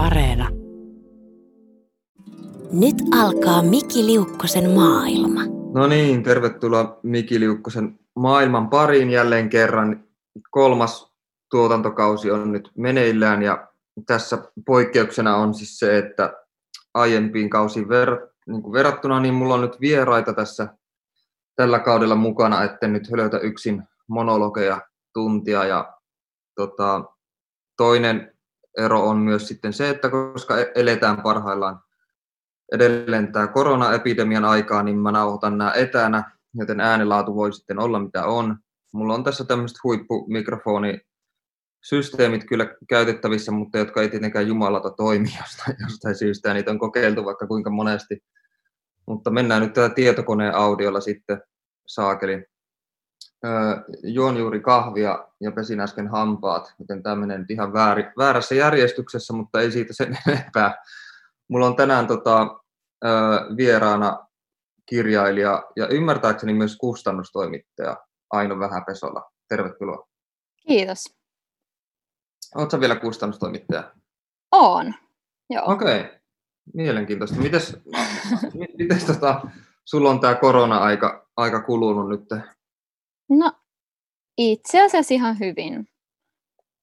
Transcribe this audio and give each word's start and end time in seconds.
Areena. 0.00 0.48
Nyt 2.72 2.96
alkaa 3.20 3.62
Miki 3.62 4.06
Liukkosen 4.06 4.70
maailma. 4.70 5.40
No 5.74 5.86
niin, 5.86 6.22
tervetuloa 6.22 7.00
Miki 7.02 7.40
Liukkosen 7.40 7.98
maailman 8.16 8.68
pariin 8.68 9.10
jälleen 9.10 9.48
kerran. 9.48 10.04
Kolmas 10.50 11.12
tuotantokausi 11.50 12.30
on 12.30 12.52
nyt 12.52 12.70
meneillään 12.78 13.42
ja 13.42 13.68
tässä 14.06 14.38
poikkeuksena 14.66 15.36
on 15.36 15.54
siis 15.54 15.78
se, 15.78 15.98
että 15.98 16.32
aiempiin 16.94 17.50
kausiin 17.50 17.86
ver- 17.86 18.30
niin 18.46 18.62
kuin 18.62 18.72
verrattuna, 18.72 19.20
niin 19.20 19.34
mulla 19.34 19.54
on 19.54 19.60
nyt 19.60 19.80
vieraita 19.80 20.32
tässä 20.32 20.68
tällä 21.56 21.78
kaudella 21.78 22.14
mukana, 22.14 22.62
että 22.62 22.88
nyt 22.88 23.10
hölötä 23.10 23.38
yksin 23.38 23.82
monologeja 24.08 24.80
tuntia. 25.14 25.64
Ja 25.64 25.92
tota, 26.56 27.04
toinen 27.76 28.39
ero 28.78 29.08
on 29.08 29.18
myös 29.18 29.48
sitten 29.48 29.72
se, 29.72 29.88
että 29.88 30.10
koska 30.10 30.58
e-, 30.58 30.72
eletään 30.74 31.22
parhaillaan 31.22 31.80
edelleen 32.72 33.32
tämä 33.32 33.46
koronaepidemian 33.46 34.44
aikaa, 34.44 34.82
niin 34.82 34.98
mä 34.98 35.12
nauhoitan 35.12 35.58
nämä 35.58 35.72
etänä, 35.72 36.32
joten 36.54 36.80
äänenlaatu 36.80 37.34
voi 37.34 37.52
sitten 37.52 37.78
olla 37.78 37.98
mitä 37.98 38.24
on. 38.24 38.56
Mulla 38.92 39.14
on 39.14 39.24
tässä 39.24 39.44
tämmöiset 39.44 39.78
huippumikrofoni 39.84 41.00
systeemit 41.84 42.44
kyllä 42.44 42.74
käytettävissä, 42.88 43.52
mutta 43.52 43.78
jotka 43.78 44.02
ei 44.02 44.08
tietenkään 44.08 44.48
jumalata 44.48 44.90
toimi 44.90 45.28
jostain, 45.40 45.76
jostain 45.82 46.14
syystä, 46.14 46.48
ja 46.48 46.54
niitä 46.54 46.70
on 46.70 46.78
kokeiltu 46.78 47.24
vaikka 47.24 47.46
kuinka 47.46 47.70
monesti. 47.70 48.18
Mutta 49.06 49.30
mennään 49.30 49.62
nyt 49.62 49.72
tällä 49.72 49.88
tietokoneen 49.88 50.54
audiolla 50.54 51.00
sitten 51.00 51.42
saakeli. 51.86 52.44
Juon 54.02 54.36
juuri 54.36 54.60
kahvia 54.60 55.28
ja 55.40 55.52
pesin 55.52 55.80
äsken 55.80 56.08
hampaat, 56.08 56.74
joten 56.78 57.02
tämä 57.02 57.16
menee 57.16 57.38
nyt 57.38 57.50
ihan 57.50 57.72
väärin, 57.72 58.12
väärässä 58.18 58.54
järjestyksessä, 58.54 59.32
mutta 59.32 59.60
ei 59.60 59.72
siitä 59.72 59.92
sen 59.92 60.18
enempää. 60.28 60.84
Mulla 61.48 61.66
on 61.66 61.76
tänään 61.76 62.06
tota, 62.06 62.60
vieraana 63.56 64.26
kirjailija 64.86 65.62
ja 65.76 65.88
ymmärtääkseni 65.88 66.54
myös 66.54 66.76
kustannustoimittaja 66.76 67.96
Aino 68.30 68.58
Vähäpesola. 68.58 69.30
Tervetuloa. 69.48 70.08
Kiitos. 70.66 71.16
Oletko 72.54 72.80
vielä 72.80 72.96
kustannustoimittaja? 72.96 73.94
On, 74.52 74.94
joo. 75.50 75.72
Okei, 75.72 76.00
okay. 76.00 76.12
mielenkiintoista. 76.74 77.36
Mites, 77.36 77.76
mites 78.78 79.04
tota, 79.04 79.40
sulla 79.84 80.10
on 80.10 80.20
tämä 80.20 80.34
korona-aika 80.34 81.26
aika 81.36 81.62
kulunut 81.62 82.08
nyt? 82.08 82.42
No, 83.30 83.52
itse 84.38 84.84
asiassa 84.84 85.14
ihan 85.14 85.38
hyvin. 85.38 85.88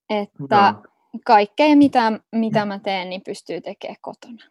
Että 0.10 0.74
no. 0.74 0.84
kaikkea, 1.26 1.76
mitä, 1.76 2.20
mitä 2.32 2.66
mä 2.66 2.80
teen, 2.80 3.10
niin 3.10 3.22
pystyy 3.22 3.62
tekemään 3.62 3.98
kotona. 4.02 4.44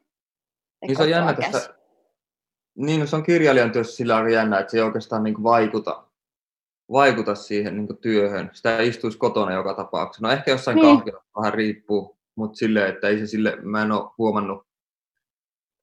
niin 0.86 0.96
se 0.96 1.02
on 1.02 1.10
jännä 1.10 1.34
tässä, 1.34 1.74
niin 2.76 3.00
no 3.00 3.06
se 3.06 3.16
on 3.16 3.22
kirjailijan 3.22 3.72
työssä 3.72 3.96
sillä 3.96 4.16
aika 4.16 4.30
jännä, 4.30 4.58
että 4.58 4.70
se 4.70 4.76
ei 4.76 4.82
oikeastaan 4.82 5.22
niin 5.22 5.42
vaikuta, 5.42 6.04
vaikuta 6.92 7.34
siihen 7.34 7.76
niin 7.76 7.98
työhön. 8.00 8.50
Sitä 8.52 8.78
ei 8.78 8.88
istuisi 8.88 9.18
kotona 9.18 9.52
joka 9.52 9.74
tapauksessa. 9.74 10.26
No 10.26 10.32
ehkä 10.32 10.50
jossain 10.50 10.74
niin. 10.74 10.96
kahvilla 10.96 11.24
vähän 11.36 11.54
riippuu, 11.54 12.18
mutta 12.34 12.56
silleen, 12.56 12.94
että 12.94 13.08
ei 13.08 13.18
se 13.18 13.26
sille, 13.26 13.56
mä 13.62 13.82
en 13.82 13.92
ole 13.92 14.10
huomannut. 14.18 14.66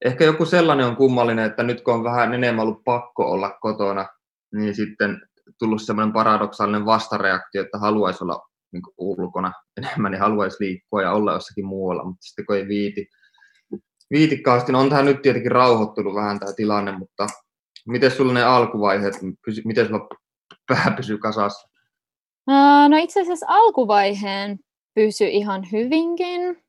Ehkä 0.05 0.23
joku 0.23 0.45
sellainen 0.45 0.85
on 0.85 0.95
kummallinen, 0.95 1.45
että 1.45 1.63
nyt 1.63 1.81
kun 1.81 1.93
on 1.93 2.03
vähän 2.03 2.33
enemmän 2.33 2.63
ollut 2.63 2.83
pakko 2.83 3.31
olla 3.31 3.57
kotona, 3.61 4.07
niin 4.51 4.75
sitten 4.75 5.21
tullut 5.59 5.81
semmoinen 5.81 6.13
paradoksaalinen 6.13 6.85
vastareaktio, 6.85 7.61
että 7.61 7.77
haluaisi 7.77 8.23
olla 8.23 8.41
niin 8.71 8.83
ulkona 8.97 9.51
enemmän, 9.77 10.11
niin 10.11 10.21
haluaisi 10.21 10.57
liikkua 10.59 11.01
ja 11.01 11.11
olla 11.11 11.33
jossakin 11.33 11.65
muualla, 11.65 12.03
mutta 12.03 12.21
sitten 12.21 12.45
kun 12.45 12.55
ei 12.55 12.67
viiti, 12.67 13.07
viitikkaasti, 14.11 14.71
no 14.71 14.79
on 14.79 14.89
tähän 14.89 15.05
nyt 15.05 15.21
tietenkin 15.21 15.51
rauhoittunut 15.51 16.15
vähän 16.15 16.39
tämä 16.39 16.53
tilanne, 16.53 16.97
mutta 16.97 17.27
miten 17.87 18.11
sulla 18.11 18.33
ne 18.33 18.43
alkuvaiheet, 18.43 19.13
miten 19.65 19.87
sulla 19.87 20.07
pää 20.67 20.93
pysyy 20.97 21.17
kasassa? 21.17 21.69
No 22.89 22.97
itse 22.97 23.21
asiassa 23.21 23.45
alkuvaiheen 23.49 24.59
pysy 24.93 25.27
ihan 25.27 25.71
hyvinkin. 25.71 26.63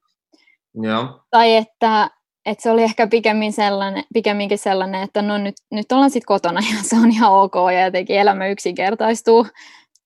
Joo. 0.82 1.20
Tai 1.30 1.56
että, 1.56 2.10
että 2.46 2.62
se 2.62 2.70
oli 2.70 2.82
ehkä 2.82 3.06
pikemmin 3.06 3.52
sellainen, 3.52 4.04
pikemminkin 4.14 4.58
sellainen, 4.58 5.02
että 5.02 5.22
no 5.22 5.38
nyt, 5.38 5.54
nyt 5.70 5.92
ollaan 5.92 6.10
sitten 6.10 6.26
kotona 6.26 6.60
ja 6.60 6.82
se 6.82 6.96
on 6.96 7.10
ihan 7.10 7.32
ok 7.32 7.54
ja 7.72 7.84
jotenkin 7.84 8.16
elämä 8.16 8.46
yksinkertaistuu, 8.46 9.46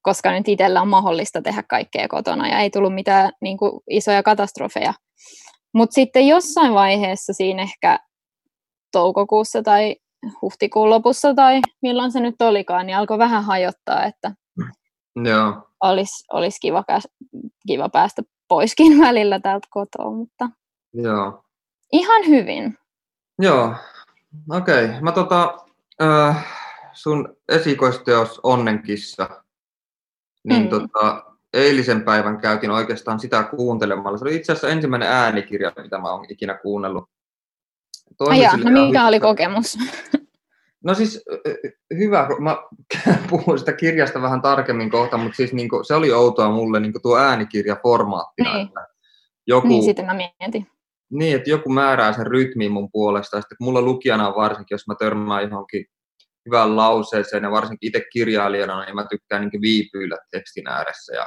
koska 0.02 0.32
nyt 0.32 0.48
itsellä 0.48 0.82
on 0.82 0.88
mahdollista 0.88 1.42
tehdä 1.42 1.62
kaikkea 1.62 2.08
kotona 2.08 2.48
ja 2.48 2.60
ei 2.60 2.70
tullut 2.70 2.94
mitään 2.94 3.32
niin 3.40 3.58
kuin, 3.58 3.72
isoja 3.90 4.22
katastrofeja. 4.22 4.94
Mutta 5.74 5.94
sitten 5.94 6.28
jossain 6.28 6.74
vaiheessa 6.74 7.32
siinä 7.32 7.62
ehkä 7.62 7.98
toukokuussa 8.92 9.62
tai 9.62 9.96
huhtikuun 10.42 10.90
lopussa 10.90 11.34
tai 11.34 11.60
milloin 11.82 12.12
se 12.12 12.20
nyt 12.20 12.42
olikaan, 12.42 12.86
niin 12.86 12.96
alkoi 12.96 13.18
vähän 13.18 13.44
hajottaa, 13.44 14.04
että 14.04 14.32
Joo. 15.24 15.68
Olisi, 15.82 16.24
olisi 16.32 16.60
kiva, 16.60 16.84
kiva 17.66 17.88
päästä 17.88 18.22
poiskin 18.48 19.00
välillä 19.00 19.40
täältä 19.40 19.68
kotoa, 19.70 20.10
mutta 20.10 20.48
Joo. 20.94 21.42
Ihan 21.92 22.26
hyvin. 22.26 22.78
Joo, 23.38 23.74
okei. 24.50 24.84
Okay. 24.84 25.00
Mä 25.00 25.12
tota, 25.12 25.58
äh, 26.02 26.46
sun 26.92 27.36
esikoisteos 27.48 28.40
Onnenkissa, 28.42 29.42
niin 30.44 30.62
mm. 30.62 30.68
tota, 30.68 31.24
eilisen 31.52 32.02
päivän 32.02 32.40
käytin 32.40 32.70
oikeastaan 32.70 33.20
sitä 33.20 33.42
kuuntelemalla. 33.42 34.18
Se 34.18 34.24
oli 34.24 34.36
itse 34.36 34.52
asiassa 34.52 34.68
ensimmäinen 34.68 35.08
äänikirja, 35.08 35.72
mitä 35.82 35.98
mä 35.98 36.10
oon 36.10 36.26
ikinä 36.28 36.54
kuunnellut. 36.54 37.10
Aja, 38.28 38.56
no 38.56 38.86
mikä 38.86 39.06
oli 39.06 39.20
kokemus? 39.20 39.78
No 40.84 40.94
siis 40.94 41.24
hyvä, 41.98 42.28
mä 42.38 42.56
puhun 43.30 43.58
sitä 43.58 43.72
kirjasta 43.72 44.22
vähän 44.22 44.42
tarkemmin 44.42 44.90
kohta, 44.90 45.18
mutta 45.18 45.36
siis 45.36 45.52
niin 45.52 45.68
kuin, 45.68 45.84
se 45.84 45.94
oli 45.94 46.12
outoa 46.12 46.50
mulle 46.50 46.80
niin 46.80 46.92
tuo 47.02 47.18
äänikirjaformaattina. 47.18 48.54
Niin. 48.54 48.66
Että 48.66 48.86
joku, 49.46 49.68
niin, 49.68 49.82
sitä 49.82 50.02
mä 50.02 50.14
mietin. 50.14 50.66
Niin, 51.10 51.36
että 51.36 51.50
joku 51.50 51.70
määrää 51.70 52.12
sen 52.12 52.26
rytmin 52.26 52.72
mun 52.72 52.88
puolesta. 52.92 53.36
Ja 53.36 53.40
sitten 53.40 53.56
mulla 53.60 53.82
lukijana 53.82 54.34
varsinkin, 54.34 54.74
jos 54.74 54.86
mä 54.86 54.94
törmään 54.98 55.42
johonkin 55.50 55.84
hyvään 56.46 56.76
lauseeseen 56.76 57.42
ja 57.42 57.50
varsinkin 57.50 57.88
itse 57.88 58.02
kirjailijana, 58.12 58.84
niin 58.84 58.94
mä 58.94 59.06
tykkään 59.10 59.48
niin 59.48 59.62
viipyillä 59.62 60.16
tekstin 60.30 60.68
ääressä 60.68 61.14
ja 61.14 61.26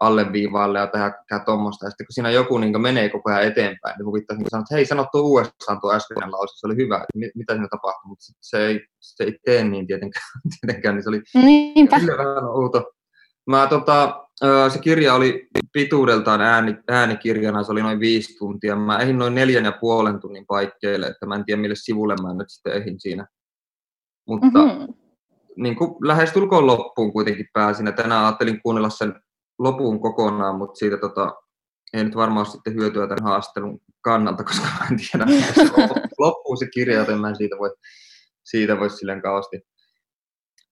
alleviivaalle 0.00 0.78
ja 0.78 0.86
tehdä 0.86 1.12
tuommoista. 1.44 1.86
Ja 1.86 1.90
sitten 1.90 2.06
kun 2.06 2.12
siinä 2.14 2.30
joku 2.30 2.58
niin 2.58 2.80
menee 2.80 3.08
koko 3.08 3.30
ajan 3.30 3.42
eteenpäin, 3.42 3.98
niin 3.98 4.06
huvittaa 4.06 4.36
niin 4.36 4.46
sanoa, 4.50 4.62
että 4.62 4.74
hei, 4.74 4.86
sano 4.86 5.06
tuo 5.12 5.20
uudestaan 5.20 5.80
tuo 5.80 5.92
äskeinen 5.92 6.32
lause, 6.32 6.58
se 6.58 6.66
oli 6.66 6.76
hyvä, 6.76 6.96
että 6.96 7.32
mitä 7.34 7.52
siinä 7.52 7.68
tapahtui, 7.70 8.08
mutta 8.08 8.24
se 8.40 8.66
ei, 8.66 8.80
se 9.00 9.24
ei 9.24 9.38
tee 9.44 9.64
niin 9.64 9.86
tietenkään, 9.86 10.24
tietenkään 10.60 10.94
niin 10.94 11.02
se 11.02 11.08
oli 11.08 11.22
Niinpä. 11.34 11.96
vähän 11.96 12.44
outo. 12.44 12.92
Mä, 13.46 13.66
tota, 13.66 14.26
se 14.72 14.78
kirja 14.78 15.14
oli 15.14 15.48
pituudeltaan 15.72 16.40
ääni, 16.40 16.76
äänikirjana, 16.88 17.62
se 17.62 17.72
oli 17.72 17.82
noin 17.82 18.00
viisi 18.00 18.38
tuntia. 18.38 18.76
Mä 18.76 18.98
ehin 18.98 19.18
noin 19.18 19.34
neljän 19.34 19.64
ja 19.64 19.72
puolen 19.80 20.20
tunnin 20.20 20.46
paikkeille, 20.46 21.06
että 21.06 21.26
mä 21.26 21.34
en 21.34 21.44
tiedä 21.44 21.60
mille 21.60 21.74
sivulle 21.78 22.16
mä 22.22 22.34
nyt 22.34 22.50
sitten 22.50 22.72
ehin 22.72 23.00
siinä. 23.00 23.26
Mutta 24.26 24.58
mm-hmm. 24.58 24.94
niin 25.56 25.76
kuin 25.76 25.94
lähestulkoon 26.04 26.66
loppuun 26.66 27.12
kuitenkin 27.12 27.48
pääsin. 27.52 27.94
tänään 27.94 28.24
ajattelin 28.24 28.62
kuunnella 28.62 28.90
sen 28.90 29.14
lopun 29.58 30.00
kokonaan, 30.00 30.56
mutta 30.56 30.78
siitä 30.78 30.96
tota, 30.96 31.34
ei 31.92 32.04
nyt 32.04 32.16
varmaan 32.16 32.46
sitten 32.46 32.74
hyötyä 32.74 33.06
tämän 33.06 33.30
haastattelun 33.30 33.80
kannalta, 34.00 34.44
koska 34.44 34.66
mä 34.66 34.86
en 34.90 34.96
tiedä, 34.96 35.26
että 35.48 35.54
se 35.54 35.70
loppuu 36.18 36.56
se 36.56 36.66
kirja, 36.66 36.98
joten 36.98 37.18
mä 37.18 37.28
en 37.28 37.36
siitä 37.36 37.56
voi, 37.58 37.70
siitä 38.44 38.78
voi 38.78 38.90
silleen 38.90 39.22
kauheasti 39.22 39.60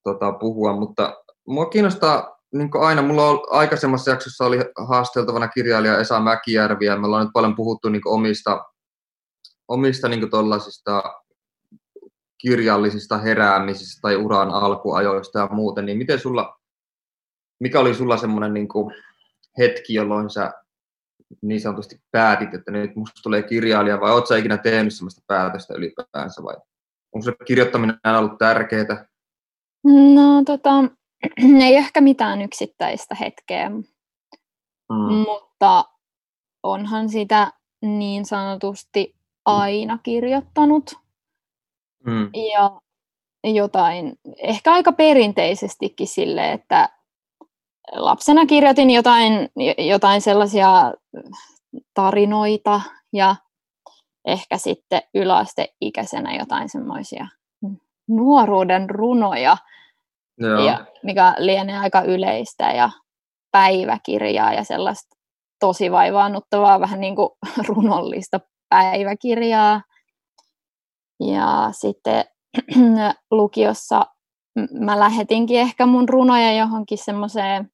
tota, 0.04 0.32
puhua, 0.32 0.72
mutta 0.72 1.24
mua 1.46 1.66
kiinnostaa 1.66 2.37
niin 2.54 2.70
kuin 2.70 2.84
aina, 2.84 3.02
mulla 3.02 3.28
on 3.28 3.40
aikaisemmassa 3.50 4.10
jaksossa 4.10 4.44
oli 4.44 4.58
haasteltavana 4.88 5.48
kirjailija 5.48 5.98
Esa 5.98 6.20
Mäkijärvi, 6.20 6.86
ja 6.86 6.96
me 6.96 7.06
ollaan 7.06 7.24
nyt 7.24 7.32
paljon 7.32 7.56
puhuttu 7.56 7.88
niin 7.88 8.02
omista, 8.04 8.64
omista 9.68 10.08
niin 10.08 10.30
kirjallisista 12.38 13.18
heräämisistä 13.18 13.98
tai 14.02 14.16
uran 14.16 14.50
alkuajoista 14.50 15.38
ja 15.38 15.48
muuten, 15.50 15.86
niin 15.86 15.98
miten 15.98 16.18
sulla 16.18 16.58
mikä 17.60 17.80
oli 17.80 17.94
sulla 17.94 18.16
semmoinen 18.16 18.54
niin 18.54 18.68
hetki, 19.58 19.94
jolloin 19.94 20.30
sä 20.30 20.52
niin 21.42 21.60
sanotusti 21.60 22.00
päätit, 22.10 22.54
että 22.54 22.70
nyt 22.70 22.96
musta 22.96 23.20
tulee 23.22 23.42
kirjailija, 23.42 24.00
vai 24.00 24.10
ootko 24.10 24.34
ikinä 24.34 24.58
tehnyt 24.58 24.94
semmoista 24.94 25.22
päätöstä 25.26 25.74
ylipäänsä, 25.74 26.42
vai 26.42 26.56
onko 27.12 27.24
se 27.24 27.32
kirjoittaminen 27.44 27.98
aina 28.04 28.18
ollut 28.18 28.38
tärkeää? 28.38 29.06
No 30.14 30.44
tota, 30.46 30.70
ei 31.64 31.76
ehkä 31.76 32.00
mitään 32.00 32.42
yksittäistä 32.42 33.14
hetkeä, 33.14 33.68
mm. 33.68 35.14
mutta 35.26 35.84
onhan 36.62 37.08
sitä 37.08 37.52
niin 37.82 38.24
sanotusti 38.24 39.14
aina 39.44 39.98
kirjoittanut. 40.02 40.94
Mm. 42.06 42.30
Ja 42.52 42.80
jotain, 43.52 44.18
ehkä 44.36 44.72
aika 44.72 44.92
perinteisestikin 44.92 46.06
sille, 46.06 46.52
että 46.52 46.88
lapsena 47.92 48.46
kirjoitin 48.46 48.90
jotain, 48.90 49.32
jotain 49.78 50.20
sellaisia 50.20 50.92
tarinoita 51.94 52.80
ja 53.12 53.36
ehkä 54.24 54.58
sitten 54.58 55.02
yläasteikäisenä 55.14 56.36
jotain 56.36 56.68
semmoisia 56.68 57.26
nuoruuden 58.08 58.90
runoja, 58.90 59.56
Joo. 60.38 60.66
ja, 60.66 60.86
mikä 61.02 61.34
lienee 61.38 61.78
aika 61.78 62.02
yleistä 62.02 62.64
ja 62.72 62.90
päiväkirjaa 63.52 64.52
ja 64.52 64.64
sellaista 64.64 65.16
tosi 65.60 65.90
vaivaannuttavaa, 65.90 66.80
vähän 66.80 67.00
niin 67.00 67.16
kuin 67.16 67.28
runollista 67.68 68.40
päiväkirjaa. 68.68 69.82
Ja 71.20 71.68
sitten 71.72 72.24
lukiossa 73.30 74.06
mä 74.80 74.98
lähetinkin 75.00 75.60
ehkä 75.60 75.86
mun 75.86 76.08
runoja 76.08 76.52
johonkin 76.52 76.98
semmoiseen, 76.98 77.70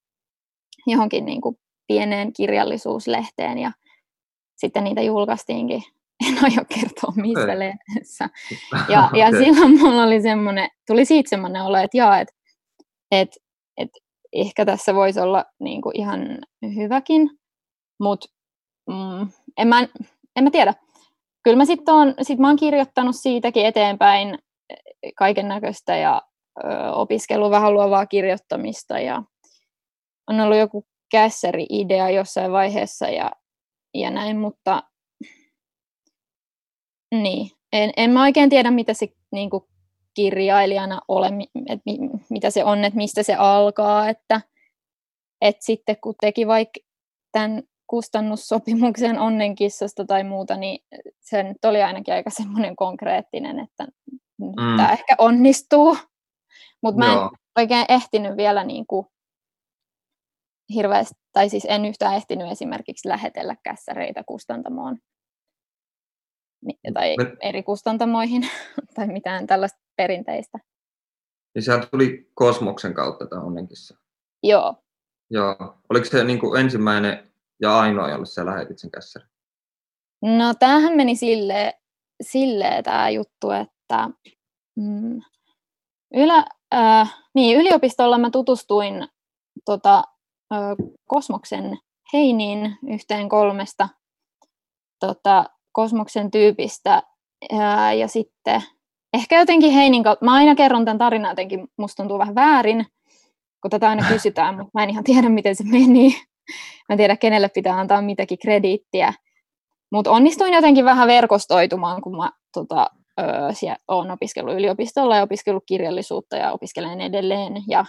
johonkin 0.87 1.25
niin 1.25 1.40
kuin 1.40 1.58
pieneen 1.87 2.32
kirjallisuuslehteen 2.32 3.58
ja 3.58 3.72
sitten 4.56 4.84
niitä 4.84 5.02
julkaistiinkin. 5.02 5.82
En 6.28 6.44
aio 6.44 6.64
kertoa 6.75 7.12
missä 7.17 7.58
lehdessä. 7.58 8.28
Ja, 8.93 9.10
ja 9.14 9.28
okay. 9.28 9.44
silloin 9.44 9.81
mulla 9.81 10.02
oli 10.02 10.22
semmoinen, 10.22 10.69
tuli 10.87 11.05
siitä 11.05 11.31
semmoinen 11.31 11.62
olo, 11.62 11.78
että 11.78 11.96
jaa, 11.96 12.20
että 12.20 12.34
et, 13.20 13.37
et 13.76 13.90
ehkä 14.32 14.64
tässä 14.64 14.94
voisi 14.94 15.20
olla 15.20 15.44
niin 15.61 15.82
kuin 15.82 16.00
ihan 16.00 16.38
hyväkin, 16.75 17.31
mutta 18.00 18.26
mm, 18.87 19.28
en, 19.56 19.69
en 20.37 20.44
mä 20.44 20.50
tiedä. 20.50 20.75
Kyllä 21.43 21.56
mä 21.56 21.64
sitten 21.64 21.94
oon, 21.94 22.14
sit 22.22 22.38
mä 22.38 22.46
oon 22.46 22.56
kirjoittanut 22.56 23.16
siitäkin 23.16 23.66
eteenpäin 23.66 24.38
kaiken 25.16 25.49
näköistä 25.49 25.96
ja 25.96 26.22
ö, 26.64 26.93
opiskellut 26.93 27.50
vähän 27.50 27.75
luovaa 27.75 28.06
kirjoittamista 28.06 28.99
ja 28.99 29.22
on 30.31 30.40
ollut 30.40 30.58
joku 30.58 30.87
kässäri-idea 31.10 32.10
jossain 32.10 32.52
vaiheessa 32.52 33.08
ja, 33.08 33.31
ja 33.94 34.10
näin, 34.10 34.38
mutta 34.38 34.82
niin, 37.14 37.50
en, 37.72 37.93
en 37.96 38.10
mä 38.10 38.22
oikein 38.22 38.50
tiedä, 38.50 38.70
mitä 38.70 38.94
se 38.94 39.08
niin 39.32 39.50
kuin 39.50 39.64
kirjailijana 40.14 41.00
ole, 41.08 41.31
että 41.69 41.90
mitä 42.31 42.50
se 42.50 42.64
on, 42.64 42.84
että 42.84 42.96
mistä 42.96 43.22
se 43.22 43.34
alkaa, 43.34 44.08
että, 44.08 44.40
että 45.40 45.64
sitten 45.64 45.96
kun 46.02 46.14
teki 46.20 46.46
vaikka 46.46 46.81
tämän 47.32 47.62
kustannussopimuksen 47.87 49.19
onnenkissasta 49.19 50.05
tai 50.05 50.25
muuta, 50.25 50.56
niin 50.56 50.84
se 51.20 51.43
nyt 51.43 51.64
oli 51.64 51.82
ainakin 51.82 52.14
aika 52.14 52.31
semmoinen 52.31 52.76
konkreettinen, 52.76 53.58
että 53.58 53.87
mm. 54.38 54.76
tämä 54.76 54.93
ehkä 54.93 55.14
onnistuu. 55.19 55.96
Mutta 56.82 56.99
mä 56.99 57.12
en 57.12 57.19
Joo. 57.19 57.31
oikein 57.58 57.87
ehtinyt 57.88 58.37
vielä 58.37 58.64
niin 58.64 58.87
kuin 58.87 59.06
hirveästi, 60.75 61.14
tai 61.32 61.49
siis 61.49 61.67
en 61.69 61.84
yhtään 61.84 62.14
ehtinyt 62.14 62.52
esimerkiksi 62.52 63.08
lähetellä 63.08 63.56
kässäreitä 63.62 64.25
kustantamoon 64.26 64.99
tai 66.94 67.17
Me... 67.17 67.37
eri 67.43 67.62
kustantamoihin 67.62 68.43
tai 68.94 69.06
mitään 69.06 69.46
tällaista 69.46 69.83
perinteistä. 69.96 70.58
Niin 71.55 71.62
sehän 71.62 71.88
tuli 71.91 72.31
Kosmoksen 72.35 72.94
kautta 72.94 73.26
tämä 73.26 73.43
onnenkissa. 73.43 73.96
Joo. 74.43 74.75
Joo. 75.31 75.56
Oliko 75.91 76.05
se 76.05 76.25
niin 76.25 76.41
kuin 76.41 76.61
ensimmäinen 76.61 77.32
ja 77.62 77.79
ainoa, 77.79 78.11
jolle 78.11 78.26
sä 78.26 78.46
lähetit 78.46 78.79
sen 78.79 78.91
kässärin? 78.91 79.29
No 80.23 80.55
tämähän 80.58 80.96
meni 80.96 81.17
silleen, 81.17 81.73
silleen 82.23 82.85
tämä 82.85 83.11
juttu, 83.11 83.50
että 83.50 84.11
mm, 84.76 85.20
ylä, 86.14 86.44
äh, 86.75 87.14
niin, 87.35 87.61
yliopistolla 87.61 88.19
mä 88.19 88.31
tutustuin 88.31 89.08
tota, 89.64 90.05
äh, 90.52 90.61
Kosmoksen 91.05 91.79
Heiniin 92.12 92.79
yhteen 92.88 93.29
kolmesta 93.29 93.88
tota, 95.00 95.44
Kosmoksen 95.73 96.31
tyypistä 96.31 97.02
ja, 97.52 97.93
ja 97.93 98.08
sitten 98.08 98.62
ehkä 99.14 99.38
jotenkin 99.38 99.72
Heinin 99.72 100.02
kautta, 100.02 100.25
mä 100.25 100.34
aina 100.34 100.55
kerron 100.55 100.84
tämän 100.84 100.99
tarinan 100.99 101.31
jotenkin, 101.31 101.69
musta 101.76 102.02
tuntuu 102.02 102.19
vähän 102.19 102.34
väärin, 102.34 102.87
kun 103.62 103.70
tätä 103.70 103.88
aina 103.88 104.08
kysytään, 104.08 104.55
mutta 104.55 104.70
mä 104.75 104.82
en 104.82 104.90
ihan 104.90 105.05
tiedä, 105.05 105.28
miten 105.28 105.56
se 105.56 105.64
meni. 105.64 106.16
Mä 106.88 106.93
en 106.93 106.96
tiedä, 106.96 107.16
kenelle 107.16 107.49
pitää 107.49 107.78
antaa 107.78 108.02
mitäkin 108.02 108.38
krediittiä. 108.38 109.12
Mutta 109.93 110.11
onnistuin 110.11 110.55
jotenkin 110.55 110.84
vähän 110.84 111.08
verkostoitumaan, 111.08 112.02
kun 112.02 112.16
mä 112.16 112.31
tota, 112.52 112.90
öö, 113.20 113.26
olen 113.88 114.11
opiskellut 114.11 114.55
yliopistolla 114.55 115.17
ja 115.17 115.22
opiskellut 115.22 115.62
kirjallisuutta 115.67 116.37
ja 116.37 116.52
opiskelen 116.52 117.00
edelleen 117.00 117.62
ja, 117.69 117.84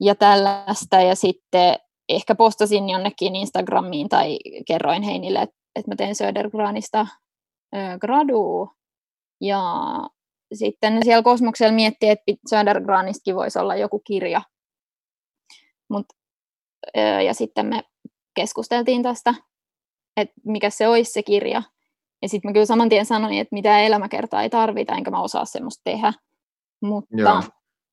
ja 0.00 0.14
tällaista. 0.14 1.00
Ja 1.00 1.14
sitten 1.14 1.76
ehkä 2.08 2.34
postasin 2.34 2.88
jonnekin 2.88 3.36
Instagramiin 3.36 4.08
tai 4.08 4.38
kerroin 4.66 5.02
Heinille, 5.02 5.42
että, 5.42 5.56
että 5.76 5.90
mä 5.90 5.96
teen 5.96 6.14
Södergranista 6.14 7.06
öö, 7.76 7.98
graduu. 7.98 8.70
Ja 9.40 9.62
sitten 10.52 11.04
siellä 11.04 11.22
Kosmoksella 11.22 11.72
miettii, 11.72 12.10
että 12.10 12.32
Södergranistakin 12.50 13.36
voisi 13.36 13.58
olla 13.58 13.76
joku 13.76 13.98
kirja. 13.98 14.42
Mut, 15.88 16.06
ja 17.26 17.34
sitten 17.34 17.66
me 17.66 17.82
keskusteltiin 18.34 19.02
tästä, 19.02 19.34
että 20.16 20.34
mikä 20.44 20.70
se 20.70 20.88
olisi 20.88 21.12
se 21.12 21.22
kirja. 21.22 21.62
Ja 22.22 22.28
sitten 22.28 22.48
mä 22.48 22.52
kyllä 22.52 22.66
saman 22.66 22.88
tien 22.88 23.06
sanoin, 23.06 23.38
että 23.38 23.54
mitä 23.54 23.80
elämäkertaa 23.80 24.42
ei 24.42 24.50
tarvita, 24.50 24.94
enkä 24.94 25.10
mä 25.10 25.22
osaa 25.22 25.44
semmoista 25.44 25.80
tehdä. 25.84 26.12
Mutta, 26.82 27.42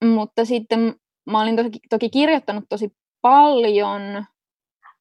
mutta 0.03 0.45
sitten 0.45 0.95
mä 1.31 1.41
olin 1.41 1.55
toki, 1.55 1.79
toki 1.89 2.09
kirjoittanut 2.09 2.63
tosi 2.69 2.95
paljon, 3.21 4.25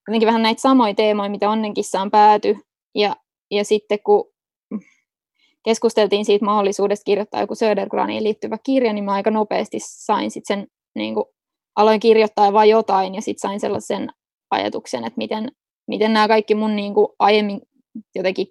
jotenkin 0.08 0.26
vähän 0.26 0.42
näitä 0.42 0.60
samoja 0.60 0.94
teemoja, 0.94 1.30
mitä 1.30 1.50
Onnenkissaan 1.50 2.10
pääty. 2.10 2.56
Ja, 2.94 3.16
ja 3.50 3.64
sitten 3.64 3.98
kun 4.04 4.32
keskusteltiin 5.68 6.24
siitä 6.24 6.44
mahdollisuudesta 6.44 7.04
kirjoittaa 7.04 7.40
joku 7.40 7.54
Södergraniin 7.54 8.24
liittyvä 8.24 8.58
kirja, 8.62 8.92
niin 8.92 9.04
mä 9.04 9.12
aika 9.12 9.30
nopeasti 9.30 9.78
sain 9.80 10.30
sitten 10.30 10.58
sen, 10.58 10.68
niin 10.94 11.14
kuin, 11.14 11.24
aloin 11.76 12.00
kirjoittaa 12.00 12.52
vain 12.52 12.70
jotain 12.70 13.14
ja 13.14 13.20
sitten 13.20 13.48
sain 13.48 13.60
sellaisen 13.60 14.08
ajatuksen, 14.50 15.04
että 15.04 15.18
miten, 15.18 15.52
miten 15.88 16.12
nämä 16.12 16.28
kaikki 16.28 16.54
mun 16.54 16.76
niin 16.76 16.94
kuin, 16.94 17.08
aiemmin 17.18 17.60
jotenkin 18.14 18.46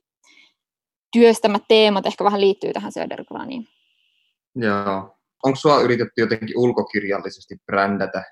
työstämät 1.12 1.64
teemat 1.68 2.06
ehkä 2.06 2.24
vähän 2.24 2.42
liittyy 2.42 2.74
tähän 2.74 2.92
Södergraniin. 2.92 3.68
Joo. 4.56 5.18
Onko 5.44 5.56
sua 5.56 5.82
yritetty 5.82 6.22
jotenkin 6.22 6.58
ulkokirjallisesti 6.58 7.56
brändätä 7.66 8.24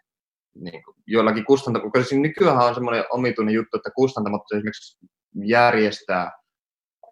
niin 0.56 0.84
kuin 0.84 0.96
joillakin 1.08 1.46
kustantamot, 1.46 1.92
koska 1.92 2.16
nykyään 2.16 2.58
on 2.58 2.74
semmoinen 2.74 3.04
omituinen 3.12 3.54
juttu, 3.54 3.78
että 3.78 3.92
kustantamot 3.96 4.42
esimerkiksi 4.52 4.98
järjestää 5.46 6.32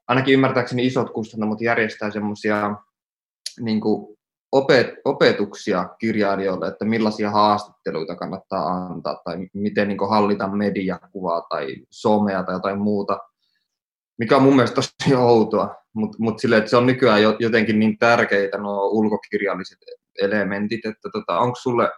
ainakin 0.07 0.33
ymmärtääkseni 0.33 0.85
isot 0.85 1.09
kustannamot 1.09 1.61
järjestää 1.61 2.11
semmoisia 2.11 2.75
niin 3.59 3.81
opet, 4.51 4.87
opetuksia 5.05 5.89
kirjailijoille, 5.99 6.67
että 6.67 6.85
millaisia 6.85 7.31
haastatteluita 7.31 8.15
kannattaa 8.15 8.67
antaa 8.67 9.21
tai 9.23 9.37
miten 9.53 9.87
niin 9.87 10.09
hallita 10.09 10.47
mediakuvaa 10.47 11.41
tai 11.41 11.75
somea 11.89 12.43
tai 12.43 12.55
jotain 12.55 12.79
muuta, 12.79 13.19
mikä 14.19 14.35
on 14.35 14.43
mun 14.43 14.55
mielestä 14.55 14.75
tosi 14.75 15.15
outoa, 15.15 15.75
mutta 15.93 16.17
mut 16.19 16.39
sille, 16.39 16.57
että 16.57 16.69
se 16.69 16.77
on 16.77 16.85
nykyään 16.85 17.21
jotenkin 17.39 17.79
niin 17.79 17.97
tärkeitä 17.97 18.57
nuo 18.57 18.89
ulkokirjalliset 18.89 19.77
elementit, 20.21 20.85
että 20.85 21.09
tota, 21.13 21.39
onko 21.39 21.55
sulle 21.55 21.91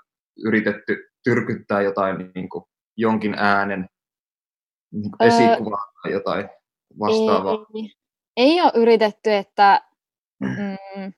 yritetty 0.46 1.10
tyrkyttää 1.24 1.82
jotain 1.82 2.32
niin 2.36 2.50
kuin, 2.50 2.64
jonkin 2.98 3.36
äänen 3.38 3.90
niin 4.92 5.12
esikuvaa 5.20 5.92
tai 6.04 6.12
jotain? 6.12 6.50
Vastaavaa? 7.00 7.66
Ei, 7.74 7.92
ei 8.38 8.62
ole 8.62 8.72
yritetty, 8.76 9.34
että 9.34 9.82
mm, 10.40 11.14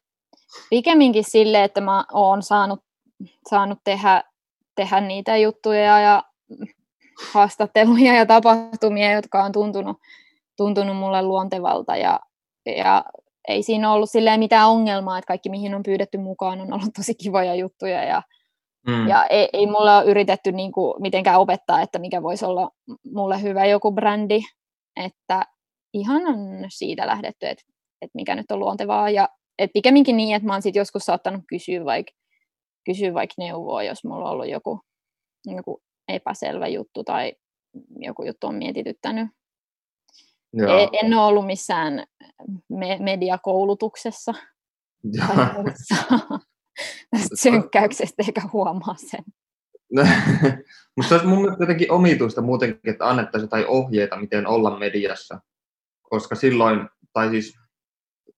pikemminkin 0.70 1.24
sille, 1.24 1.64
että 1.64 1.82
mä 1.82 2.06
oon 2.14 2.44
saanut, 2.44 2.80
saanut 3.50 3.80
tehdä, 3.84 4.24
tehdä 4.76 5.02
niitä 5.02 5.38
juttuja 5.38 6.00
ja 6.00 6.24
haastatteluja 7.32 8.14
ja 8.14 8.26
tapahtumia, 8.26 9.12
jotka 9.12 9.44
on 9.44 9.52
tuntunut, 9.52 9.98
tuntunut 10.58 10.98
mulle 10.98 11.22
luontevalta 11.22 11.98
ja, 11.98 12.20
ja 12.66 13.04
ei 13.48 13.64
siinä 13.64 13.92
ollut 13.92 14.10
silleen 14.10 14.40
mitään 14.40 14.70
ongelmaa, 14.70 15.18
että 15.18 15.28
kaikki 15.28 15.50
mihin 15.50 15.76
on 15.76 15.84
pyydetty 15.84 16.18
mukaan 16.18 16.62
on 16.62 16.74
ollut 16.74 16.94
tosi 16.98 17.16
kivoja 17.16 17.56
juttuja 17.56 18.04
ja, 18.04 18.22
mm. 18.88 19.08
ja 19.08 19.26
ei, 19.26 19.50
ei 19.54 19.66
mulla 19.66 19.98
ole 19.98 20.06
yritetty 20.06 20.52
niin 20.52 20.72
kuin 20.72 21.02
mitenkään 21.02 21.40
opettaa, 21.40 21.82
että 21.82 22.00
mikä 22.00 22.24
voisi 22.24 22.46
olla 22.46 22.72
mulle 23.14 23.42
hyvä 23.42 23.66
joku 23.66 23.92
brändi, 23.92 24.40
että 25.06 25.46
ihan 25.94 26.22
on 26.28 26.66
siitä 26.70 27.08
lähdetty, 27.08 27.48
että, 27.48 27.64
että 28.02 28.16
mikä 28.16 28.36
nyt 28.36 28.52
on 28.52 28.60
luontevaa. 28.60 29.10
Ja 29.10 29.30
että 29.58 29.74
pikemminkin 29.74 30.18
niin, 30.18 30.36
että 30.36 30.48
mä 30.48 30.54
oon 30.54 30.62
sit 30.62 30.76
joskus 30.76 31.06
saattanut 31.06 31.44
kysyä 31.50 31.86
vaikka 31.86 32.12
kysyä 32.86 33.14
vaik 33.14 33.30
neuvoa, 33.38 33.84
jos 33.84 34.04
mulla 34.04 34.26
on 34.26 34.32
ollut 34.32 34.50
joku, 34.50 34.82
joku 35.46 35.82
epäselvä 36.08 36.68
juttu 36.68 37.04
tai 37.04 37.34
joku 38.00 38.24
juttu 38.24 38.48
on 38.48 38.56
mietityttänyt. 38.56 39.28
Joo. 40.54 40.78
En, 40.78 40.90
en 40.94 41.14
ole 41.14 41.26
ollut 41.26 41.46
missään 41.46 42.06
me- 42.70 42.98
mediakoulutuksessa 43.00 44.34
tästä 47.12 47.36
synkkäyksestä 47.44 48.24
eikä 48.28 48.42
huomaa 48.54 48.96
sen. 48.98 49.24
Mutta 50.96 51.10
se 51.10 51.16
olisi 51.16 51.28
mun 51.28 51.42
mielestä 51.42 51.64
jotenkin 51.64 51.92
omituista 51.92 52.42
muutenkin, 52.42 52.90
että 52.90 53.10
annettaisiin 53.10 53.46
jotain 53.46 53.68
ohjeita, 53.68 54.20
miten 54.20 54.48
olla 54.48 54.80
mediassa 54.80 55.40
koska 56.10 56.36
silloin, 56.36 56.90
tai 57.14 57.30
siis 57.30 57.54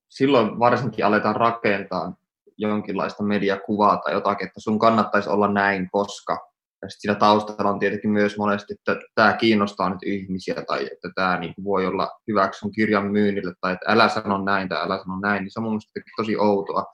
silloin 0.10 0.60
varsinkin 0.60 1.06
aletaan 1.06 1.36
rakentaa 1.36 2.14
jonkinlaista 2.58 3.24
mediakuvaa 3.24 3.98
tai 3.98 4.14
jotakin, 4.14 4.48
että 4.48 4.60
sun 4.60 4.80
kannattaisi 4.80 5.30
olla 5.30 5.48
näin, 5.48 5.90
koska 5.92 6.50
ja 6.82 6.90
sitten 6.90 7.02
siinä 7.02 7.16
taustalla 7.16 7.72
on 7.72 7.80
tietenkin 7.80 8.10
myös 8.10 8.38
monesti, 8.38 8.74
että 8.74 9.00
tämä 9.16 9.34
kiinnostaa 9.34 9.90
nyt 9.90 10.04
ihmisiä 10.04 10.64
tai 10.68 10.86
että 10.92 11.10
tämä 11.16 11.40
niin 11.40 11.54
voi 11.64 11.86
olla 11.86 12.12
hyväksi 12.28 12.60
sun 12.60 12.72
kirjan 12.72 13.12
myynnille 13.12 13.54
tai 13.62 13.74
että 13.74 13.86
älä 13.92 14.10
sano 14.10 14.44
näin 14.44 14.70
tai 14.70 14.84
älä 14.84 14.98
sano 14.98 15.20
näin, 15.20 15.44
niin 15.44 15.52
se 15.52 15.60
on 15.60 15.64
mun 15.64 15.72
mielestä 15.72 16.12
tosi 16.18 16.38
outoa. 16.38 16.86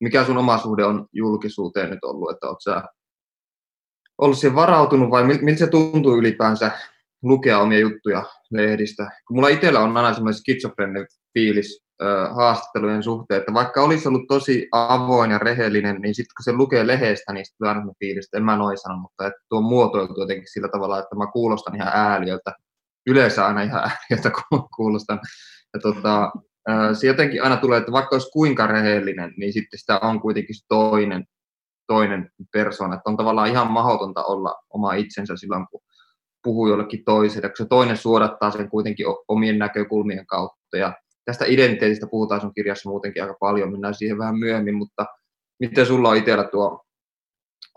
Mikä 0.00 0.24
sun 0.24 0.38
oma 0.38 0.58
suhde 0.58 0.84
on 0.84 1.06
julkisuuteen 1.12 1.90
nyt 1.90 2.04
ollut, 2.04 2.30
että 2.30 2.48
oot 2.48 2.62
sä 2.62 2.82
ollut 4.18 4.38
siihen 4.38 4.56
varautunut 4.56 5.10
vai 5.10 5.24
miltä 5.24 5.58
se 5.58 5.66
tuntuu 5.66 6.16
ylipäänsä 6.18 6.70
lukea 7.22 7.58
omia 7.58 7.78
juttuja 7.78 8.24
lehdistä? 8.52 9.10
Kun 9.26 9.36
mulla 9.36 9.48
itsellä 9.48 9.80
on 9.80 9.96
aina 9.96 10.14
semmoinen 10.14 10.38
skitsofrenen 10.38 11.06
fiilis 11.34 11.82
haastattelujen 12.30 13.02
suhteen, 13.02 13.38
että 13.40 13.54
vaikka 13.54 13.82
olisi 13.82 14.08
ollut 14.08 14.28
tosi 14.28 14.68
avoin 14.72 15.30
ja 15.30 15.38
rehellinen, 15.38 16.00
niin 16.00 16.14
sitten 16.14 16.34
kun 16.36 16.44
se 16.44 16.52
lukee 16.52 16.86
lehdestä, 16.86 17.32
niin 17.32 17.46
sitten 17.46 17.68
aina 17.68 17.92
fiilis, 17.98 18.24
että 18.24 18.36
en 18.36 18.44
mä 18.44 18.56
noin 18.56 18.78
sano, 18.78 18.96
mutta 18.96 19.26
että 19.26 19.40
tuo 19.48 19.58
on 19.58 19.64
muotoiltu 19.64 20.20
jotenkin 20.20 20.52
sillä 20.52 20.68
tavalla, 20.68 20.98
että 20.98 21.16
mä 21.16 21.26
kuulostan 21.32 21.76
ihan 21.76 21.92
ääliöltä. 21.94 22.52
Yleensä 23.06 23.46
aina 23.46 23.62
ihan 23.62 23.80
ääliöltä 23.90 24.30
kuulostan. 24.76 25.20
Ja 25.74 25.80
tota, 25.80 26.32
äh, 26.70 26.90
se 26.92 27.06
jotenkin 27.06 27.42
aina 27.42 27.56
tulee, 27.56 27.78
että 27.78 27.92
vaikka 27.92 28.16
olisi 28.16 28.30
kuinka 28.32 28.66
rehellinen, 28.66 29.34
niin 29.36 29.52
sitten 29.52 29.78
sitä 29.78 29.98
on 29.98 30.20
kuitenkin 30.20 30.56
toinen, 30.68 31.24
toinen 31.86 32.30
persoona. 32.52 32.94
Että 32.94 33.10
on 33.10 33.16
tavallaan 33.16 33.48
ihan 33.48 33.70
mahdotonta 33.70 34.24
olla 34.24 34.54
oma 34.70 34.94
itsensä 34.94 35.36
silloin, 35.36 35.66
kun 35.70 35.80
puhuu 36.42 36.68
jollekin 36.68 37.04
toiselle, 37.04 37.48
kun 37.48 37.56
se 37.56 37.64
toinen 37.64 37.96
suodattaa 37.96 38.50
sen 38.50 38.70
kuitenkin 38.70 39.06
omien 39.28 39.58
näkökulmien 39.58 40.26
kautta. 40.26 40.76
Ja 40.76 40.92
tästä 41.24 41.44
identiteetistä 41.48 42.06
puhutaan 42.06 42.40
sun 42.40 42.54
kirjassa 42.54 42.88
muutenkin 42.88 43.22
aika 43.22 43.36
paljon, 43.40 43.72
mennään 43.72 43.94
siihen 43.94 44.18
vähän 44.18 44.38
myöhemmin, 44.38 44.74
mutta 44.74 45.06
miten 45.60 45.86
sulla 45.86 46.08
on 46.08 46.16
itsellä 46.16 46.44
tuo, 46.44 46.84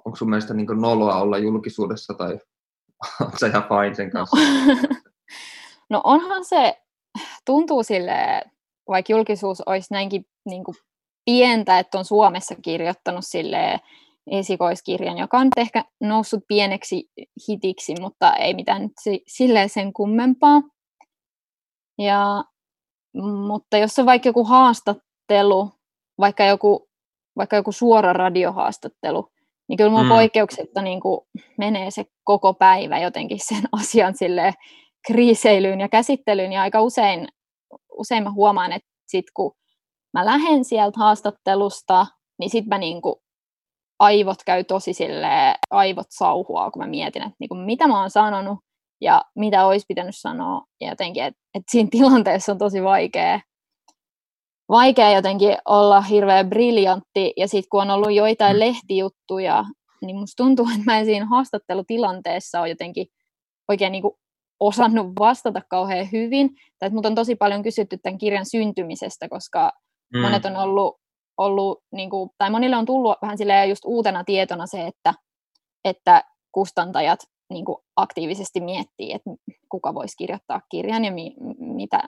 onko 0.05 0.15
sun 0.15 0.29
mielestä 0.29 0.53
niin 0.53 0.67
noloa 0.81 1.21
olla 1.21 1.37
julkisuudessa 1.37 2.13
tai 2.13 2.31
oletko 3.21 3.37
sä 3.37 3.47
ihan 3.47 3.63
fine 3.63 3.95
sen 3.95 4.11
kanssa? 4.11 4.37
No, 4.37 4.75
no 5.89 6.01
onhan 6.03 6.45
se, 6.45 6.77
tuntuu 7.45 7.83
sille, 7.83 8.41
vaikka 8.87 9.13
julkisuus 9.13 9.61
olisi 9.61 9.93
näinkin 9.93 10.25
niin 10.45 10.63
kuin 10.63 10.75
pientä, 11.25 11.79
että 11.79 11.97
on 11.97 12.05
Suomessa 12.05 12.55
kirjoittanut 12.61 13.25
sille 13.25 13.79
esikoiskirjan, 14.31 15.17
joka 15.17 15.37
on 15.37 15.47
ehkä 15.57 15.85
noussut 16.01 16.43
pieneksi 16.47 17.09
hitiksi, 17.47 17.95
mutta 18.01 18.35
ei 18.35 18.53
mitään 18.53 18.89
silleen 19.27 19.69
sen 19.69 19.93
kummempaa. 19.93 20.61
Ja 21.97 22.43
mutta 23.47 23.77
jos 23.77 23.99
on 23.99 24.05
vaikka 24.05 24.29
joku 24.29 24.43
haastattelu, 24.43 25.71
vaikka 26.19 26.45
joku, 26.45 26.89
vaikka 27.37 27.55
joku 27.55 27.71
suora 27.71 28.13
radiohaastattelu, 28.13 29.29
niin 29.69 29.77
kyllä 29.77 29.91
mun 29.91 30.03
mm. 30.03 30.09
poikkeuksetta 30.09 30.81
niin 30.81 30.99
kuin 30.99 31.21
menee 31.57 31.91
se 31.91 32.05
koko 32.23 32.53
päivä 32.53 32.99
jotenkin 32.99 33.39
sen 33.41 33.63
asian 33.81 34.17
sille 34.17 34.53
kriiseilyyn 35.07 35.79
ja 35.79 35.89
käsittelyyn. 35.89 36.53
Ja 36.53 36.61
aika 36.61 36.81
usein, 36.81 37.27
usein 37.97 38.23
mä 38.23 38.31
huomaan, 38.31 38.71
että 38.71 38.89
sit 39.07 39.25
kun 39.33 39.51
mä 40.13 40.25
lähden 40.25 40.65
sieltä 40.65 40.99
haastattelusta, 40.99 42.07
niin 42.39 42.49
sit 42.49 42.65
mä 42.65 42.77
niin 42.77 43.01
kuin 43.01 43.15
aivot 43.99 44.37
käy 44.45 44.63
tosi 44.63 44.93
sille 44.93 45.55
aivot 45.71 46.07
sauhua, 46.09 46.71
kun 46.71 46.81
mä 46.83 46.87
mietin, 46.87 47.21
että 47.21 47.35
niin 47.39 47.49
kuin 47.49 47.59
mitä 47.59 47.87
mä 47.87 47.99
oon 47.99 48.09
sanonut, 48.09 48.59
ja 49.01 49.21
mitä 49.35 49.65
olisi 49.65 49.85
pitänyt 49.87 50.15
sanoa. 50.17 50.61
Ja 50.81 50.89
jotenkin, 50.89 51.23
että 51.23 51.39
et 51.55 51.63
siinä 51.71 51.89
tilanteessa 51.91 52.51
on 52.51 52.57
tosi 52.57 52.83
vaikea, 52.83 53.39
vaikea 54.69 55.11
jotenkin 55.11 55.57
olla 55.65 56.01
hirveän 56.01 56.49
briljantti. 56.49 57.33
Ja 57.37 57.47
sitten 57.47 57.69
kun 57.69 57.81
on 57.81 57.91
ollut 57.91 58.13
joitain 58.13 58.55
mm. 58.55 58.59
lehtijuttuja, 58.59 59.63
niin 60.01 60.15
musta 60.15 60.43
tuntuu, 60.43 60.65
että 60.65 60.83
mä 60.85 60.99
en 60.99 61.05
siinä 61.05 61.25
haastattelutilanteessa 61.25 62.59
ole 62.61 62.69
jotenkin 62.69 63.07
oikein 63.69 63.91
niin 63.91 64.01
kuin 64.01 64.13
osannut 64.59 65.07
vastata 65.19 65.61
kauhean 65.69 66.11
hyvin. 66.11 66.49
Tai 66.79 66.87
että 66.87 66.95
mut 66.95 67.05
on 67.05 67.15
tosi 67.15 67.35
paljon 67.35 67.63
kysytty 67.63 67.97
tämän 67.97 68.17
kirjan 68.17 68.45
syntymisestä, 68.45 69.29
koska 69.29 69.71
mm. 70.13 70.21
monet 70.21 70.45
on 70.45 70.55
ollut, 70.55 70.97
ollut 71.37 71.83
niin 71.91 72.09
kuin, 72.09 72.29
tai 72.37 72.49
monille 72.49 72.75
on 72.75 72.85
tullut 72.85 73.17
vähän 73.21 73.69
just 73.69 73.85
uutena 73.85 74.23
tietona 74.23 74.67
se, 74.67 74.87
että, 74.87 75.13
että 75.85 76.23
kustantajat 76.51 77.19
niin 77.49 77.65
kuin 77.65 77.77
aktiivisesti 77.95 78.59
miettii, 78.61 79.13
että 79.13 79.29
kuka 79.69 79.93
voisi 79.93 80.17
kirjoittaa 80.17 80.61
kirjan 80.69 81.05
ja 81.05 81.11
mi, 81.11 81.35
mitä, 81.59 81.99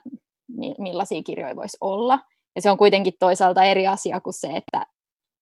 mi, 0.48 0.74
millaisia 0.78 1.22
kirjoja 1.22 1.56
voisi 1.56 1.76
olla. 1.80 2.18
Ja 2.56 2.62
se 2.62 2.70
on 2.70 2.78
kuitenkin 2.78 3.12
toisaalta 3.18 3.64
eri 3.64 3.86
asia 3.86 4.20
kuin 4.20 4.34
se, 4.34 4.48
että 4.48 4.86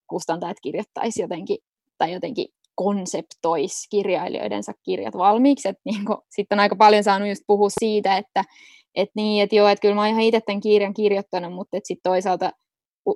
kustantajat 0.06 0.56
kirjoittaisi 0.62 1.22
jotenkin 1.22 1.58
tai 1.98 2.12
jotenkin 2.12 2.48
konseptoisi 2.74 3.86
kirjailijoidensa 3.90 4.72
kirjat 4.82 5.16
valmiiksi. 5.16 5.68
niin 5.84 6.04
sitten 6.30 6.56
on 6.56 6.60
aika 6.60 6.76
paljon 6.76 7.04
saanut 7.04 7.28
just 7.28 7.42
puhua 7.46 7.68
siitä, 7.80 8.16
että 8.16 8.44
et 8.94 9.08
niin, 9.14 9.42
että 9.42 9.56
joo, 9.56 9.68
että 9.68 9.82
kyllä 9.82 9.94
mä 9.94 10.00
oon 10.00 10.10
ihan 10.10 10.20
itse 10.20 10.40
tämän 10.40 10.60
kirjan 10.60 10.94
kirjoittanut, 10.94 11.52
mutta 11.52 11.76
sitten 11.84 12.10
toisaalta 12.10 12.50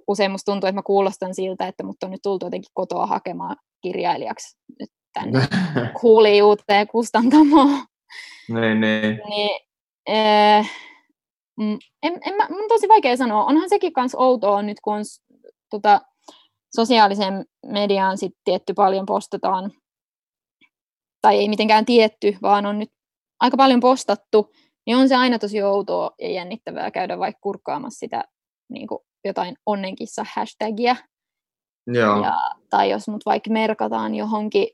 usein 0.09 0.30
musta 0.30 0.52
tuntuu, 0.52 0.68
että 0.68 0.78
mä 0.78 0.83
kuulostan 0.83 1.35
siltä, 1.35 1.66
että 1.66 1.85
mut 1.85 2.02
on 2.04 2.11
nyt 2.11 2.23
tultu 2.23 2.47
jotenkin 2.47 2.71
kotoa 2.75 3.07
hakemaan 3.07 3.57
kirjailijaksi 3.83 4.57
nyt 4.80 4.90
tänne 5.12 5.40
kuulijuuteen 6.00 6.87
kustantamoon. 6.92 7.85
Niin, 8.49 8.80
niin. 8.80 9.21
niin 9.28 9.61
äh, 10.11 10.71
en, 12.02 12.18
en 12.26 12.35
mä, 12.35 12.47
mun 12.50 12.62
on 12.62 12.68
tosi 12.68 12.88
vaikea 12.88 13.16
sanoa. 13.16 13.45
Onhan 13.45 13.68
sekin 13.68 13.92
kans 13.92 14.14
outoa 14.14 14.62
nyt, 14.62 14.80
kun 14.80 14.95
on, 14.95 15.04
tota, 15.71 16.00
sosiaalisen 16.76 17.45
mediaan 17.66 18.18
sit 18.18 18.33
tietty 18.45 18.75
paljon 18.75 19.07
postataan, 19.07 19.73
tai 21.23 21.37
ei 21.37 21.49
mitenkään 21.49 21.85
tietty, 21.85 22.37
vaan 22.42 22.66
on 22.66 22.78
nyt 22.78 22.90
aika 23.40 23.57
paljon 23.57 23.80
postattu, 23.80 24.52
niin 24.87 24.97
on 24.97 25.09
se 25.09 25.16
aina 25.16 25.38
tosi 25.38 25.62
outoa 25.62 26.11
ja 26.21 26.30
jännittävää 26.30 26.90
käydä 26.90 27.18
vaikka 27.18 27.40
kurkkaamassa 27.42 27.99
sitä 27.99 28.25
niin 28.71 28.87
kuin 28.87 28.99
jotain 29.28 29.56
onnenkissa 29.66 30.25
hashtagia. 30.35 30.97
Joo. 31.87 32.23
Ja, 32.23 32.37
tai 32.70 32.90
jos 32.90 33.08
mut 33.08 33.26
vaikka 33.26 33.50
merkataan 33.50 34.14
johonkin 34.14 34.68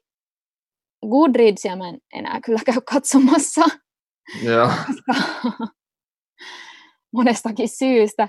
Goodreadsia 1.10 1.76
mä 1.76 1.88
en 1.88 1.98
enää 2.12 2.40
kyllä 2.40 2.60
käy 2.66 2.80
katsomassa. 2.92 3.62
Joo. 4.42 4.70
monestakin 7.14 7.68
syystä. 7.68 8.28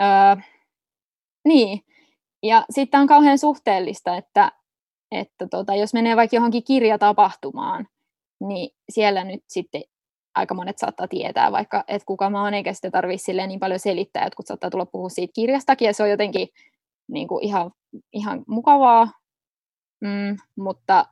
Öö, 0.00 0.42
niin. 1.44 1.80
Ja 2.42 2.64
sitten 2.70 3.00
on 3.00 3.06
kauhean 3.06 3.38
suhteellista, 3.38 4.16
että, 4.16 4.52
että 5.10 5.46
tota, 5.50 5.74
jos 5.74 5.94
menee 5.94 6.16
vaikka 6.16 6.36
johonkin 6.36 6.64
kirjatapahtumaan, 6.64 7.86
niin 8.40 8.70
siellä 8.92 9.24
nyt 9.24 9.44
sitten 9.48 9.82
aika 10.38 10.54
monet 10.54 10.78
saattaa 10.78 11.08
tietää, 11.08 11.52
vaikka 11.52 11.84
että 11.88 12.06
kuka 12.06 12.30
mä 12.30 12.42
oon, 12.42 12.54
eikä 12.54 12.72
sitä 12.72 12.90
tarvitse 12.90 13.32
niin 13.32 13.60
paljon 13.60 13.80
selittää, 13.80 14.24
että 14.24 14.36
kun 14.36 14.46
saattaa 14.46 14.70
tulla 14.70 14.86
puhua 14.86 15.08
siitä 15.08 15.32
kirjastakin, 15.34 15.86
ja 15.86 15.92
se 15.92 16.02
on 16.02 16.10
jotenkin 16.10 16.48
niin 17.08 17.28
kuin 17.28 17.44
ihan, 17.44 17.70
ihan 18.12 18.44
mukavaa, 18.46 19.08
mm, 20.00 20.36
mutta 20.56 21.04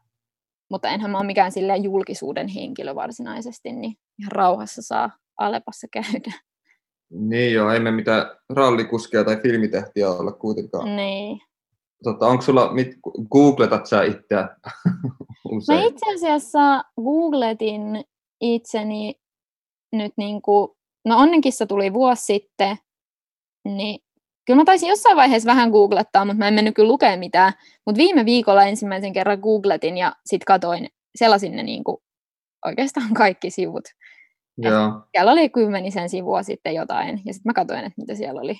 mutta 0.70 0.88
enhän 0.88 1.10
mä 1.10 1.18
ole 1.18 1.26
mikään 1.26 1.52
silleen 1.52 1.84
julkisuuden 1.84 2.48
henkilö 2.48 2.94
varsinaisesti, 2.94 3.72
niin 3.72 3.94
ihan 4.18 4.32
rauhassa 4.32 4.82
saa 4.82 5.10
Alepassa 5.38 5.86
käydä. 5.92 6.32
Niin 7.10 7.54
joo, 7.54 7.70
emme 7.70 7.90
mitään 7.90 8.26
rallikuskeja 8.50 9.24
tai 9.24 9.36
filmitähtiä 9.36 10.10
olla 10.10 10.32
kuitenkaan. 10.32 10.96
Niin. 10.96 11.40
Tota, 12.04 12.26
onko 12.26 12.42
sulla, 12.42 12.72
mit, 12.72 12.88
googletat 13.32 13.86
sä 13.86 14.02
itseä 14.02 14.48
usein? 15.50 15.78
Mä 15.78 15.86
itse 15.86 16.14
asiassa 16.14 16.84
googletin 16.96 18.04
itseni 18.40 19.14
nyt 19.92 20.12
niin 20.16 20.42
kuin, 20.42 20.68
no 21.04 21.18
onnenkissa 21.18 21.66
tuli 21.66 21.92
vuosi 21.92 22.24
sitten, 22.24 22.76
niin 23.64 24.00
Kyllä 24.46 24.60
mä 24.60 24.64
taisin 24.64 24.88
jossain 24.88 25.16
vaiheessa 25.16 25.46
vähän 25.46 25.70
googlettaa, 25.70 26.24
mutta 26.24 26.38
mä 26.38 26.48
en 26.48 26.54
mennyt 26.54 26.74
kyllä 26.74 26.88
lukea 26.88 27.16
mitään. 27.16 27.52
Mutta 27.86 27.98
viime 27.98 28.24
viikolla 28.24 28.64
ensimmäisen 28.64 29.12
kerran 29.12 29.38
googletin 29.38 29.96
ja 29.98 30.12
sitten 30.26 30.46
katoin, 30.46 30.88
sellaisin 31.16 31.56
ne 31.56 31.62
niin 31.62 31.84
kuin 31.84 31.96
oikeastaan 32.64 33.14
kaikki 33.14 33.50
sivut. 33.50 33.84
Joo. 34.58 35.02
Siellä 35.12 35.32
oli 35.32 35.48
kymmenisen 35.48 36.08
sivua 36.08 36.42
sitten 36.42 36.74
jotain, 36.74 37.22
ja 37.24 37.34
sitten 37.34 37.50
mä 37.50 37.52
katsoin, 37.52 37.78
että 37.78 38.00
mitä 38.00 38.14
siellä 38.14 38.40
oli. 38.40 38.54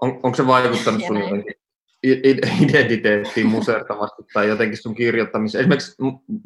On, 0.00 0.20
onko 0.22 0.34
se 0.34 0.46
vaikuttanut 0.46 1.02
sun 1.06 1.44
identiteettiin 2.68 3.46
musertavasti 3.46 4.22
tai 4.32 4.48
jotenkin 4.48 4.82
sun 4.82 4.94
kirjoittamiseen? 4.94 5.60
Esimerkiksi 5.60 5.96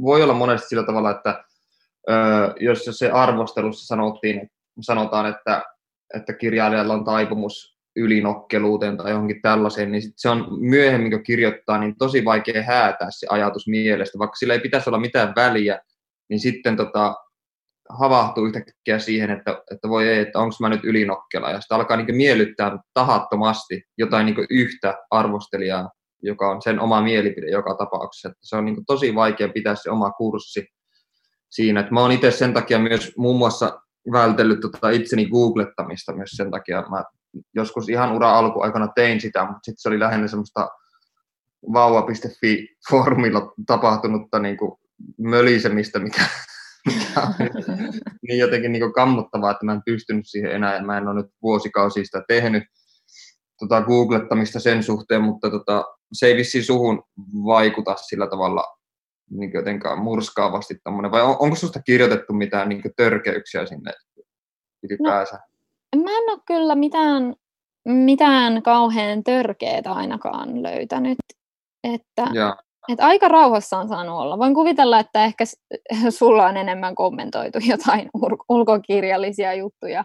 voi 0.00 0.22
olla 0.22 0.34
monesti 0.34 0.68
sillä 0.68 0.86
tavalla, 0.86 1.10
että 1.10 1.44
ö, 2.10 2.14
jos 2.60 2.84
se 2.90 3.10
arvostelussa 3.10 3.86
sanottiin, 3.86 4.50
sanotaan, 4.80 5.26
että, 5.26 5.62
että 6.14 6.32
kirjailijalla 6.32 6.94
on 6.94 7.04
taipumus 7.04 7.72
ylinokkeluuteen 7.96 8.96
tai 8.96 9.10
johonkin 9.10 9.42
tällaiseen, 9.42 9.92
niin 9.92 10.02
sit 10.02 10.14
se 10.16 10.28
on 10.28 10.46
myöhemmin, 10.60 11.10
kun 11.10 11.22
kirjoittaa, 11.22 11.78
niin 11.78 11.96
tosi 11.98 12.24
vaikea 12.24 12.62
häätää 12.62 13.08
se 13.10 13.26
ajatus 13.30 13.68
mielestä, 13.68 14.18
vaikka 14.18 14.36
sillä 14.36 14.54
ei 14.54 14.60
pitäisi 14.60 14.90
olla 14.90 14.98
mitään 14.98 15.32
väliä, 15.36 15.80
niin 16.28 16.40
sitten 16.40 16.76
tota, 16.76 17.14
havahtuu 17.88 18.46
yhtäkkiä 18.46 18.98
siihen, 18.98 19.30
että, 19.30 19.62
että 19.70 19.88
voi 19.88 20.08
ei, 20.08 20.18
että 20.18 20.38
onko 20.38 20.54
mä 20.60 20.68
nyt 20.68 20.84
ylinokkela. 20.84 21.50
Ja 21.50 21.60
sitten 21.60 21.74
alkaa 21.74 21.96
niin 21.96 22.16
miellyttää 22.16 22.78
tahattomasti 22.94 23.82
jotain 23.98 24.26
niin 24.26 24.46
yhtä 24.50 24.98
arvostelijaa, 25.10 25.90
joka 26.22 26.50
on 26.50 26.62
sen 26.62 26.80
oma 26.80 27.02
mielipide 27.02 27.50
joka 27.50 27.74
tapauksessa. 27.74 28.28
Että 28.28 28.40
se 28.42 28.56
on 28.56 28.64
niin 28.64 28.86
tosi 28.86 29.14
vaikea 29.14 29.48
pitää 29.48 29.74
se 29.74 29.90
oma 29.90 30.10
kurssi 30.10 30.66
siinä. 31.52 31.80
Että 31.80 31.92
mä 31.94 32.00
oon 32.00 32.12
itse 32.12 32.30
sen 32.30 32.54
takia 32.54 32.78
myös 32.78 33.12
muun 33.16 33.38
muassa 33.38 33.80
vältellyt 34.12 34.60
tota 34.60 34.90
itseni 34.90 35.26
googlettamista 35.26 36.12
myös 36.14 36.30
sen 36.30 36.50
takia. 36.50 36.84
Mä 36.90 37.04
joskus 37.54 37.88
ihan 37.88 38.12
ura 38.12 38.38
alkuaikana 38.38 38.88
tein 38.94 39.20
sitä, 39.20 39.40
mutta 39.44 39.60
sitten 39.62 39.80
se 39.80 39.88
oli 39.88 40.00
lähinnä 40.00 40.28
semmoista 40.28 40.68
vauva.fi-foorumilla 41.72 43.52
tapahtunutta 43.66 44.38
niin 44.38 44.56
kuin 44.56 44.72
mölisemistä, 45.18 45.98
mikä, 45.98 46.22
mikä 46.88 47.20
on 47.20 47.34
niin 48.28 48.38
jotenkin 48.38 48.72
niin 48.72 48.92
kammottavaa, 48.92 49.50
että 49.50 49.66
mä 49.66 49.72
en 49.72 49.82
pystynyt 49.84 50.24
siihen 50.28 50.52
enää, 50.52 50.76
ja 50.76 50.82
mä 50.82 50.98
en 50.98 51.08
ole 51.08 51.22
nyt 51.22 51.32
vuosikausia 51.42 52.04
sitä 52.04 52.22
tehnyt 52.28 52.64
tota, 53.58 53.82
googlettamista 53.82 54.60
sen 54.60 54.82
suhteen, 54.82 55.22
mutta 55.22 55.50
tota, 55.50 55.84
se 56.12 56.26
ei 56.26 56.36
vissiin 56.36 56.64
suhun 56.64 57.02
vaikuta 57.44 57.96
sillä 57.96 58.26
tavalla 58.26 58.64
niin 59.30 59.52
jotenkaan 59.54 59.98
murskaavasti 59.98 60.74
tommonen, 60.84 61.10
vai 61.10 61.22
on, 61.22 61.36
onko 61.38 61.56
susta 61.56 61.82
kirjoitettu 61.82 62.32
mitään 62.32 62.68
niin 62.68 62.82
törkeyksiä 62.96 63.66
sinne 63.66 63.92
ylipäänsä? 64.82 65.38
No, 65.96 66.02
mä 66.02 66.10
en 66.10 66.30
ole 66.30 66.40
kyllä 66.46 66.74
mitään, 66.74 67.34
mitään 67.84 68.62
kauhean 68.62 69.24
törkeää 69.24 69.82
ainakaan 69.86 70.62
löytänyt. 70.62 71.18
Että, 71.84 72.26
että 72.88 73.06
aika 73.06 73.28
rauhassa 73.28 73.78
on 73.78 73.88
saanut 73.88 74.18
olla. 74.18 74.38
Voin 74.38 74.54
kuvitella, 74.54 74.98
että 74.98 75.24
ehkä 75.24 75.44
sulla 76.18 76.46
on 76.46 76.56
enemmän 76.56 76.94
kommentoitu 76.94 77.58
jotain 77.72 78.10
ulkokirjallisia 78.48 79.54
juttuja 79.54 80.04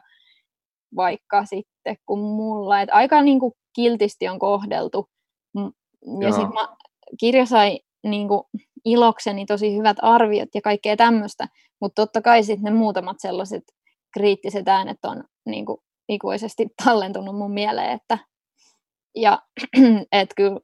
vaikka 0.96 1.46
sitten 1.46 1.98
kuin 2.06 2.20
mulla. 2.20 2.82
Että 2.82 2.96
aika 2.96 3.22
niin 3.22 3.40
kuin 3.40 3.54
kiltisti 3.74 4.28
on 4.28 4.40
kohdeltu. 4.40 5.10
Ja 6.20 6.32
sitten 6.32 6.68
kirja 7.20 7.46
sai 7.46 7.80
niin 8.04 8.28
kuin, 8.28 8.42
ilokseni 8.86 9.46
tosi 9.46 9.78
hyvät 9.78 9.98
arviot 10.02 10.50
ja 10.56 10.62
kaikkea 10.62 10.96
tämmöistä, 10.96 11.48
mutta 11.82 12.02
totta 12.02 12.22
kai 12.22 12.44
sitten 12.44 12.74
ne 12.74 12.80
muutamat 12.80 13.18
sellaiset 13.20 13.64
kriittiset 14.14 14.68
äänet 14.68 15.06
on 15.06 15.24
niin 15.46 15.66
kuin, 15.66 15.78
ikuisesti 16.10 16.68
tallentunut 16.84 17.36
mun 17.36 17.54
mieleen, 17.54 17.92
että 17.92 18.18
ja 19.16 19.42
et 20.12 20.34
kyllä 20.36 20.60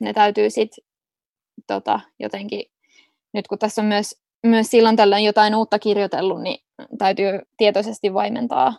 ne 0.00 0.12
täytyy 0.12 0.50
sitten 0.50 0.84
tota, 1.66 2.00
jotenkin, 2.18 2.64
nyt 3.34 3.48
kun 3.48 3.58
tässä 3.58 3.82
on 3.82 3.88
myös, 3.88 4.22
myös 4.46 4.70
silloin 4.70 4.96
tällöin 4.96 5.24
jotain 5.24 5.54
uutta 5.54 5.78
kirjoitellut, 5.78 6.42
niin 6.42 6.64
täytyy 6.98 7.40
tietoisesti 7.56 8.14
vaimentaa. 8.14 8.74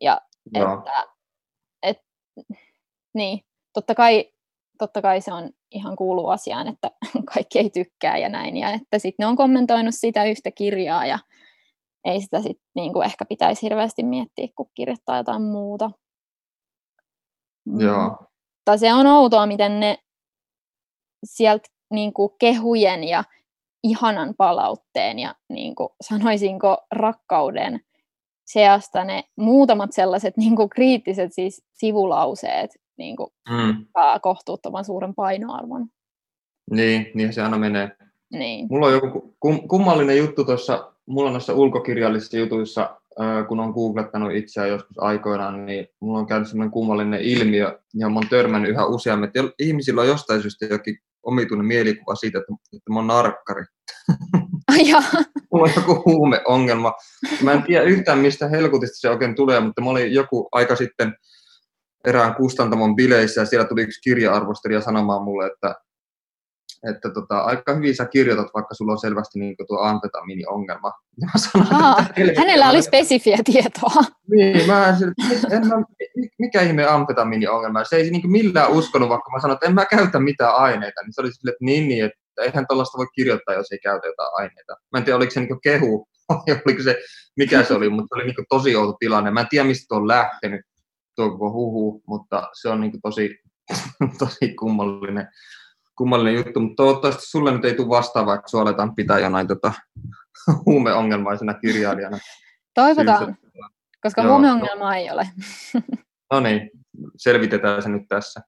Ja 0.00 0.20
että, 0.54 1.06
et, 1.82 1.98
niin, 3.14 3.44
totta 3.72 3.94
kai, 3.94 4.32
totta 4.78 5.02
kai 5.02 5.20
se 5.20 5.32
on 5.32 5.50
ihan 5.70 5.96
kuuluu 5.96 6.28
asiaan, 6.28 6.68
että 6.68 6.90
kaikki 7.34 7.58
ei 7.58 7.70
tykkää 7.70 8.18
ja 8.18 8.28
näin. 8.28 8.56
Ja 8.56 8.70
että 8.70 8.98
sitten 8.98 9.24
ne 9.24 9.26
on 9.26 9.36
kommentoinut 9.36 9.94
sitä 9.94 10.24
yhtä 10.24 10.50
kirjaa 10.50 11.06
ja 11.06 11.18
ei 12.04 12.20
sitä 12.20 12.42
sitten 12.42 12.66
niin 12.74 12.92
kuin 12.92 13.06
ehkä 13.06 13.24
pitäisi 13.24 13.62
hirveästi 13.62 14.02
miettiä, 14.02 14.48
kun 14.56 14.70
kirjoittaa 14.74 15.16
jotain 15.16 15.42
muuta. 15.42 15.90
Joo. 17.78 18.08
Mutta 18.10 18.76
se 18.76 18.94
on 18.94 19.06
outoa, 19.06 19.46
miten 19.46 19.80
ne 19.80 19.98
sieltä 21.24 21.68
niin 21.90 22.12
kuin 22.12 22.30
kehujen 22.38 23.04
ja 23.04 23.24
ihanan 23.82 24.34
palautteen 24.38 25.18
ja 25.18 25.34
niin 25.48 25.74
kuin, 25.74 25.88
sanoisinko 26.00 26.78
rakkauden 26.92 27.80
seasta 28.52 29.04
ne 29.04 29.24
muutamat 29.36 29.92
sellaiset 29.92 30.36
niin 30.36 30.56
kuin, 30.56 30.68
kriittiset 30.68 31.32
siis 31.32 31.62
sivulauseet 31.74 32.70
niin 32.98 33.16
kuin, 33.16 33.30
mm. 33.50 33.86
kohtuuttoman 34.22 34.84
suuren 34.84 35.14
painoarvon. 35.14 35.86
Niin, 36.70 37.10
niin 37.14 37.32
se 37.32 37.42
aina 37.42 37.58
menee. 37.58 37.90
Niin. 38.32 38.66
Mulla 38.70 38.86
on 38.86 38.92
joku 38.92 39.34
kummallinen 39.68 40.18
juttu 40.18 40.44
tuossa, 40.44 40.92
mulla 41.06 41.28
on 41.28 41.32
noissa 41.32 41.54
ulkokirjallisissa 41.54 42.36
jutuissa, 42.36 42.96
kun 43.48 43.60
on 43.60 43.70
googlettanut 43.70 44.32
itseään 44.32 44.68
joskus 44.68 44.98
aikoinaan, 44.98 45.66
niin 45.66 45.86
mulla 46.00 46.18
on 46.18 46.26
käynyt 46.26 46.48
sellainen 46.48 46.70
kummallinen 46.70 47.20
ilmiö, 47.20 47.78
ja 47.94 48.08
mä 48.08 48.14
oon 48.14 48.28
törmännyt 48.28 48.70
yhä 48.70 48.86
useammin, 48.86 49.26
että 49.26 49.40
ihmisillä 49.58 50.00
on 50.00 50.08
jostain 50.08 50.42
syystä 50.42 50.66
jokin 50.66 50.98
omituinen 51.22 51.66
mielikuva 51.66 52.14
siitä, 52.14 52.38
että, 52.38 52.52
että 52.76 52.92
mä 52.92 52.98
oon 52.98 53.06
narkkari. 53.06 53.64
Mulla 55.52 55.64
on 55.64 55.72
joku 55.76 56.02
huumeongelma. 56.04 56.92
Mä 57.42 57.52
en 57.52 57.62
tiedä 57.62 57.84
yhtään, 57.84 58.18
mistä 58.18 58.48
helkutista 58.48 58.96
se 58.98 59.10
oikein 59.10 59.34
tulee, 59.34 59.60
mutta 59.60 59.80
mä 59.80 59.90
olin 59.90 60.12
joku 60.12 60.48
aika 60.52 60.76
sitten 60.76 61.14
erään 62.04 62.34
kustantamon 62.34 62.96
bileissä 62.96 63.40
ja 63.40 63.46
siellä 63.46 63.68
tuli 63.68 63.82
yksi 63.82 64.00
kirja-arvostelija 64.00 64.80
sanomaan 64.80 65.22
mulle, 65.22 65.46
että, 65.46 65.74
että 66.90 67.10
tota, 67.10 67.38
aika 67.38 67.74
hyvin 67.74 67.96
sä 67.96 68.06
kirjoitat, 68.06 68.46
vaikka 68.54 68.74
sulla 68.74 68.92
on 68.92 68.98
selvästi 68.98 69.38
niin 69.38 69.56
tuo 69.68 69.78
amfetamiiniongelma. 69.78 70.92
Ja 71.20 71.26
mä 71.26 71.38
sanoin, 71.38 71.84
Aa, 71.84 72.06
että 72.16 72.40
hänellä 72.40 72.70
oli 72.70 72.82
spesifiä 72.82 73.38
tietoa. 73.44 74.04
Niin, 74.30 74.66
mä 74.66 74.96
en, 75.50 75.68
mä, 75.68 75.74
mikä 76.38 76.62
ihme 76.62 76.86
amfetamiiniongelma. 76.86 77.84
Se 77.84 77.96
ei 77.96 78.10
niin 78.10 78.30
millään 78.30 78.70
uskonut, 78.70 79.08
vaikka 79.08 79.30
mä 79.30 79.40
sanoin, 79.40 79.54
että 79.54 79.66
en 79.66 79.74
mä 79.74 79.86
käytä 79.86 80.20
mitään 80.20 80.54
aineita. 80.54 81.02
Niin 81.02 81.12
se 81.12 81.20
oli 81.20 81.32
sille, 81.32 81.50
että 81.50 81.64
niin, 81.64 81.88
niin, 81.88 82.04
että 82.04 82.17
eihän 82.42 82.66
tuollaista 82.68 82.98
voi 82.98 83.06
kirjoittaa, 83.14 83.54
jos 83.54 83.72
ei 83.72 83.78
käytä 83.78 84.06
jotain 84.06 84.30
aineita. 84.32 84.76
Mä 84.92 84.98
en 84.98 85.04
tiedä, 85.04 85.16
oliko 85.16 85.30
se 85.30 85.40
niin 85.40 85.60
kehu, 85.62 86.08
oliko 86.66 86.82
se, 86.82 86.98
mikä 87.36 87.64
se 87.64 87.74
oli, 87.74 87.88
mutta 87.88 88.06
se 88.08 88.14
oli 88.14 88.24
niin 88.24 88.46
tosi 88.48 88.76
outo 88.76 88.96
tilanne. 89.00 89.30
Mä 89.30 89.40
en 89.40 89.46
tiedä, 89.50 89.64
mistä 89.64 89.94
on 89.94 90.08
lähtenyt 90.08 90.60
tuo 91.16 91.30
koko 91.30 91.52
huhu, 91.52 92.02
mutta 92.06 92.48
se 92.60 92.68
on 92.68 92.80
niin 92.80 93.00
tosi, 93.02 93.38
tosi 94.18 94.54
kummallinen, 94.54 95.28
kummallinen 95.98 96.34
juttu. 96.34 96.60
Mutta 96.60 96.82
toivottavasti 96.82 97.26
sulle 97.26 97.52
nyt 97.52 97.64
ei 97.64 97.74
tule 97.74 97.88
vastaan, 97.88 98.26
vaikka 98.26 98.48
sinua 98.48 98.62
aletaan 98.62 98.94
pitää 98.94 99.18
jonain 99.18 99.48
tota, 99.48 99.72
huumeongelmaisena 100.66 101.54
kirjailijana. 101.54 102.18
Toivotaan, 102.74 103.24
Syystä. 103.24 103.48
koska 104.02 104.22
Joo, 104.22 104.30
huumeongelmaa 104.30 104.90
no. 104.90 104.96
ei 104.96 105.10
ole. 105.10 105.28
no 106.32 106.40
niin, 106.40 106.70
selvitetään 107.16 107.82
se 107.82 107.88
nyt 107.88 108.08
tässä. 108.08 108.40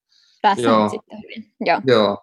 Tässä 0.43 0.69
Joo. 0.69 0.83
on 0.83 0.91
sitten 0.91 1.19
hyvin. 1.23 1.53
Joo. 1.61 1.81
Joo. 1.87 2.23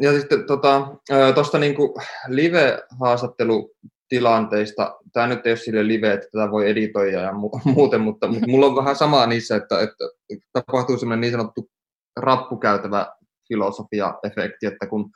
Ja 0.00 0.12
sitten 0.12 0.46
tuosta 0.46 0.90
tota, 1.34 1.58
niinku 1.58 2.00
live-haastattelu 2.26 3.74
tilanteista. 4.08 4.96
Tämä 5.12 5.26
nyt 5.26 5.46
ei 5.46 5.52
ole 5.52 5.58
sille 5.58 5.86
live, 5.86 6.12
että 6.12 6.28
tätä 6.32 6.50
voi 6.50 6.70
editoida 6.70 7.20
ja 7.20 7.30
mu- 7.30 7.60
muuten, 7.74 8.00
mutta, 8.00 8.28
mutta 8.28 8.46
mulla 8.48 8.66
on 8.66 8.76
vähän 8.76 8.96
samaa 8.96 9.26
niissä, 9.26 9.56
että, 9.56 9.80
että 9.80 10.04
tapahtuu 10.52 10.98
semmoinen 10.98 11.20
niin 11.20 11.32
sanottu 11.32 11.70
rappukäytävä 12.16 13.06
filosofia-efekti, 13.48 14.66
että 14.66 14.86
kun 14.86 15.10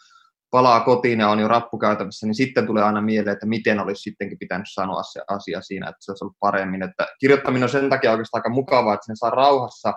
palaa 0.50 0.80
kotiin 0.80 1.20
ja 1.20 1.28
on 1.28 1.38
jo 1.38 1.48
rappukäytävässä, 1.48 2.26
niin 2.26 2.34
sitten 2.34 2.66
tulee 2.66 2.82
aina 2.82 3.00
mieleen, 3.00 3.32
että 3.32 3.46
miten 3.46 3.80
olisi 3.80 4.02
sittenkin 4.02 4.38
pitänyt 4.38 4.66
sanoa 4.72 5.02
se 5.02 5.20
asia 5.28 5.60
siinä, 5.62 5.88
että 5.88 5.98
se 6.00 6.10
olisi 6.12 6.24
ollut 6.24 6.36
paremmin. 6.40 6.82
Että 6.82 7.06
kirjoittaminen 7.20 7.62
on 7.62 7.68
sen 7.68 7.90
takia 7.90 8.10
oikeastaan 8.10 8.38
aika 8.38 8.48
mukavaa, 8.48 8.94
että 8.94 9.06
sen 9.06 9.16
saa 9.16 9.30
rauhassa 9.30 9.94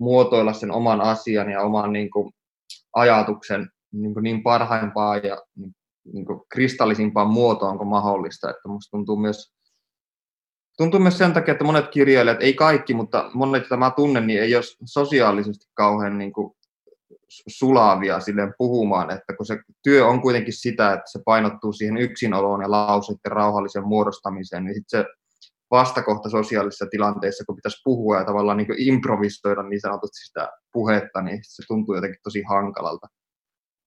muotoilla 0.00 0.52
sen 0.52 0.70
oman 0.70 1.00
asian 1.00 1.50
ja 1.50 1.62
oman 1.62 1.92
niin 1.92 2.10
kuin, 2.10 2.32
ajatuksen 2.94 3.68
niin, 3.92 4.14
kuin 4.14 4.22
niin 4.22 4.42
parhaimpaa 4.42 5.16
ja 5.16 5.42
niin 5.56 5.74
niin 6.12 6.26
kristallisimpaan 6.48 7.28
muotoon 7.28 7.78
kuin 7.78 7.88
mahdollista. 7.88 8.50
Että 8.50 8.68
musta 8.68 8.90
tuntuu 8.90 9.16
myös, 9.16 9.52
tuntuu 10.76 11.00
myös 11.00 11.18
sen 11.18 11.32
takia, 11.32 11.52
että 11.52 11.64
monet 11.64 11.88
kirjailijat, 11.88 12.42
ei 12.42 12.54
kaikki, 12.54 12.94
mutta 12.94 13.30
monet, 13.34 13.62
joita 13.62 13.76
mä 13.76 13.90
tunnen, 13.90 14.26
niin 14.26 14.42
ei 14.42 14.56
ole 14.56 14.64
sosiaalisesti 14.84 15.66
kauhean 15.74 16.18
niin 16.18 16.32
kuin 16.32 16.52
sulavia 17.28 18.20
silleen 18.20 18.54
puhumaan, 18.58 19.10
että 19.10 19.36
kun 19.36 19.46
se 19.46 19.58
työ 19.82 20.06
on 20.06 20.22
kuitenkin 20.22 20.52
sitä, 20.52 20.92
että 20.92 21.10
se 21.10 21.20
painottuu 21.24 21.72
siihen 21.72 21.96
yksinoloon 21.96 22.62
ja 22.62 22.70
lauseiden 22.70 23.32
rauhallisen 23.32 23.86
muodostamiseen, 23.86 24.64
niin 24.64 24.74
sitten 24.74 25.00
se 25.00 25.06
vastakohta 25.70 26.30
sosiaalisissa 26.30 26.86
tilanteissa, 26.90 27.44
kun 27.44 27.56
pitäisi 27.56 27.80
puhua 27.84 28.18
ja 28.18 28.24
tavallaan 28.24 28.56
niin 28.56 28.74
improvisoida 28.78 29.62
niin 29.62 29.80
sanotusti 29.80 30.26
sitä 30.26 30.48
puhetta, 30.72 31.22
niin 31.22 31.38
se 31.42 31.62
tuntuu 31.68 31.94
jotenkin 31.94 32.20
tosi 32.22 32.42
hankalalta. 32.42 33.06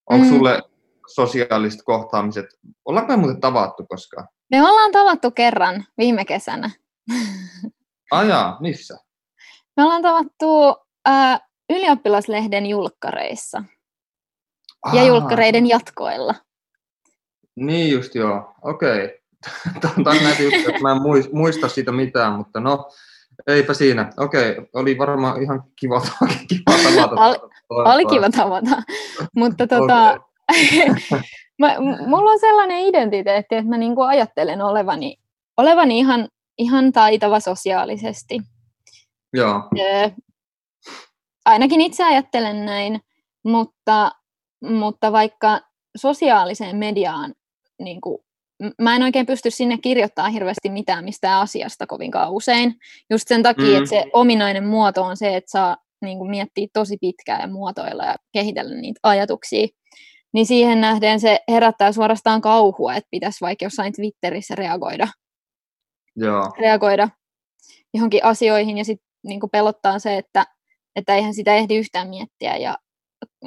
Onko 0.09 0.25
mm. 0.25 0.29
sulle 0.29 0.61
sosiaaliset 1.07 1.81
kohtaamiset, 1.85 2.45
ollaanko 2.85 3.13
me 3.13 3.17
muuten 3.17 3.41
tavattu 3.41 3.85
koskaan? 3.85 4.27
Me 4.51 4.69
ollaan 4.69 4.91
tavattu 4.91 5.31
kerran 5.31 5.85
viime 5.97 6.25
kesänä. 6.25 6.71
Ajaa, 8.11 8.57
missä? 8.59 8.97
Me 9.77 9.83
ollaan 9.83 10.01
tavattu 10.01 10.75
äh, 11.07 11.41
ylioppilaslehden 11.69 12.65
julkkareissa 12.65 13.63
Aa. 14.85 14.95
ja 14.95 15.03
julkkareiden 15.03 15.69
jatkoilla. 15.69 16.35
Niin 17.55 17.91
just 17.91 18.15
joo, 18.15 18.53
okei. 18.61 18.99
Okay. 19.65 19.93
Tämä 20.03 20.17
on 20.17 20.23
näitä 20.23 20.43
juttuja, 20.43 20.69
että 20.69 20.81
mä 20.81 20.91
en 20.91 21.01
muista 21.31 21.69
siitä 21.69 21.91
mitään, 21.91 22.33
mutta 22.33 22.59
no, 22.59 22.89
eipä 23.47 23.73
siinä. 23.73 24.11
Okei, 24.17 24.55
oli 24.73 24.97
varmaan 24.97 25.41
ihan 25.41 25.63
kiva, 25.79 26.01
kiva 26.49 26.91
tavata. 26.95 27.25
Oli, 27.25 27.37
oli 27.69 28.05
kiva 28.05 28.29
tavata, 28.29 28.81
mutta 29.35 29.67
tota, 29.67 30.19
mä, 31.59 31.75
mulla 32.07 32.31
on 32.31 32.39
sellainen 32.39 32.79
identiteetti, 32.79 33.55
että 33.55 33.69
mä 33.69 33.77
niinku 33.77 34.01
ajattelen 34.01 34.61
olevani 34.61 35.15
olevani 35.59 35.99
ihan, 35.99 36.27
ihan 36.57 36.91
taitava 36.91 37.39
sosiaalisesti. 37.39 38.39
Joo. 39.33 39.63
Öö, 39.79 40.09
ainakin 41.45 41.81
itse 41.81 42.03
ajattelen 42.03 42.65
näin, 42.65 42.99
mutta, 43.43 44.11
mutta 44.61 45.11
vaikka 45.11 45.61
sosiaaliseen 45.97 46.75
mediaan 46.75 47.33
niin 47.79 48.01
kuin, 48.01 48.23
mä 48.81 48.95
en 48.95 49.03
oikein 49.03 49.25
pysty 49.25 49.51
sinne 49.51 49.77
kirjoittamaan 49.77 50.33
hirveästi 50.33 50.69
mitään 50.69 51.05
mistään 51.05 51.41
asiasta 51.41 51.87
kovinkaan 51.87 52.31
usein. 52.31 52.75
Just 53.09 53.27
sen 53.27 53.43
takia, 53.43 53.65
mm. 53.65 53.77
että 53.77 53.89
se 53.89 54.05
ominainen 54.13 54.67
muoto 54.67 55.03
on 55.03 55.17
se, 55.17 55.35
että 55.35 55.51
saa 55.51 55.77
niin 56.01 56.17
kuin, 56.17 56.29
miettiä 56.29 56.67
tosi 56.73 56.97
pitkään 57.01 57.41
ja 57.41 57.47
muotoilla 57.47 58.05
ja 58.05 58.15
kehitellä 58.33 58.75
niitä 58.75 58.99
ajatuksia. 59.03 59.67
Niin 60.33 60.45
siihen 60.45 60.81
nähden 60.81 61.19
se 61.19 61.39
herättää 61.51 61.91
suorastaan 61.91 62.41
kauhua, 62.41 62.95
että 62.95 63.07
pitäisi 63.11 63.41
vaikka 63.41 63.65
jossain 63.65 63.93
Twitterissä 63.93 64.55
reagoida, 64.55 65.07
Joo. 66.15 66.51
reagoida 66.59 67.09
johonkin 67.93 68.25
asioihin 68.25 68.77
ja 68.77 68.85
sitten 68.85 69.09
niin 69.23 69.39
pelottaa 69.51 69.99
se, 69.99 70.17
että, 70.17 70.45
että 70.95 71.15
eihän 71.15 71.33
sitä 71.33 71.55
ehdi 71.55 71.77
yhtään 71.77 72.09
miettiä 72.09 72.57
ja 72.57 72.77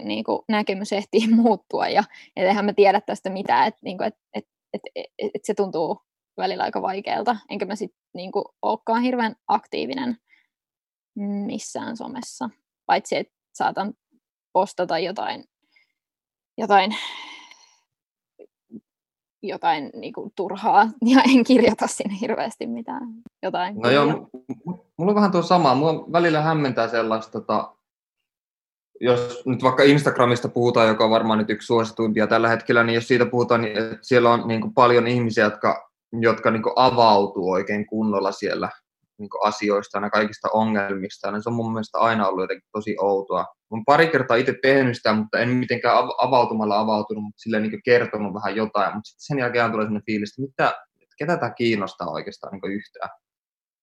niin 0.04 0.24
kuin 0.24 0.42
näkemys 0.48 0.92
ehtii 0.92 1.28
muuttua 1.42 1.88
ja 1.88 2.04
eihän 2.36 2.64
mä 2.64 2.72
tiedä 2.72 3.00
tästä 3.00 3.30
mitään, 3.30 3.68
että 3.68 3.80
niin 3.82 4.02
et, 4.02 4.14
et, 4.34 4.44
et, 4.72 4.80
et, 4.96 5.30
et 5.34 5.44
se 5.44 5.54
tuntuu 5.54 6.02
välillä 6.36 6.62
aika 6.62 6.82
vaikealta, 6.82 7.36
enkä 7.50 7.64
mä 7.64 7.76
sitten 7.76 7.98
niin 8.14 8.30
olekaan 8.62 9.02
hirveän 9.02 9.36
aktiivinen 9.48 10.16
missään 11.46 11.96
somessa, 11.96 12.50
paitsi 12.86 13.16
että 13.16 13.32
saatan 13.52 13.94
postata 14.52 14.98
jotain, 14.98 15.44
jotain 16.58 16.96
jotain 19.42 19.90
niin 19.94 20.12
kuin, 20.12 20.32
turhaa 20.36 20.82
ja 21.14 21.22
en 21.34 21.44
kirjoita 21.44 21.86
sinne 21.86 22.16
hirveästi 22.20 22.66
mitään. 22.66 23.08
Jotain. 23.42 23.76
No 23.76 23.90
joo, 23.90 24.06
mulla 24.96 25.10
on 25.10 25.14
vähän 25.14 25.32
tuo 25.32 25.42
sama. 25.42 25.74
Mulla 25.74 26.12
välillä 26.12 26.42
hämmentää 26.42 26.88
sellaista, 26.88 27.32
tota, 27.32 27.76
jos 29.02 29.42
nyt 29.46 29.62
vaikka 29.62 29.82
Instagramista 29.82 30.48
puhutaan, 30.48 30.88
joka 30.88 31.04
on 31.04 31.10
varmaan 31.10 31.38
nyt 31.38 31.50
yksi 31.50 31.66
suosituimpia 31.66 32.26
tällä 32.26 32.48
hetkellä, 32.48 32.84
niin 32.84 32.94
jos 32.94 33.08
siitä 33.08 33.26
puhutaan, 33.26 33.60
niin 33.60 33.78
että 33.78 33.98
siellä 34.02 34.30
on 34.30 34.48
niin 34.48 34.60
kuin 34.60 34.74
paljon 34.74 35.06
ihmisiä, 35.06 35.44
jotka, 35.44 35.90
jotka 36.12 36.50
niin 36.50 36.62
kuin 36.62 36.72
avautuu 36.76 37.50
oikein 37.50 37.86
kunnolla 37.86 38.32
siellä 38.32 38.70
niin 39.18 39.30
kuin 39.30 39.48
asioista 39.48 39.98
ja 39.98 40.10
kaikista 40.10 40.48
ongelmista. 40.52 41.28
Ja 41.28 41.40
se 41.40 41.48
on 41.48 41.54
mun 41.54 41.72
mielestä 41.72 41.98
aina 41.98 42.28
ollut 42.28 42.42
jotenkin 42.42 42.68
tosi 42.72 42.96
outoa. 43.00 43.46
Olen 43.70 43.84
pari 43.84 44.08
kertaa 44.08 44.36
itse 44.36 44.54
tehnyt 44.62 44.96
sitä, 44.96 45.12
mutta 45.12 45.38
en 45.38 45.48
mitenkään 45.48 45.96
avautumalla 46.18 46.80
avautunut, 46.80 47.24
mutta 47.24 47.40
silleen 47.40 47.62
niin 47.62 47.82
kertonut 47.84 48.34
vähän 48.34 48.56
jotain. 48.56 48.94
Mutta 48.94 49.08
sitten 49.08 49.26
sen 49.26 49.38
jälkeen 49.38 49.72
tulee 49.72 49.84
sellainen 49.84 50.06
fiilis, 50.06 50.30
että 50.30 50.42
mitä, 50.42 50.74
ketä 51.18 51.36
tämä 51.36 51.50
kiinnostaa 51.50 52.10
oikeastaan 52.10 52.52
niin 52.52 52.72
yhtään 52.72 53.10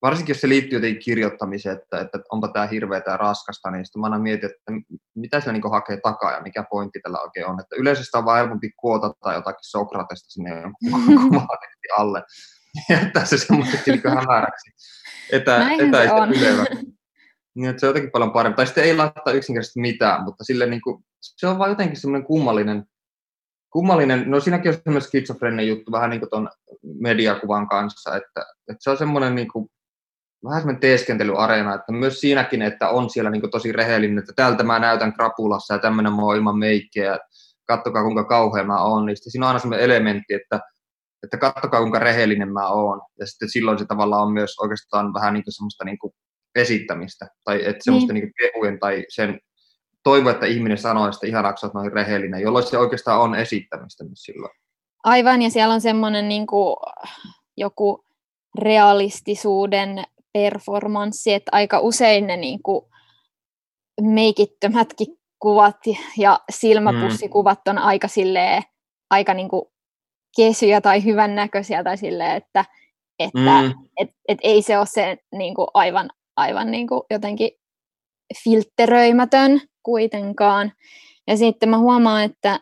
varsinkin 0.02 0.34
jos 0.34 0.42
se 0.42 0.50
liittyy 0.50 0.78
jotenkin 0.78 1.02
kirjoittamiseen, 1.02 1.78
että, 1.78 2.00
että 2.00 2.20
onpa 2.32 2.48
tämä 2.48 2.68
hirveätä 2.68 3.12
ja 3.12 3.18
raskasta, 3.18 3.72
niin 3.72 3.86
sitten 3.86 4.00
mä 4.00 4.06
aina 4.08 4.20
mietin, 4.20 4.50
että 4.50 4.72
mitä 5.16 5.40
se 5.40 5.52
niin 5.52 5.72
hakee 5.72 6.00
takaa 6.04 6.32
ja 6.32 6.42
mikä 6.42 6.64
pointti 6.70 7.00
tällä 7.00 7.20
oikein 7.20 7.46
on. 7.46 7.60
Että 7.60 7.76
yleensä 7.76 8.04
sitä 8.04 8.18
on 8.18 8.26
vaan 8.26 8.40
helpompi 8.40 8.72
kuotata 8.78 9.34
jotakin 9.34 9.70
Sokratesta 9.70 10.32
sinne 10.32 10.62
jonkun 10.62 11.42
alle 11.98 12.24
jättää 12.90 13.26
se 13.26 13.38
semmoisesti 13.38 13.92
niin 13.92 14.02
hämäräksi 14.16 14.72
etä, 15.32 15.68
etäistä 15.80 16.26
yleväksi. 16.26 17.00
Niin, 17.56 17.70
että 17.70 17.80
se 17.80 17.86
on 17.86 17.90
jotenkin 17.90 18.12
paljon 18.12 18.32
parempi. 18.32 18.56
Tai 18.56 18.66
sitten 18.66 18.84
ei 18.84 18.96
laittaa 18.96 19.34
yksinkertaisesti 19.34 19.80
mitään, 19.80 20.24
mutta 20.24 20.44
sille 20.44 20.66
niin 20.66 20.82
kuin, 20.82 21.04
se 21.22 21.48
on 21.48 21.60
vaan 21.60 21.70
jotenkin 21.70 22.00
semmoinen 22.00 22.28
kummallinen, 22.28 22.86
kummallinen, 23.70 24.32
no 24.32 24.40
siinäkin 24.40 24.70
on 24.70 24.78
semmoinen 24.84 25.08
skitsofrenen 25.08 25.68
juttu 25.68 25.92
vähän 25.92 26.10
niin 26.10 26.20
kuin 26.20 26.30
tuon 26.30 26.50
mediakuvan 27.00 27.70
kanssa, 27.70 28.16
että, 28.16 28.46
että 28.68 28.84
se 28.84 28.90
on 28.90 28.98
semmoinen 28.98 29.36
niin 29.36 29.48
kuin, 29.48 29.70
vähän 30.44 30.62
semmoinen 30.62 30.82
teeskentelyareena, 30.82 31.76
että 31.76 31.92
myös 31.92 32.20
siinäkin, 32.20 32.62
että 32.62 32.90
on 32.90 33.10
siellä 33.10 33.30
niin 33.30 33.52
tosi 33.52 33.72
rehellinen, 33.72 34.18
että 34.18 34.34
tältä 34.36 34.64
mä 34.64 34.80
näytän 34.80 35.14
krapulassa 35.14 35.74
ja 35.74 35.80
tämmöinen 35.80 36.14
mä 36.14 36.22
oon 36.22 36.36
ilman 36.36 36.58
meikkiä, 36.58 37.20
kattokaa 37.68 38.04
kuinka 38.04 38.24
kauhea 38.24 38.64
mä 38.64 38.84
oon, 38.84 39.06
niin 39.06 39.18
siinä 39.20 39.46
on 39.46 39.48
aina 39.48 39.60
semmoinen 39.60 39.86
elementti, 39.86 40.34
että, 40.34 40.60
että 41.24 41.38
kattokaa 41.38 41.80
kuinka 41.80 42.00
rehellinen 42.00 42.54
mä 42.54 42.68
oon, 42.68 43.02
ja 43.20 43.28
sitten 43.28 43.50
silloin 43.50 43.80
se 43.80 43.86
tavallaan 43.86 44.24
on 44.24 44.34
myös 44.34 44.60
oikeastaan 44.60 45.14
vähän 45.14 45.34
niin 45.34 45.44
semmoista 45.50 45.86
niin 45.86 45.98
esittämistä, 46.56 47.28
tai 47.44 47.66
että 47.66 47.84
semmoista 47.84 48.14
niin. 48.14 48.24
niin 48.24 48.34
kehujen 48.38 48.80
tai 48.80 49.06
sen 49.10 49.40
toivo, 50.04 50.30
että 50.30 50.46
ihminen 50.46 50.78
sanoo, 50.78 51.08
että 51.08 51.28
ihan 51.28 51.46
että 51.46 51.70
noin 51.74 51.92
rehellinen, 51.92 52.42
jolloin 52.42 52.66
se 52.66 52.78
oikeastaan 52.78 53.22
on 53.22 53.36
esittämistä 53.36 54.04
myös 54.04 54.24
silloin. 54.24 54.54
Aivan, 55.04 55.42
ja 55.42 55.50
siellä 55.50 55.74
on 55.74 55.82
semmoinen 55.82 56.30
niin 56.30 56.48
kuin, 56.48 56.76
joku 57.58 58.06
realistisuuden 58.62 60.04
performanssi, 60.34 61.34
että 61.34 61.50
aika 61.52 61.80
usein 61.80 62.28
ne 62.28 62.38
niin 62.38 62.64
kuin 62.64 62.86
meikittömätkin 64.02 65.08
kuvat 65.40 65.78
ja 66.18 66.40
silmäpussikuvat 66.52 67.68
on 67.68 67.78
aika 67.78 68.08
silleen, 68.08 68.64
aika 69.12 69.34
niin 69.34 69.50
kuin 69.50 69.66
kesyjä 70.38 70.82
tai 70.82 71.04
hyvän 71.04 71.36
näköisiä 71.36 71.84
tai 71.84 71.98
silleen, 71.98 72.36
että, 72.36 72.66
että 73.20 73.62
mm. 73.62 73.74
et, 73.98 74.10
et 74.28 74.38
ei 74.44 74.62
se 74.62 74.78
ole 74.78 74.86
se 74.86 75.18
niin 75.36 75.56
kuin 75.56 75.68
aivan, 75.74 76.10
aivan 76.38 76.72
niin 76.72 76.88
kuin 76.88 77.02
jotenkin 77.10 77.52
filtteröimätön 78.44 79.62
kuitenkaan. 79.84 80.72
Ja 81.28 81.38
sitten 81.38 81.70
mä 81.70 81.78
huomaan, 81.78 82.24
että 82.24 82.60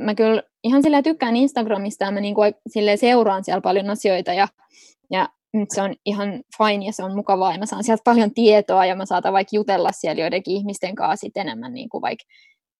mä 0.00 0.14
kyllä 0.14 0.42
ihan 0.64 0.82
sillä 0.82 1.02
tykkään 1.02 1.36
Instagramista 1.36 2.04
ja 2.04 2.10
mä 2.10 2.20
niin 2.20 2.34
kuin 2.34 2.54
seuraan 2.96 3.44
siellä 3.44 3.60
paljon 3.60 3.90
asioita 3.90 4.32
ja, 4.32 4.48
ja 5.10 5.28
nyt 5.56 5.70
se 5.70 5.82
on 5.82 5.94
ihan 6.06 6.42
fine 6.58 6.84
ja 6.86 6.92
se 6.92 7.02
on 7.02 7.16
mukavaa 7.16 7.52
ja 7.52 7.58
mä 7.58 7.66
saan 7.66 7.84
sieltä 7.84 8.02
paljon 8.04 8.34
tietoa 8.34 8.86
ja 8.86 8.96
mä 8.96 9.06
saatan 9.06 9.32
vaikka 9.32 9.56
jutella 9.56 9.92
siellä 9.92 10.20
joidenkin 10.20 10.56
ihmisten 10.56 10.94
kanssa 10.94 11.16
sit 11.16 11.36
enemmän 11.36 11.74
niin 11.74 11.88
kuin 11.88 12.02
vaikka 12.02 12.24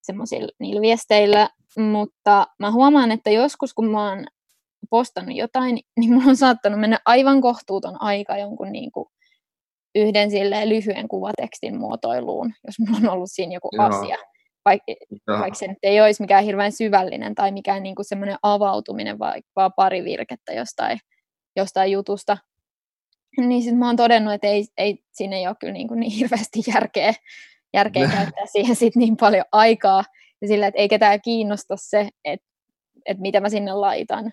semmoisilla 0.01 0.51
niillä 0.59 0.81
viesteillä, 0.81 1.49
mutta 1.79 2.47
mä 2.59 2.71
huomaan, 2.71 3.11
että 3.11 3.29
joskus 3.29 3.73
kun 3.73 3.91
mä 3.91 4.09
oon 4.09 4.25
postannut 4.89 5.35
jotain, 5.35 5.79
niin 5.99 6.13
mulla 6.13 6.29
on 6.29 6.37
saattanut 6.37 6.79
mennä 6.79 6.99
aivan 7.05 7.41
kohtuuton 7.41 8.01
aika 8.01 8.37
jonkun 8.37 8.71
niin 8.71 8.91
kuin 8.91 9.05
yhden 9.95 10.31
silleen 10.31 10.69
lyhyen 10.69 11.07
kuvatekstin 11.07 11.79
muotoiluun, 11.79 12.53
jos 12.67 12.79
mulla 12.79 12.97
on 12.97 13.13
ollut 13.13 13.31
siinä 13.31 13.53
joku 13.53 13.69
Joo. 13.71 13.85
asia. 13.85 14.17
Vaikka, 14.65 14.93
vaikka 15.27 15.59
se 15.59 15.67
nyt 15.67 15.77
ei 15.83 16.01
olisi 16.01 16.23
mikään 16.23 16.43
hirveän 16.43 16.71
syvällinen 16.71 17.35
tai 17.35 17.51
mikään 17.51 17.83
niin 17.83 17.95
kuin 17.95 18.05
semmoinen 18.05 18.37
avautuminen, 18.43 19.19
vaikka 19.19 19.51
vaan 19.55 19.71
pari 19.75 20.03
virkettä 20.03 20.53
jostain, 20.53 20.99
jostain 21.55 21.91
jutusta 21.91 22.37
niin 23.37 23.61
sitten 23.61 23.79
mä 23.79 23.85
oon 23.85 23.95
todennut, 23.95 24.33
että 24.33 24.47
ei, 24.47 24.65
ei, 24.77 25.03
siinä 25.11 25.35
ei 25.35 25.47
ole 25.47 25.55
kyllä 25.59 25.73
niin, 25.73 25.87
kuin 25.87 25.99
niin 25.99 26.11
hirveästi 26.11 26.59
järkeä, 26.67 27.13
järkeä 27.73 28.09
käyttää 28.09 28.45
siihen 28.45 28.75
sit 28.75 28.95
niin 28.95 29.17
paljon 29.17 29.45
aikaa, 29.51 30.03
ja 30.41 30.47
sillä, 30.47 30.67
että 30.67 30.81
ei 30.81 30.89
ketään 30.89 31.21
kiinnosta 31.21 31.75
se, 31.77 32.09
että, 32.25 32.47
että 33.05 33.21
mitä 33.21 33.39
mä 33.39 33.49
sinne 33.49 33.73
laitan. 33.73 34.31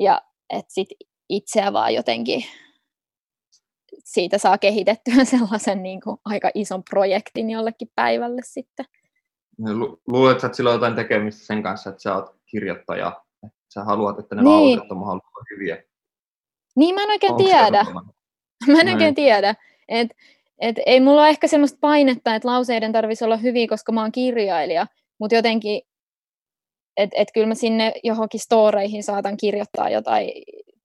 Ja 0.00 0.22
että 0.50 0.72
sit 0.74 0.88
itseä 1.28 1.72
vaan 1.72 1.94
jotenkin 1.94 2.44
siitä 4.04 4.38
saa 4.38 4.58
kehitettyä 4.58 5.24
sellaisen 5.34 5.82
niin 5.82 6.00
kuin 6.00 6.16
aika 6.24 6.50
ison 6.54 6.82
projektin 6.90 7.50
jollekin 7.50 7.88
päivälle 7.94 8.42
sitten. 8.44 8.86
Luulet, 10.06 10.44
että 10.44 10.56
sillä 10.56 10.70
on 10.70 10.74
jotain 10.74 10.94
tekemistä 10.94 11.46
sen 11.46 11.62
kanssa, 11.62 11.90
että 11.90 12.02
sä 12.02 12.14
oot 12.14 12.36
kirjoittaja, 12.46 13.22
että 13.46 13.58
sä 13.74 13.84
haluat, 13.84 14.18
että 14.18 14.34
ne 14.34 14.42
niin. 14.42 14.50
lauseet 14.50 14.90
on 14.90 14.98
mahdollisimman 14.98 15.44
hyviä. 15.50 15.82
Niin 16.76 16.94
mä 16.94 17.02
en 17.02 17.10
oikein 17.10 17.32
Onko 17.32 17.44
tiedä. 17.44 17.86
Mä 18.66 18.80
en 18.80 18.86
Näin. 18.86 18.88
oikein 18.88 19.14
tiedä. 19.14 19.54
Et, 19.88 20.08
et 20.60 20.76
ei 20.86 21.00
mulla 21.00 21.20
ole 21.20 21.28
ehkä 21.28 21.46
semmoista 21.46 21.78
painetta, 21.80 22.34
että 22.34 22.48
lauseiden 22.48 22.92
tarvitsisi 22.92 23.24
olla 23.24 23.36
hyviä, 23.36 23.66
koska 23.68 23.92
mä 23.92 24.00
oon 24.00 24.12
kirjailija, 24.12 24.86
mutta 25.20 25.34
jotenkin, 25.34 25.82
että 26.96 27.16
et 27.18 27.28
kyllä 27.34 27.46
mä 27.46 27.54
sinne 27.54 27.92
johonkin 28.04 28.40
storeihin 28.40 29.02
saatan 29.02 29.36
kirjoittaa 29.36 29.90
jotain 29.90 30.30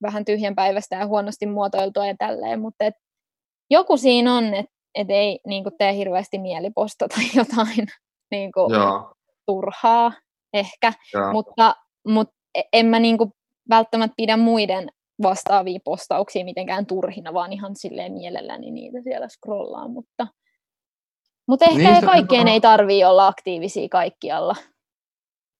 vähän 0.01 0.25
tyhjänpäiväistä 0.25 0.95
ja 0.95 1.07
huonosti 1.07 1.45
muotoiltua 1.45 2.07
ja 2.07 2.15
tälleen, 2.17 2.59
mutta 2.61 2.85
et 2.85 2.93
joku 3.69 3.97
siinä 3.97 4.35
on, 4.35 4.53
että 4.53 4.71
et 4.95 5.09
ei 5.09 5.39
niin 5.47 5.63
tee 5.77 5.95
hirveästi 5.95 6.39
mieli 6.39 6.69
postata 6.69 7.15
jotain 7.35 7.87
niin 8.31 8.51
turhaa 9.45 10.11
ehkä, 10.53 10.93
mutta, 11.31 11.75
mutta 12.07 12.35
e, 12.55 12.61
en 12.73 12.85
mä 12.85 12.99
niin 12.99 13.17
välttämättä 13.69 14.13
pidä 14.17 14.37
muiden 14.37 14.89
vastaavia 15.21 15.79
postauksia 15.83 16.45
mitenkään 16.45 16.85
turhina, 16.85 17.33
vaan 17.33 17.53
ihan 17.53 17.75
silleen 17.75 18.13
mielelläni 18.13 18.71
niitä 18.71 18.97
siellä 19.03 19.27
scrollaan, 19.27 19.91
mutta, 19.91 20.27
mutta 21.47 21.65
ehkä 21.65 21.91
niin, 21.91 22.05
kaikkeen 22.05 22.41
on... 22.41 22.47
ei 22.47 22.61
tarvii 22.61 23.03
olla 23.03 23.27
aktiivisia 23.27 23.89
kaikkialla. 23.89 24.55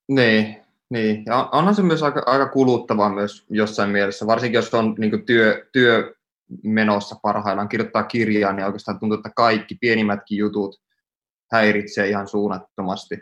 Niin, 0.08 0.58
niin. 0.90 1.24
Ja 1.26 1.50
onhan 1.52 1.76
se 1.76 1.82
myös 1.82 2.04
aika, 2.04 2.24
aika 2.26 2.50
kuluttavaa 2.50 3.10
myös 3.10 3.46
jossain 3.50 3.90
mielessä, 3.90 4.28
varsinkin 4.28 4.58
jos 4.58 4.74
on 4.74 4.96
niin 4.98 5.26
työ, 5.26 5.70
työ 5.74 6.16
menossa 6.64 7.16
parhaillaan, 7.22 7.70
kirjoittaa 7.70 8.04
kirjaa, 8.04 8.54
niin 8.54 8.66
oikeastaan 8.66 9.00
tuntuu, 9.00 9.18
että 9.18 9.32
kaikki 9.36 9.76
pienimmätkin 9.82 10.38
jutut 10.38 10.82
häiritsee 11.52 12.10
ihan 12.10 12.28
suunnattomasti. 12.28 13.16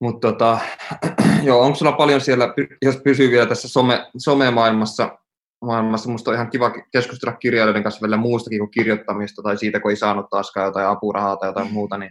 Mutta 0.00 0.32
tota, 0.32 0.58
joo, 1.42 1.60
onko 1.60 1.74
sulla 1.78 1.92
paljon 1.92 2.20
siellä, 2.20 2.54
jos 2.82 2.96
pysyy 2.96 3.30
vielä 3.30 3.46
tässä 3.46 3.68
some, 3.68 4.06
somemaailmassa, 4.16 5.18
maailmassa. 5.64 6.10
Musta 6.10 6.30
on 6.30 6.34
ihan 6.34 6.50
kiva 6.50 6.70
keskustella 6.92 7.36
kirjailijoiden 7.36 7.82
kanssa 7.82 8.00
välillä 8.00 8.16
muustakin 8.16 8.58
kuin 8.58 8.70
kirjoittamista 8.70 9.42
tai 9.42 9.58
siitä, 9.58 9.80
kun 9.80 9.90
ei 9.90 9.96
saanut 9.96 10.30
taaskaan 10.30 10.66
jotain 10.66 10.88
apurahaa 10.88 11.36
tai 11.36 11.48
jotain 11.48 11.72
muuta. 11.72 11.98
Niin 11.98 12.10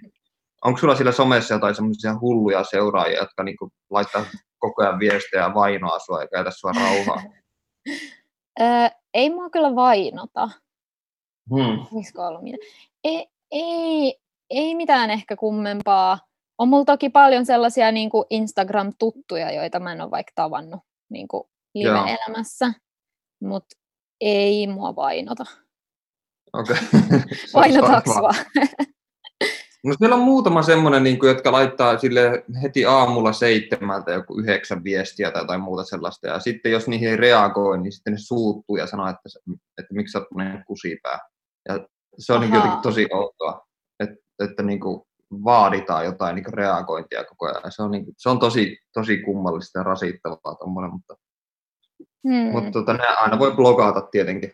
onko 0.65 0.79
sulla 0.79 0.95
sillä 0.95 1.11
somessa 1.11 1.53
jotain 1.53 1.75
semmoisia 1.75 2.19
hulluja 2.21 2.63
seuraajia, 2.63 3.19
jotka 3.19 3.43
niin 3.43 3.57
laittaa 3.89 4.25
koko 4.59 4.83
ajan 4.83 4.99
viestejä 4.99 5.43
ja 5.43 5.53
vainoa 5.53 5.99
sua 5.99 6.21
eikä 6.21 6.37
jätä 6.37 6.51
sua 6.51 6.71
rauhaa? 6.71 7.23
Öö, 8.61 8.89
ei 9.13 9.29
mua 9.29 9.49
kyllä 9.49 9.75
vainota. 9.75 10.49
Hmm. 11.49 11.85
Ei, 13.03 13.27
ei, 13.51 14.19
ei 14.49 14.75
mitään 14.75 15.09
ehkä 15.09 15.35
kummempaa. 15.35 16.19
On 16.57 16.67
mulla 16.67 16.85
toki 16.85 17.09
paljon 17.09 17.45
sellaisia 17.45 17.91
niin 17.91 18.09
kuin 18.09 18.25
Instagram-tuttuja, 18.29 19.51
joita 19.51 19.79
mä 19.79 19.91
en 19.91 20.01
ole 20.01 20.11
vaikka 20.11 20.31
tavannut 20.35 20.81
niin 21.09 21.27
kuin 21.27 21.43
live-elämässä, 21.73 22.73
mutta 23.41 23.75
ei 24.21 24.67
mua 24.67 24.95
vainota. 24.95 25.43
Okei. 26.53 26.75
Okay. 26.93 27.19
Vainotaanko 27.53 28.11
vaan? 28.21 28.35
No 29.83 29.95
siellä 29.97 30.15
on 30.15 30.21
muutama 30.21 30.61
semmoinen, 30.61 31.03
niin 31.03 31.19
kuin, 31.19 31.27
jotka 31.27 31.51
laittaa 31.51 31.97
sille 31.97 32.43
heti 32.61 32.85
aamulla 32.85 33.33
seitsemältä 33.33 34.11
joku 34.11 34.39
yhdeksän 34.39 34.83
viestiä 34.83 35.31
tai 35.31 35.41
jotain 35.41 35.61
muuta 35.61 35.83
sellaista. 35.83 36.27
Ja 36.27 36.39
sitten 36.39 36.71
jos 36.71 36.87
niihin 36.87 37.09
ei 37.09 37.17
reagoi, 37.17 37.77
niin 37.77 37.91
sitten 37.91 38.13
ne 38.13 38.19
suuttuu 38.19 38.77
ja 38.77 38.87
sanoo, 38.87 39.09
että, 39.09 39.29
että 39.77 39.93
miksi 39.93 40.11
sä 40.11 40.19
oot 40.19 40.27
kusipää. 40.67 41.19
Ja 41.69 41.87
se 42.17 42.33
on 42.33 42.41
niin 42.41 42.53
jotenkin 42.53 42.81
tosi 42.81 43.07
outoa, 43.13 43.67
että, 43.99 44.15
että 44.43 44.63
niin 44.63 44.79
kuin 44.79 45.01
vaaditaan 45.43 46.05
jotain 46.05 46.35
niin 46.35 46.53
reagointia 46.53 47.23
koko 47.23 47.45
ajan. 47.45 47.71
Se 47.71 47.83
on, 47.83 47.91
niin 47.91 48.05
kuin, 48.05 48.15
se 48.17 48.29
on 48.29 48.39
tosi, 48.39 48.77
tosi 48.93 49.17
kummallista 49.17 49.79
ja 49.79 49.83
rasittavaa 49.83 50.55
tommoinen, 50.59 50.91
mutta, 50.91 51.15
hmm. 52.27 52.51
mutta 52.51 52.71
tota, 52.71 52.93
ne 52.93 53.07
aina 53.07 53.39
voi 53.39 53.51
blogata 53.51 54.01
tietenkin. 54.01 54.51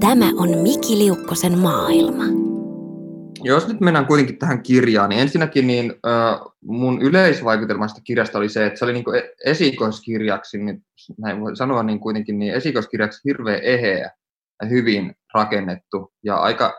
Tämä 0.00 0.30
on 0.36 0.58
Miki 0.58 0.98
Liukkosen 0.98 1.58
maailma. 1.58 2.24
Jos 3.44 3.68
nyt 3.68 3.80
mennään 3.80 4.06
kuitenkin 4.06 4.38
tähän 4.38 4.62
kirjaan, 4.62 5.08
niin 5.08 5.20
ensinnäkin 5.20 5.66
niin, 5.66 5.94
äh, 6.06 6.40
mun 6.64 7.02
yleisvaikutelma 7.02 7.86
kirjasta 8.04 8.38
oli 8.38 8.48
se, 8.48 8.66
että 8.66 8.78
se 8.78 8.84
oli 8.84 8.92
niin 8.92 9.04
kuin 9.04 9.22
esikoiskirjaksi, 9.44 10.58
niin 10.58 10.84
näin 11.18 11.40
voi 11.40 11.56
sanoa, 11.56 11.82
niin 11.82 12.00
kuitenkin 12.00 12.38
niin 12.38 12.54
esikoiskirjaksi 12.54 13.20
hirveän 13.24 13.60
eheä 13.62 14.10
ja 14.62 14.68
hyvin 14.68 15.14
rakennettu 15.34 16.12
ja 16.24 16.36
aika 16.36 16.74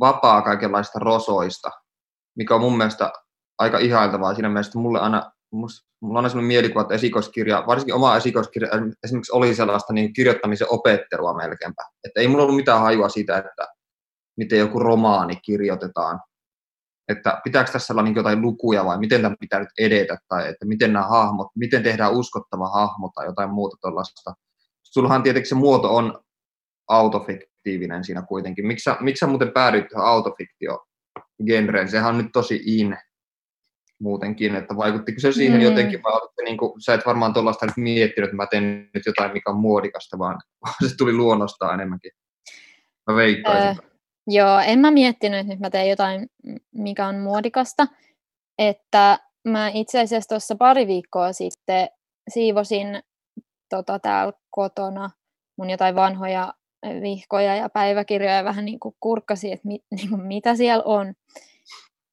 vapaa 0.00 0.42
kaikenlaista 0.42 0.98
rosoista, 0.98 1.70
mikä 2.36 2.54
on 2.54 2.60
mun 2.60 2.76
mielestä 2.76 3.12
aika 3.58 3.78
ihailtavaa 3.78 4.34
siinä 4.34 4.48
mielessä, 4.48 4.70
että 4.70 4.78
mulle 4.78 5.00
aina, 5.00 5.32
mulla 5.50 5.72
on 6.02 6.16
aina 6.16 6.28
sellainen 6.28 6.48
mielikuva, 6.48 6.80
että 6.80 6.94
esikoiskirja, 6.94 7.64
varsinkin 7.66 7.94
oma 7.94 8.16
esikoiskirja 8.16 8.68
esimerkiksi 9.04 9.32
oli 9.32 9.54
sellaista 9.54 9.92
niin 9.92 10.12
kirjoittamisen 10.12 10.66
opettelua 10.70 11.34
melkeinpä. 11.34 11.82
Että 12.04 12.20
ei 12.20 12.28
mulla 12.28 12.42
ollut 12.42 12.56
mitään 12.56 12.80
hajua 12.80 13.08
siitä, 13.08 13.38
että 13.38 13.68
miten 14.36 14.58
joku 14.58 14.78
romaani 14.78 15.36
kirjoitetaan. 15.36 16.20
Että 17.08 17.40
pitääkö 17.44 17.72
tässä 17.72 17.92
olla 17.92 18.02
niin 18.02 18.14
jotain 18.14 18.42
lukuja 18.42 18.84
vai 18.84 18.98
miten 18.98 19.22
tämä 19.22 19.36
pitää 19.40 19.60
nyt 19.60 19.68
edetä 19.78 20.18
tai 20.28 20.48
että 20.48 20.66
miten 20.66 20.92
nämä 20.92 21.06
hahmot, 21.06 21.48
miten 21.56 21.82
tehdään 21.82 22.12
uskottava 22.12 22.68
hahmo 22.68 23.10
tai 23.14 23.26
jotain 23.26 23.50
muuta 23.50 23.76
tuollaista. 23.80 24.34
Sullahan 24.82 25.22
tietenkin 25.22 25.48
se 25.48 25.54
muoto 25.54 25.96
on 25.96 26.20
autofiktiivinen 26.88 28.04
siinä 28.04 28.22
kuitenkin. 28.22 28.66
Miksi 28.66 28.82
sä, 28.82 28.96
miksi 29.00 29.20
sä 29.20 29.26
muuten 29.26 29.52
päädyit 29.52 29.88
tähän 29.88 30.06
autofiktio-genreen? 31.18 31.88
Sehän 31.88 32.14
on 32.14 32.18
nyt 32.18 32.32
tosi 32.32 32.62
in 32.66 32.98
muutenkin, 34.00 34.54
että 34.54 34.76
vaikuttiko 34.76 35.20
se 35.20 35.32
siihen 35.32 35.60
mm. 35.60 35.64
jotenkin, 35.64 36.02
vai 36.02 36.12
olette, 36.12 36.42
niin 36.44 36.56
kuin, 36.56 36.80
sä 36.80 36.94
et 36.94 37.06
varmaan 37.06 37.32
tuollaista 37.32 37.66
nyt 37.66 37.76
miettinyt, 37.76 38.28
että 38.28 38.36
mä 38.36 38.46
teen 38.46 38.90
nyt 38.94 39.06
jotain, 39.06 39.32
mikä 39.32 39.50
on 39.50 39.60
muodikasta, 39.60 40.18
vaan 40.18 40.38
se 40.88 40.96
tuli 40.96 41.12
luonnostaan 41.12 41.74
enemmänkin. 41.74 42.12
Mä 43.10 43.16
veikkaisin. 43.16 43.68
Äh, 43.68 43.78
joo, 44.26 44.58
en 44.58 44.78
mä 44.78 44.90
miettinyt, 44.90 45.40
että 45.40 45.52
nyt 45.52 45.60
mä 45.60 45.70
teen 45.70 45.88
jotain, 45.88 46.26
mikä 46.74 47.06
on 47.06 47.18
muodikasta, 47.18 47.86
että 48.58 49.18
mä 49.48 49.68
itse 49.68 50.00
asiassa 50.00 50.28
tuossa 50.28 50.54
pari 50.54 50.86
viikkoa 50.86 51.32
sitten 51.32 51.88
siivosin 52.28 53.02
tota, 53.68 53.98
täällä 53.98 54.32
kotona 54.50 55.10
mun 55.58 55.70
jotain 55.70 55.94
vanhoja 55.94 56.54
vihkoja 56.82 57.56
ja 57.56 57.68
päiväkirjoja 57.68 58.44
vähän 58.44 58.64
niin 58.64 58.80
kuin 58.80 58.94
kurkkasi, 59.00 59.52
että 59.52 59.68
mit, 59.68 59.84
niin 59.96 60.08
kuin 60.08 60.22
mitä 60.22 60.56
siellä 60.56 60.84
on. 60.84 61.14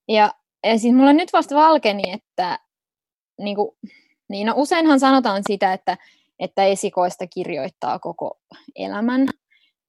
Ja, 0.07 0.31
ja 0.63 0.79
siis 0.79 0.93
mulla 0.93 1.13
nyt 1.13 1.33
vasta 1.33 1.55
valkeni, 1.55 2.03
että 2.13 2.59
niin 3.39 3.55
kuin, 3.55 3.71
niin 4.29 4.47
no 4.47 4.53
useinhan 4.57 4.99
sanotaan 4.99 5.41
sitä, 5.47 5.73
että, 5.73 5.97
että 6.39 6.63
esikoista 6.63 7.27
kirjoittaa 7.27 7.99
koko 7.99 8.39
elämän. 8.75 9.27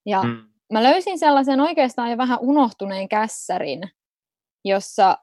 Ja 0.06 0.22
mm. 0.22 0.48
mä 0.72 0.82
löysin 0.82 1.18
sellaisen 1.18 1.60
oikeastaan 1.60 2.10
jo 2.10 2.16
vähän 2.16 2.38
unohtuneen 2.40 3.08
kässärin, 3.08 3.82
jossa 4.64 5.18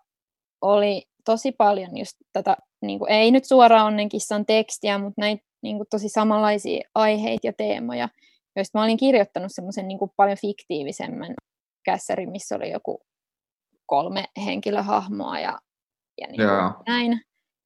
oli 0.61 1.07
tosi 1.25 1.51
paljon 1.51 1.97
just 1.97 2.17
tätä, 2.33 2.57
niin 2.81 2.99
kuin, 2.99 3.11
ei 3.11 3.31
nyt 3.31 3.45
suoraan 3.45 3.85
onnenkissan 3.85 4.45
tekstiä, 4.45 4.97
mutta 4.97 5.21
näitä 5.21 5.43
niin 5.61 5.77
kuin, 5.77 5.87
tosi 5.89 6.09
samanlaisia 6.09 6.89
aiheita 6.95 7.47
ja 7.47 7.53
teemoja 7.53 8.09
joista 8.55 8.77
mä 8.77 8.83
olin 8.83 8.97
kirjoittanut 8.97 9.51
semmoisen 9.51 9.87
niin 9.87 9.99
paljon 10.15 10.37
fiktiivisemmän 10.37 11.33
kässärin, 11.85 12.31
missä 12.31 12.55
oli 12.55 12.71
joku 12.71 13.01
kolme 13.85 14.25
henkilöhahmoa 14.45 15.39
ja, 15.39 15.59
ja 16.21 16.27
niin 16.27 16.41
kuin 16.41 16.83
näin. 16.87 17.21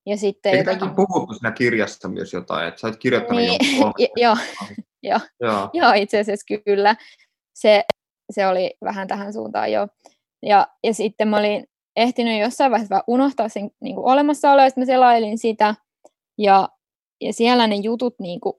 Ja 0.06 0.18
sitten 0.18 0.54
Eikö 0.54 0.72
jotenkin... 0.72 0.96
puhuttu 0.96 1.34
siinä 1.34 1.52
kirjassa 1.52 2.08
myös 2.08 2.34
jotain, 2.34 2.68
että 2.68 2.82
sä 2.82 2.88
oot 2.88 2.98
kirjoittanut 2.98 3.42
niin, 3.42 3.80
jonkun 3.80 4.06
joo, 4.18 4.38
jo, 5.04 5.20
joo. 5.42 5.70
joo, 5.74 5.94
itse 5.96 6.20
asiassa 6.20 6.56
kyllä. 6.66 6.96
Se, 7.54 7.84
se 8.32 8.48
oli 8.48 8.74
vähän 8.84 9.08
tähän 9.08 9.34
suuntaan 9.34 9.72
jo. 9.72 9.88
Ja, 10.46 10.68
ja 10.84 10.94
sitten 10.94 11.28
mä 11.28 11.38
olin 11.38 11.66
ehtinyt 11.96 12.42
jossain 12.42 12.72
vaiheessa 12.72 13.04
unohtaa 13.08 13.50
sen 13.50 13.72
niin 13.82 13.96
kuin 13.96 14.06
olemassaolo, 14.06 14.62
ja 14.62 14.70
sitten 14.70 14.82
mä 14.82 14.86
selailin 14.86 15.38
sitä, 15.38 15.76
ja, 16.38 16.70
ja 17.22 17.34
siellä 17.34 17.68
ne 17.68 17.76
jutut 17.76 18.16
niin 18.20 18.40
kuin 18.40 18.54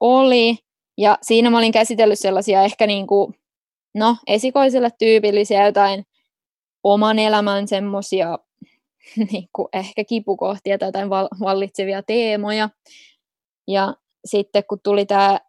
oli, 0.00 0.58
ja 0.98 1.18
siinä 1.22 1.50
mä 1.50 1.58
olin 1.58 1.72
käsitellyt 1.72 2.18
sellaisia 2.18 2.62
ehkä 2.62 2.86
niin 2.86 3.06
kuin, 3.06 3.34
no, 3.94 4.16
esikoiselle 4.26 4.90
tyypillisiä 4.98 5.66
jotain 5.66 6.06
oman 6.82 7.18
elämän 7.18 7.68
semmoisia 7.68 8.38
niin 9.32 9.48
kuin 9.52 9.68
ehkä 9.72 10.04
kipukohtia 10.04 10.78
tai 10.78 10.88
jotain 10.88 11.10
vallitsevia 11.10 12.02
teemoja. 12.02 12.68
Ja 13.68 13.94
sitten 14.24 14.64
kun 14.68 14.80
tuli 14.82 15.06
tämä 15.06 15.40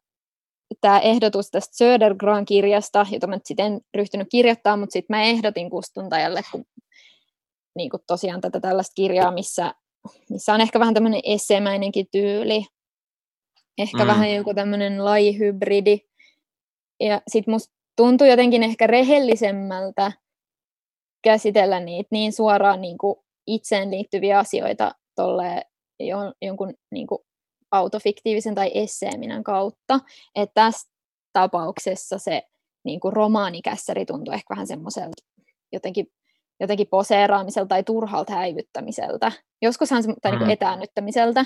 tämä 0.82 1.00
ehdotus 1.00 1.52
tästä 1.52 1.78
Södergran-kirjasta, 1.78 3.06
jota 3.12 3.28
mä 3.28 3.40
sitten 3.46 3.66
en 3.66 3.82
ryhtynyt 3.94 4.28
kirjoittaa, 4.32 4.78
mutta 4.78 4.94
sitten 4.94 5.18
mä 5.18 5.24
ehdotin 5.24 5.70
kustantajalle, 5.70 6.42
kun 6.52 6.66
niin 7.76 7.90
kuin 7.90 8.04
tosiaan 8.08 8.42
tätä 8.42 8.60
tällaista 8.60 8.94
kirjaa, 8.96 9.32
missä, 9.32 9.74
missä 10.30 10.54
on 10.54 10.62
ehkä 10.62 10.80
vähän 10.80 10.94
tämmöinen 10.94 11.22
essemäinenkin 11.24 12.08
tyyli, 12.12 12.66
Ehkä 13.80 14.04
mm. 14.04 14.08
vähän 14.08 14.36
joku 14.36 14.54
tämmöinen 14.54 15.06
lajihybridi. 15.06 16.00
Ja 17.00 17.22
sitten 17.28 17.54
musta 17.54 17.74
tuntui 17.96 18.30
jotenkin 18.30 18.64
ehkä 18.64 18.88
rehellisemmältä 18.88 20.12
käsitellä 21.24 21.80
niitä 21.80 22.08
niin 22.12 22.34
suoraan 22.34 22.82
niin 22.82 22.98
kuin 22.98 23.16
itseen 23.48 23.92
liittyviä 23.92 24.40
asioita 24.40 24.92
tolle 25.16 25.62
jonkun 26.42 26.74
niin 26.92 27.08
kuin 27.08 27.20
autofiktiivisen 27.72 28.56
tai 28.56 28.72
esseeminen 28.74 29.44
kautta. 29.44 30.00
Että 30.36 30.54
tässä 30.54 30.90
tapauksessa 31.34 32.18
se 32.18 32.44
niin 32.86 33.00
kuin 33.00 33.14
romaanikässäri 33.14 34.06
tuntui 34.06 34.34
ehkä 34.34 34.54
vähän 34.54 34.68
semmoiselta 34.68 35.24
jotenkin, 35.72 36.08
jotenkin 36.60 36.88
poseeraamiselta 36.88 37.68
tai 37.68 37.84
turhalta 37.84 38.34
häivyttämiseltä. 38.34 39.32
Joskushan 39.62 40.04
se, 40.04 40.14
tai 40.22 40.32
niin 40.32 40.40
kuin 40.40 40.52
etäännyttämiseltä. 40.52 41.46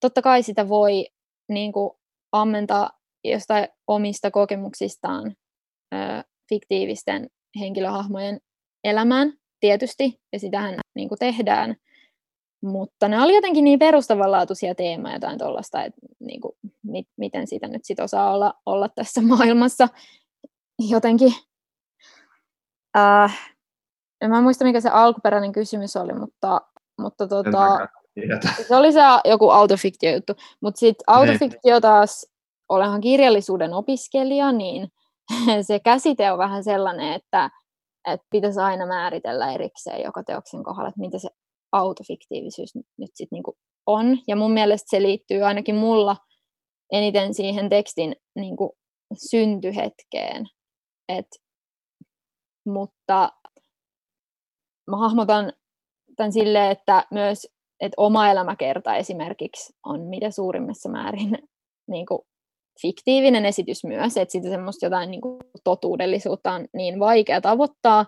Totta 0.00 0.22
kai 0.22 0.42
sitä 0.42 0.68
voi 0.68 1.06
niin 1.48 1.72
kuin 1.72 1.90
ammentaa 2.32 2.90
jostain 3.24 3.68
omista 3.86 4.30
kokemuksistaan 4.30 5.34
ö, 5.94 5.98
fiktiivisten 6.48 7.28
henkilöhahmojen 7.60 8.40
elämään 8.84 9.32
tietysti, 9.60 10.20
ja 10.32 10.38
sitähän 10.38 10.74
niin 10.94 11.08
kuin 11.08 11.18
tehdään. 11.18 11.76
Mutta 12.62 13.08
ne 13.08 13.22
oli 13.22 13.34
jotenkin 13.34 13.64
niin 13.64 13.78
perustavanlaatuisia 13.78 14.74
teemoja 14.74 15.14
jotain 15.14 15.38
tuollaista, 15.38 15.84
että 15.84 16.00
niin 16.20 16.40
kuin, 16.40 16.52
mi- 16.82 17.08
miten 17.16 17.46
sitä 17.46 17.68
nyt 17.68 17.84
sit 17.84 18.00
osaa 18.00 18.34
olla, 18.34 18.54
olla 18.66 18.88
tässä 18.88 19.22
maailmassa 19.36 19.88
jotenkin. 20.88 21.34
Äh, 22.96 23.54
en 24.20 24.30
mä 24.30 24.40
muista, 24.40 24.64
mikä 24.64 24.80
se 24.80 24.88
alkuperäinen 24.88 25.52
kysymys 25.52 25.96
oli, 25.96 26.12
mutta, 26.12 26.60
mutta 26.98 27.28
tota, 27.28 27.88
se 28.68 28.76
oli 28.76 28.92
se 28.92 29.00
joku 29.24 29.50
autofiktio-juttu. 29.50 30.32
Mutta 30.62 30.78
sitten 30.78 31.04
niin. 31.08 31.16
autofiktio 31.16 31.80
taas, 31.80 32.26
olenhan 32.68 33.00
kirjallisuuden 33.00 33.74
opiskelija, 33.74 34.52
niin 34.52 34.88
se 35.66 35.80
käsite 35.80 36.32
on 36.32 36.38
vähän 36.38 36.64
sellainen, 36.64 37.12
että, 37.12 37.50
että 38.08 38.26
pitäisi 38.30 38.60
aina 38.60 38.86
määritellä 38.86 39.52
erikseen 39.52 40.02
joka 40.02 40.22
teoksen 40.22 40.62
kohdalla, 40.62 40.88
että 40.88 41.00
mitä 41.00 41.18
se 41.18 41.28
autofiktiivisyys 41.72 42.74
nyt 42.74 43.10
sitten 43.14 43.36
niinku 43.36 43.58
on. 43.86 44.18
Ja 44.26 44.36
mun 44.36 44.52
mielestä 44.52 44.90
se 44.90 45.02
liittyy 45.02 45.42
ainakin 45.42 45.74
mulla 45.74 46.16
eniten 46.92 47.34
siihen 47.34 47.68
tekstin 47.68 48.16
niinku 48.34 48.76
syntyhetkeen. 49.30 50.46
Et, 51.08 51.26
mutta 52.66 53.32
mä 54.90 54.96
hahmotan 54.96 55.52
tämän 56.16 56.32
silleen, 56.32 56.70
että 56.70 57.04
myös 57.10 57.46
että 57.80 57.94
oma 57.96 58.30
elämäkerta 58.30 58.96
esimerkiksi 58.96 59.72
on 59.86 60.00
mitä 60.00 60.30
suurimmassa 60.30 60.88
määrin 60.88 61.38
niin 61.90 62.06
kuin 62.06 62.20
fiktiivinen 62.82 63.46
esitys 63.46 63.84
myös, 63.84 64.16
että 64.16 64.32
sitä 64.32 64.48
semmoista 64.48 64.86
jotain 64.86 65.10
niin 65.10 65.20
kuin 65.20 65.38
totuudellisuutta 65.64 66.52
on 66.52 66.66
niin 66.72 67.00
vaikea 67.00 67.40
tavoittaa, 67.40 68.06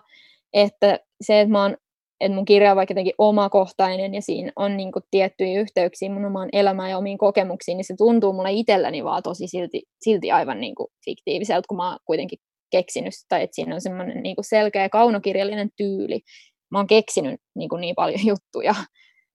että 0.53 0.99
se, 1.21 1.41
että, 1.41 1.51
mä 1.51 1.61
oon, 1.61 1.77
että 2.19 2.35
mun 2.35 2.45
kirja 2.45 2.71
on 2.71 2.77
vaikka 2.77 2.91
jotenkin 2.91 3.13
omakohtainen 3.17 4.13
ja 4.13 4.21
siinä 4.21 4.51
on 4.55 4.77
niin 4.77 4.91
kuin 4.91 5.03
tiettyjä 5.11 5.61
yhteyksiä 5.61 6.09
mun 6.09 6.25
omaan 6.25 6.49
elämään 6.53 6.89
ja 6.89 6.97
omiin 6.97 7.17
kokemuksiin, 7.17 7.77
niin 7.77 7.85
se 7.85 7.95
tuntuu 7.97 8.33
mulle 8.33 8.51
itselläni 8.51 9.03
vaan 9.03 9.23
tosi 9.23 9.47
silti, 9.47 9.83
silti 10.01 10.31
aivan 10.31 10.59
niin 10.59 10.75
kuin 10.75 10.87
fiktiiviseltä, 11.05 11.65
kun 11.67 11.77
mä 11.77 11.89
oon 11.89 11.99
kuitenkin 12.05 12.39
keksinyt 12.71 13.13
sitä, 13.15 13.37
että 13.37 13.55
siinä 13.55 13.75
on 13.75 13.81
semmoinen 13.81 14.23
niin 14.23 14.35
kuin 14.35 14.45
selkeä 14.45 14.89
kaunokirjallinen 14.89 15.69
tyyli. 15.77 16.19
Mä 16.71 16.79
oon 16.79 16.87
keksinyt 16.87 17.39
niin, 17.55 17.69
kuin 17.69 17.81
niin 17.81 17.95
paljon 17.95 18.19
juttuja. 18.27 18.75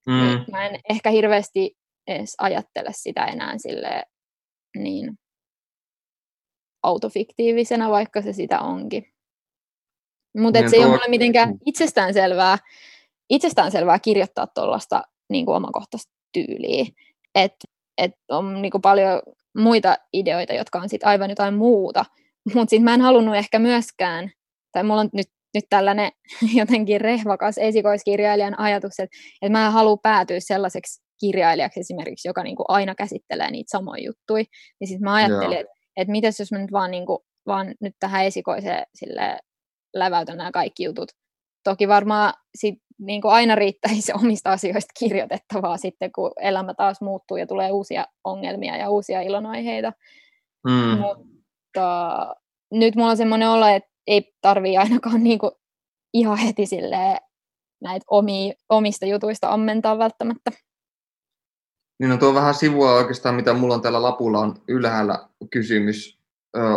Mm. 0.06 0.14
Niin 0.14 0.44
mä 0.50 0.66
en 0.66 0.80
ehkä 0.90 1.10
hirveästi 1.10 1.76
edes 2.06 2.34
ajattele 2.38 2.90
sitä 2.92 3.24
enää 3.24 3.58
sille 3.58 4.02
niin 4.76 5.18
autofiktiivisena, 6.82 7.90
vaikka 7.90 8.22
se 8.22 8.32
sitä 8.32 8.60
onkin. 8.60 9.12
Mutta 10.38 10.60
niin 10.60 10.70
se 10.70 10.76
ei 10.76 10.82
tuo... 10.82 10.90
ole 10.90 10.96
mulle 10.96 11.10
mitenkään 11.10 11.58
itsestäänselvää, 11.66 12.58
itsestäänselvää 13.30 13.98
kirjoittaa 13.98 14.46
tuollaista 14.46 15.02
niin 15.30 15.48
omakohtaista 15.48 16.12
tyyliä. 16.32 16.84
Että 17.34 17.64
et 17.98 18.12
on 18.30 18.62
niin 18.62 18.70
kuin 18.70 18.82
paljon 18.82 19.22
muita 19.58 19.96
ideoita, 20.12 20.52
jotka 20.52 20.78
on 20.78 20.88
sit 20.88 21.04
aivan 21.04 21.30
jotain 21.30 21.54
muuta. 21.54 22.04
Mutta 22.54 22.70
sitten 22.70 22.84
mä 22.84 22.94
en 22.94 23.00
halunnut 23.00 23.36
ehkä 23.36 23.58
myöskään, 23.58 24.30
tai 24.72 24.84
mulla 24.84 25.00
on 25.00 25.08
nyt, 25.12 25.28
nyt 25.54 25.64
tällainen 25.70 26.12
jotenkin 26.60 27.00
rehvakas 27.00 27.58
esikoiskirjailijan 27.58 28.60
ajatus, 28.60 29.00
että, 29.00 29.16
että 29.42 29.52
mä 29.52 29.66
en 29.66 29.72
halua 29.72 29.96
päätyä 30.02 30.40
sellaiseksi 30.40 31.02
kirjailijaksi 31.20 31.80
esimerkiksi, 31.80 32.28
joka 32.28 32.42
niin 32.42 32.56
kuin 32.56 32.66
aina 32.68 32.94
käsittelee 32.94 33.50
niitä 33.50 33.70
samoja 33.70 34.04
juttuja. 34.04 34.44
Niin 34.80 34.88
sitten 34.88 35.04
mä 35.04 35.14
ajattelin, 35.14 35.58
että 35.58 35.76
että 35.96 36.12
mitäs 36.12 36.40
jos 36.40 36.52
mä 36.52 36.58
nyt 36.58 36.72
vaan, 36.72 36.90
niin 36.90 37.06
kuin, 37.06 37.18
vaan 37.46 37.74
nyt 37.80 37.94
tähän 38.00 38.24
esikoiseen 38.24 38.86
sille 38.94 39.38
läväytän 39.94 40.36
nämä 40.36 40.50
kaikki 40.50 40.84
jutut. 40.84 41.08
Toki 41.64 41.88
varmaan 41.88 42.32
sit, 42.54 42.74
niin 42.98 43.22
kuin 43.22 43.32
aina 43.32 43.54
riittäisi 43.54 44.12
omista 44.22 44.52
asioista 44.52 44.92
kirjoitettavaa 44.98 45.76
sitten, 45.76 46.12
kun 46.12 46.32
elämä 46.40 46.74
taas 46.74 47.00
muuttuu 47.00 47.36
ja 47.36 47.46
tulee 47.46 47.70
uusia 47.70 48.06
ongelmia 48.24 48.76
ja 48.76 48.90
uusia 48.90 49.20
ilonaiheita. 49.20 49.92
Mm. 50.66 50.98
Mutta 50.98 52.34
nyt 52.72 52.96
mulla 52.96 53.10
on 53.10 53.16
semmoinen 53.16 53.48
olo, 53.48 53.66
että 53.66 53.90
ei 54.06 54.34
tarvii 54.40 54.76
ainakaan 54.76 55.24
niin 55.24 55.38
kuin 55.38 55.50
ihan 56.14 56.38
heti 56.38 56.62
näitä 57.80 58.04
omia, 58.10 58.54
omista 58.68 59.06
jutuista 59.06 59.48
ammentaa 59.48 59.98
välttämättä. 59.98 60.50
Niin 61.98 62.10
no 62.10 62.16
tuo 62.16 62.34
vähän 62.34 62.54
sivua 62.54 62.94
oikeastaan, 62.94 63.34
mitä 63.34 63.54
mulla 63.54 63.74
on 63.74 63.82
täällä 63.82 64.02
lapulla 64.02 64.38
on 64.38 64.54
ylhäällä 64.68 65.28
kysymys 65.50 66.18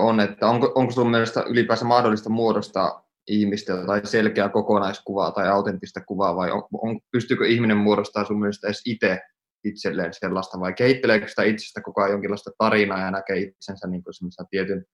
on, 0.01 0.19
että 0.19 0.47
onko, 0.47 0.71
onko 0.75 0.91
sun 0.93 1.11
mielestä 1.11 1.41
ylipäänsä 1.41 1.85
mahdollista 1.85 2.29
muodostaa 2.29 3.09
ihmistä 3.27 3.85
tai 3.85 4.01
selkeää 4.03 4.49
kokonaiskuvaa 4.49 5.31
tai 5.31 5.49
autenttista 5.49 6.01
kuvaa 6.01 6.35
vai 6.35 6.51
on, 6.51 6.63
on, 6.73 6.99
pystyykö 7.11 7.47
ihminen 7.47 7.77
muodostamaan 7.77 8.27
sun 8.27 8.39
mielestä 8.39 8.67
edes 8.67 8.81
itse 8.85 9.19
itselleen 9.63 10.13
sellaista 10.13 10.59
vai 10.59 10.73
kehitteleekö 10.73 11.27
sitä 11.27 11.43
itsestä 11.43 11.81
koko 11.81 12.01
ajan 12.01 12.11
jonkinlaista 12.11 12.51
tarinaa 12.57 12.99
ja 12.99 13.11
näkee 13.11 13.37
itsensä 13.37 13.87
niin 13.87 14.03
kuin 14.03 14.13
tietyn, 14.49 14.85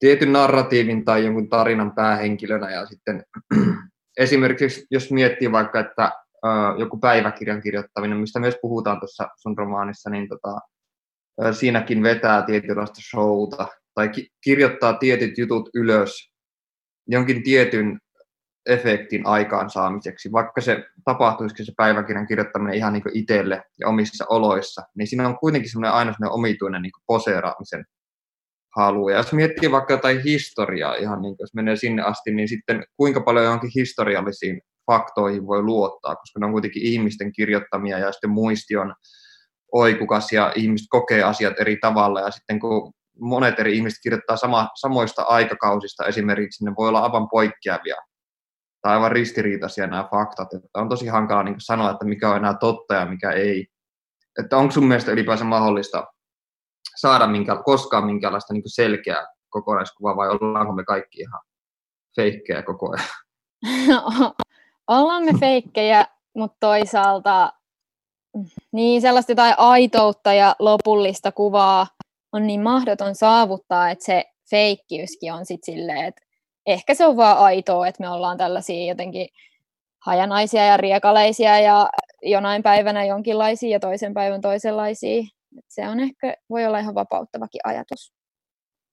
tietyn 0.00 0.32
narratiivin 0.32 1.04
tai 1.04 1.24
jonkun 1.24 1.48
tarinan 1.48 1.94
päähenkilönä 1.94 2.70
ja 2.70 2.86
sitten 2.86 3.24
esimerkiksi 4.18 4.86
jos 4.90 5.12
miettii 5.12 5.52
vaikka, 5.52 5.80
että 5.80 6.12
joku 6.78 6.98
päiväkirjan 6.98 7.62
kirjoittaminen, 7.62 8.18
mistä 8.18 8.40
myös 8.40 8.56
puhutaan 8.62 9.00
tuossa 9.00 9.28
sun 9.36 9.58
romaanissa, 9.58 10.10
niin 10.10 10.28
tota, 10.28 10.60
siinäkin 11.52 12.02
vetää 12.02 12.42
tietynlaista 12.42 13.00
showta 13.10 13.68
tai 13.94 14.08
ki- 14.08 14.28
kirjoittaa 14.44 14.92
tietyt 14.92 15.38
jutut 15.38 15.68
ylös 15.74 16.30
jonkin 17.06 17.42
tietyn 17.42 17.98
efektin 18.66 19.26
aikaansaamiseksi, 19.26 20.32
vaikka 20.32 20.60
se 20.60 20.84
tapahtuisikin 21.04 21.66
se 21.66 21.72
päiväkirjan 21.76 22.26
kirjoittaminen 22.26 22.74
ihan 22.74 22.92
niin 22.92 23.02
itselle 23.14 23.62
ja 23.80 23.88
omissa 23.88 24.24
oloissa, 24.28 24.82
niin 24.94 25.06
siinä 25.06 25.28
on 25.28 25.38
kuitenkin 25.38 25.70
semmoinen 25.70 25.92
aina 25.92 26.12
semmoinen 26.12 26.34
omituinen 26.34 26.82
niin 26.82 26.92
poseeraamisen 27.06 27.84
halu. 28.76 29.08
Ja 29.08 29.16
jos 29.16 29.32
miettii 29.32 29.70
vaikka 29.70 29.92
jotain 29.92 30.22
historiaa, 30.22 30.94
ihan 30.94 31.22
niin 31.22 31.36
jos 31.38 31.54
menee 31.54 31.76
sinne 31.76 32.02
asti, 32.02 32.30
niin 32.30 32.48
sitten 32.48 32.84
kuinka 32.96 33.20
paljon 33.20 33.44
johonkin 33.44 33.70
historiallisiin 33.74 34.60
faktoihin 34.92 35.46
voi 35.46 35.62
luottaa, 35.62 36.16
koska 36.16 36.40
ne 36.40 36.46
on 36.46 36.52
kuitenkin 36.52 36.82
ihmisten 36.82 37.32
kirjoittamia 37.32 37.98
ja 37.98 38.12
sitten 38.12 38.30
muisti 38.30 38.76
on 38.76 38.94
oikukas 39.72 40.32
ja 40.32 40.52
ihmiset 40.56 40.86
kokee 40.90 41.22
asiat 41.22 41.60
eri 41.60 41.76
tavalla 41.76 42.20
ja 42.20 42.30
sitten 42.30 42.60
kun 42.60 42.92
monet 43.20 43.58
eri 43.58 43.76
ihmiset 43.76 43.98
kirjoittaa 44.02 44.36
sama, 44.36 44.68
samoista 44.80 45.22
aikakausista 45.22 46.06
esimerkiksi, 46.06 46.64
ne 46.64 46.72
voi 46.78 46.88
olla 46.88 47.00
aivan 47.00 47.28
poikkeavia 47.28 47.96
tai 48.82 48.92
aivan 48.94 49.12
ristiriitaisia 49.12 49.86
nämä 49.86 50.08
faktat. 50.10 50.54
Että 50.54 50.68
on 50.74 50.88
tosi 50.88 51.06
hankala 51.06 51.42
niin 51.42 51.54
sanoa, 51.58 51.90
että 51.90 52.04
mikä 52.04 52.30
on 52.30 52.36
enää 52.36 52.54
totta 52.60 52.94
ja 52.94 53.06
mikä 53.06 53.30
ei. 53.30 53.66
Että 54.38 54.56
onko 54.56 54.72
sun 54.72 54.86
mielestä 54.88 55.12
ylipäänsä 55.12 55.44
mahdollista 55.44 56.06
saada 57.00 57.26
minkä, 57.26 57.62
koskaan 57.64 58.06
minkäänlaista 58.06 58.52
niin 58.52 58.62
selkeää 58.66 59.26
kokonaiskuvaa 59.48 60.16
vai 60.16 60.28
ollaanko 60.28 60.72
me 60.72 60.84
kaikki 60.84 61.20
ihan 61.20 61.40
feikkejä 62.16 62.62
koko 62.62 62.90
ajan? 62.90 63.08
ollaan 64.88 65.24
me 65.24 65.32
feikkejä, 65.40 66.06
mutta 66.34 66.56
toisaalta 66.60 67.52
niin 68.72 69.00
sellaista 69.00 69.32
jotain 69.32 69.54
aitoutta 69.56 70.32
ja 70.32 70.56
lopullista 70.58 71.32
kuvaa 71.32 71.86
on 72.32 72.46
niin 72.46 72.62
mahdoton 72.62 73.14
saavuttaa, 73.14 73.90
että 73.90 74.04
se 74.04 74.24
feikkiyskin 74.50 75.32
on 75.32 75.46
sitten 75.46 75.74
silleen, 75.74 76.04
että 76.04 76.22
ehkä 76.66 76.94
se 76.94 77.06
on 77.06 77.16
vaan 77.16 77.38
aitoa, 77.38 77.86
että 77.86 78.02
me 78.02 78.08
ollaan 78.08 78.38
tällaisia 78.38 78.88
jotenkin 78.88 79.28
hajanaisia 80.06 80.66
ja 80.66 80.76
riekaleisia 80.76 81.60
ja 81.60 81.90
jonain 82.22 82.62
päivänä 82.62 83.04
jonkinlaisia 83.04 83.70
ja 83.70 83.80
toisen 83.80 84.14
päivän 84.14 84.40
toisenlaisia. 84.40 85.22
Et 85.58 85.64
se 85.68 85.88
on 85.88 86.00
ehkä, 86.00 86.34
voi 86.50 86.66
olla 86.66 86.78
ihan 86.78 86.94
vapauttavakin 86.94 87.60
ajatus. 87.64 88.12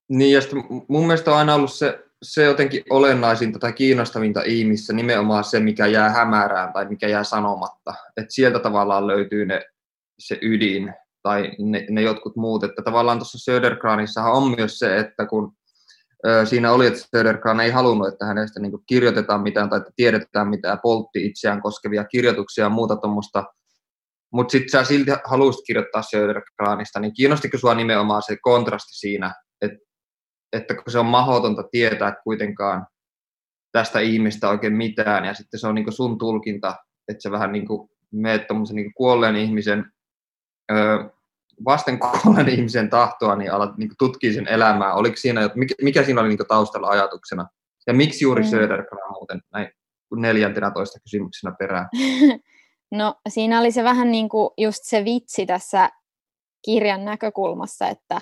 Niin, 0.09 0.33
ja 0.33 0.41
mun 0.87 1.07
mielestä 1.07 1.31
on 1.31 1.37
aina 1.37 1.55
ollut 1.55 1.73
se 1.73 2.07
se 2.23 2.43
jotenkin 2.43 2.83
olennaisinta 2.89 3.59
tai 3.59 3.73
kiinnostavinta 3.73 4.41
ihmissä 4.45 4.93
nimenomaan 4.93 5.43
se, 5.43 5.59
mikä 5.59 5.85
jää 5.85 6.09
hämärään 6.09 6.73
tai 6.73 6.85
mikä 6.85 7.07
jää 7.07 7.23
sanomatta. 7.23 7.93
Että 8.17 8.33
sieltä 8.33 8.59
tavallaan 8.59 9.07
löytyy 9.07 9.45
ne, 9.45 9.65
se 10.19 10.39
ydin 10.41 10.93
tai 11.23 11.51
ne, 11.59 11.85
ne 11.89 12.01
jotkut 12.01 12.35
muut. 12.35 12.63
Että 12.63 12.81
tavallaan 12.81 13.17
tuossa 13.17 13.51
Södergranissahan 13.51 14.33
on 14.33 14.55
myös 14.57 14.79
se, 14.79 14.97
että 14.97 15.25
kun 15.25 15.53
ö, 16.27 16.45
siinä 16.45 16.71
oli, 16.71 16.87
että 16.87 16.99
Södergran 16.99 17.59
ei 17.59 17.71
halunnut, 17.71 18.07
että 18.07 18.25
hänestä 18.25 18.59
niin 18.59 18.71
kirjoitetaan 18.87 19.41
mitään 19.41 19.69
tai 19.69 19.77
että 19.77 19.91
tiedetään 19.95 20.47
mitään, 20.47 20.79
poltti 20.83 21.25
itseään 21.25 21.61
koskevia 21.61 22.03
kirjoituksia 22.03 22.63
ja 22.63 22.69
muuta 22.69 22.95
tuommoista, 22.95 23.43
mutta 24.37 24.51
sitten 24.51 24.69
sä 24.69 24.83
silti 24.83 25.11
haluaisit 25.25 25.65
kirjoittaa 25.67 26.01
Södergranista, 26.01 26.99
niin 26.99 27.13
kiinnostiko 27.13 27.57
sua 27.57 27.75
nimenomaan 27.75 28.21
se 28.21 28.37
kontrasti 28.41 28.93
siinä, 28.93 29.33
että 29.61 29.77
että 30.53 30.73
kun 30.73 30.91
se 30.91 30.99
on 30.99 31.05
mahdotonta 31.05 31.63
tietää 31.71 32.15
kuitenkaan 32.23 32.87
tästä 33.71 33.99
ihmistä 33.99 34.49
oikein 34.49 34.73
mitään, 34.73 35.25
ja 35.25 35.33
sitten 35.33 35.59
se 35.59 35.67
on 35.67 35.75
niin 35.75 35.91
sun 35.91 36.17
tulkinta, 36.17 36.75
että 37.07 37.21
se 37.21 37.31
vähän 37.31 37.51
niin 37.51 37.67
kuin 37.67 37.89
meet 38.11 38.41
niin 38.73 38.93
kuolleen 38.93 39.35
ihmisen, 39.35 39.91
öö, 40.71 41.09
vasten 41.65 41.99
kuolleen 41.99 42.49
ihmisen 42.49 42.89
tahtoa, 42.89 43.35
niin 43.35 43.51
alat 43.51 43.77
niin 43.77 43.89
tutkia 43.99 44.33
sen 44.33 44.47
elämää. 44.47 44.93
Oliko 44.93 45.15
siinä, 45.15 45.49
mikä, 45.55 45.75
mikä 45.81 46.03
siinä 46.03 46.21
oli 46.21 46.29
niin 46.29 46.47
taustalla 46.47 46.87
ajatuksena? 46.87 47.47
Ja 47.87 47.93
miksi 47.93 48.25
juuri 48.25 48.43
mm. 48.43 48.49
Södergran 48.49 49.11
muuten 49.11 49.41
näin 49.53 49.71
neljäntenä 50.15 50.71
toista 50.71 50.99
kysymyksenä 50.99 51.55
perään? 51.59 51.89
No 52.91 53.15
siinä 53.29 53.59
oli 53.59 53.71
se 53.71 53.83
vähän 53.83 54.11
niin 54.11 54.29
kuin 54.29 54.49
just 54.57 54.79
se 54.83 55.05
vitsi 55.05 55.45
tässä 55.45 55.89
kirjan 56.65 57.05
näkökulmassa, 57.05 57.87
että, 57.87 58.21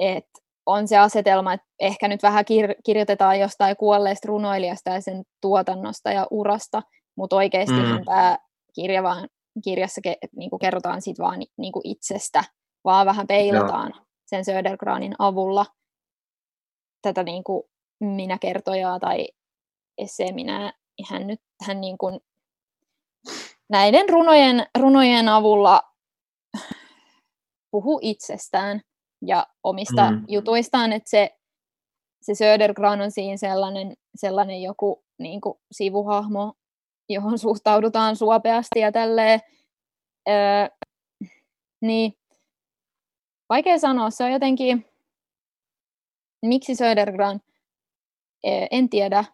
että 0.00 0.40
on 0.66 0.88
se 0.88 0.98
asetelma, 0.98 1.52
että 1.52 1.66
ehkä 1.80 2.08
nyt 2.08 2.22
vähän 2.22 2.44
kir- 2.44 2.80
kirjoitetaan 2.84 3.40
jostain 3.40 3.76
kuolleesta 3.76 4.28
runoilijasta 4.28 4.90
ja 4.90 5.00
sen 5.00 5.22
tuotannosta 5.40 6.12
ja 6.12 6.26
urasta, 6.30 6.82
mutta 7.16 7.36
oikeasti 7.36 7.74
mm. 7.74 8.04
tämä 8.04 8.38
kirja 8.74 9.02
vaan, 9.02 9.28
kirjassa 9.64 10.00
ke, 10.00 10.16
niin 10.36 10.50
kuin 10.50 10.60
kerrotaan 10.60 11.02
siitä 11.02 11.22
vaan 11.22 11.38
niin 11.56 11.72
kuin 11.72 11.86
itsestä, 11.86 12.44
vaan 12.84 13.06
vähän 13.06 13.26
peilataan 13.26 13.92
Joo. 13.94 14.04
sen 14.26 14.44
Södergranin 14.44 15.14
avulla 15.18 15.66
tätä 17.02 17.22
niin 17.22 17.44
kuin 17.44 17.62
minä 18.00 18.38
kertojaa 18.38 19.00
tai 19.00 19.28
esse 19.98 20.32
minä, 20.32 20.72
hän 21.10 21.26
nyt 21.26 21.40
hän 21.66 21.80
niin 21.80 21.98
kuin 21.98 22.20
näiden 23.72 24.08
runojen, 24.08 24.66
runojen 24.78 25.28
avulla 25.28 25.82
puhu 27.70 27.98
itsestään 28.02 28.80
ja 29.26 29.46
omista 29.64 30.10
mm. 30.10 30.24
jutuistaan, 30.28 30.92
että 30.92 31.10
se, 31.10 31.30
se 32.22 32.34
Södergran 32.34 33.00
on 33.00 33.10
siinä 33.10 33.36
sellainen, 33.36 33.94
sellainen 34.16 34.62
joku 34.62 35.04
niin 35.18 35.40
kuin 35.40 35.58
sivuhahmo, 35.72 36.54
johon 37.08 37.38
suhtaudutaan 37.38 38.16
suopeasti 38.16 38.80
ja 38.80 38.92
tälleen. 38.92 39.40
Öö, 40.28 40.88
niin, 41.80 42.12
vaikea 43.48 43.78
sanoa, 43.78 44.10
se 44.10 44.24
on 44.24 44.32
jotenkin, 44.32 44.86
miksi 46.42 46.74
Södergran, 46.74 47.40
en 48.70 48.88
tiedä, 48.88 49.24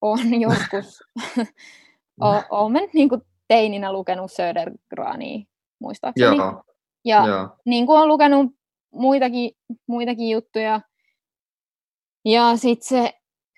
on 0.00 0.18
joskus, 0.40 1.02
olen 2.50 2.88
niin 2.92 3.08
kuin 3.08 3.22
teininä 3.52 3.92
lukenut 3.92 4.32
Södergrania, 4.32 5.44
muistaakseni. 5.78 6.36
Joo. 6.36 6.62
Ja 7.04 7.26
Joo. 7.26 7.48
niin 7.66 7.86
kuin 7.86 7.98
olen 7.98 8.08
lukenut 8.08 8.52
muitakin, 8.94 9.50
muitakin 9.86 10.30
juttuja. 10.30 10.80
Ja 12.24 12.56
sitten 12.56 12.88
se, 12.88 13.12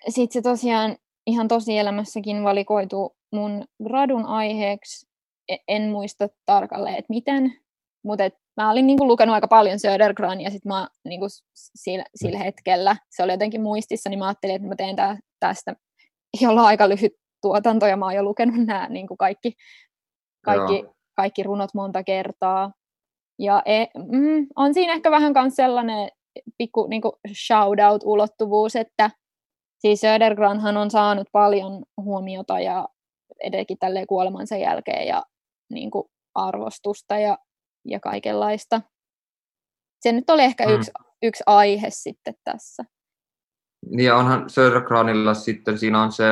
sit 0.09 0.31
se 0.31 0.41
tosiaan 0.41 0.97
ihan 1.27 1.47
tosielämässäkin 1.47 2.43
valikoitu 2.43 3.15
mun 3.31 3.65
gradun 3.83 4.25
aiheeksi. 4.25 5.07
E, 5.49 5.55
en 5.67 5.89
muista 5.89 6.27
tarkalleen, 6.45 6.95
että 6.95 7.13
miten, 7.13 7.53
mutta 8.03 8.23
et 8.23 8.33
mä 8.57 8.71
olin 8.71 8.87
niinku 8.87 9.07
lukenut 9.07 9.33
aika 9.33 9.47
paljon 9.47 9.79
Södergran 9.79 10.41
ja 10.41 10.49
sitten 10.51 10.69
mä 10.69 10.87
niinku 11.05 11.25
sillä, 11.55 12.05
sillä, 12.15 12.39
hetkellä, 12.39 12.95
se 13.09 13.23
oli 13.23 13.31
jotenkin 13.31 13.61
muistissa, 13.61 14.09
niin 14.09 14.19
mä 14.19 14.27
ajattelin, 14.27 14.55
että 14.55 14.67
mä 14.67 14.75
teen 14.75 14.95
tää, 14.95 15.17
tästä, 15.39 15.75
jolla 16.41 16.61
on 16.61 16.67
aika 16.67 16.89
lyhyt 16.89 17.13
tuotanto 17.41 17.87
ja 17.87 17.97
mä 17.97 18.05
oon 18.05 18.15
jo 18.15 18.23
lukenut 18.23 18.65
nämä 18.65 18.87
niinku 18.89 19.17
kaikki, 19.17 19.53
kaikki, 20.45 20.85
kaikki 21.15 21.43
runot 21.43 21.73
monta 21.73 22.03
kertaa. 22.03 22.71
Ja 23.39 23.61
e, 23.65 23.85
mm, 23.95 24.47
on 24.55 24.73
siinä 24.73 24.93
ehkä 24.93 25.11
vähän 25.11 25.33
myös 25.35 25.55
sellainen 25.55 26.09
pikku 26.57 26.87
niin 26.87 27.01
shout-out-ulottuvuus, 27.47 28.75
että 28.75 29.09
siis 29.79 30.01
Södergranhan 30.01 30.77
on 30.77 30.91
saanut 30.91 31.27
paljon 31.31 31.83
huomiota 31.97 32.59
ja 32.59 32.89
edenkin 33.43 33.77
tälle 33.79 34.05
kuolemansa 34.05 34.55
jälkeen 34.55 35.07
ja 35.07 35.23
niin 35.73 35.91
kuin 35.91 36.05
arvostusta 36.35 37.19
ja, 37.19 37.37
ja 37.85 37.99
kaikenlaista. 37.99 38.81
Se 39.99 40.11
nyt 40.11 40.29
oli 40.29 40.43
ehkä 40.43 40.65
mm. 40.65 40.73
yksi, 40.73 40.91
yksi 41.23 41.43
aihe 41.45 41.87
sitten 41.89 42.33
tässä. 42.43 42.83
Niin 43.89 44.05
ja 44.05 44.15
onhan 44.15 44.49
Södergranilla 44.49 45.33
sitten, 45.33 45.77
siinä 45.77 46.01
on 46.01 46.11
se 46.11 46.23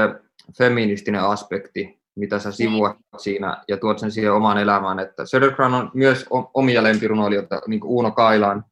feministinen 0.58 1.22
aspekti, 1.22 2.03
mitä 2.16 2.40
sä 2.40 2.52
sivuat 2.52 2.98
niin. 2.98 3.20
siinä 3.20 3.64
ja 3.68 3.78
tuot 3.78 4.00
sen 4.00 4.12
siihen 4.12 4.34
omaan 4.34 4.58
elämään. 4.58 5.00
Että 5.00 5.26
Södergran 5.26 5.74
on 5.74 5.92
myös 5.94 6.26
omia 6.54 6.84
lempirunoilijoita, 6.84 7.62
niin 7.68 7.80
kuin 7.80 7.92
Uuno 7.92 8.12
Kailaan 8.12 8.66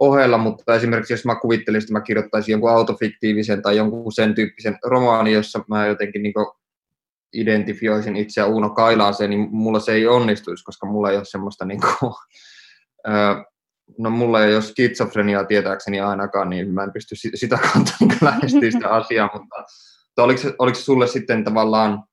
ohella, 0.00 0.38
mutta 0.38 0.74
esimerkiksi 0.74 1.12
jos 1.12 1.24
mä 1.24 1.34
kuvittelisin, 1.34 1.86
että 1.86 1.92
mä 1.92 2.00
kirjoittaisin 2.00 2.52
jonkun 2.52 2.70
autofiktiivisen 2.70 3.62
tai 3.62 3.76
jonkun 3.76 4.12
sen 4.12 4.34
tyyppisen 4.34 4.78
romaanin, 4.84 5.34
jossa 5.34 5.64
mä 5.68 5.86
jotenkin 5.86 6.22
niin 6.22 6.34
identifioisin 7.32 8.16
itseä 8.16 8.46
Uuno 8.46 8.70
Kailaaseen, 8.70 9.30
niin 9.30 9.48
mulla 9.50 9.80
se 9.80 9.92
ei 9.92 10.06
onnistuisi, 10.06 10.64
koska 10.64 10.86
mulla 10.86 11.10
ei 11.10 11.16
ole 11.16 11.24
semmoista 11.24 11.64
niin 11.70 11.80
kuin, 11.80 12.12
no 13.98 14.10
mulla 14.10 14.44
ei 14.44 14.54
ole 14.54 14.62
skitsofreniaa 14.62 15.44
tietääkseni 15.44 16.00
ainakaan, 16.00 16.50
niin 16.50 16.74
mä 16.74 16.82
en 16.82 16.92
pysty 16.92 17.14
sitä 17.34 17.58
kautta 17.58 17.92
lähestyä 18.22 18.70
sitä 18.70 18.88
asiaa, 18.88 19.30
mutta, 19.32 19.56
mutta 20.06 20.22
oliko, 20.22 20.40
se, 20.40 20.54
oliko 20.58 20.74
se 20.74 20.82
sulle 20.82 21.06
sitten 21.06 21.44
tavallaan 21.44 22.04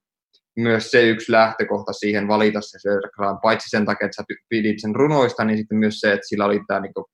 myös 0.58 0.90
se 0.90 1.02
yksi 1.02 1.32
lähtökohta 1.32 1.92
siihen 1.92 2.28
valita 2.28 2.60
se 2.60 2.78
Södergran, 2.78 3.38
paitsi 3.42 3.70
sen 3.70 3.86
takia, 3.86 4.06
että 4.06 4.16
sä 4.16 4.24
pidit 4.48 4.80
sen 4.80 4.94
runoista, 4.94 5.44
niin 5.44 5.58
sitten 5.58 5.78
myös 5.78 6.00
se, 6.00 6.12
että 6.12 6.28
sillä 6.28 6.44
oli 6.44 6.60
tämä 6.66 6.80
niin 6.80 6.94
kuin, 6.94 7.04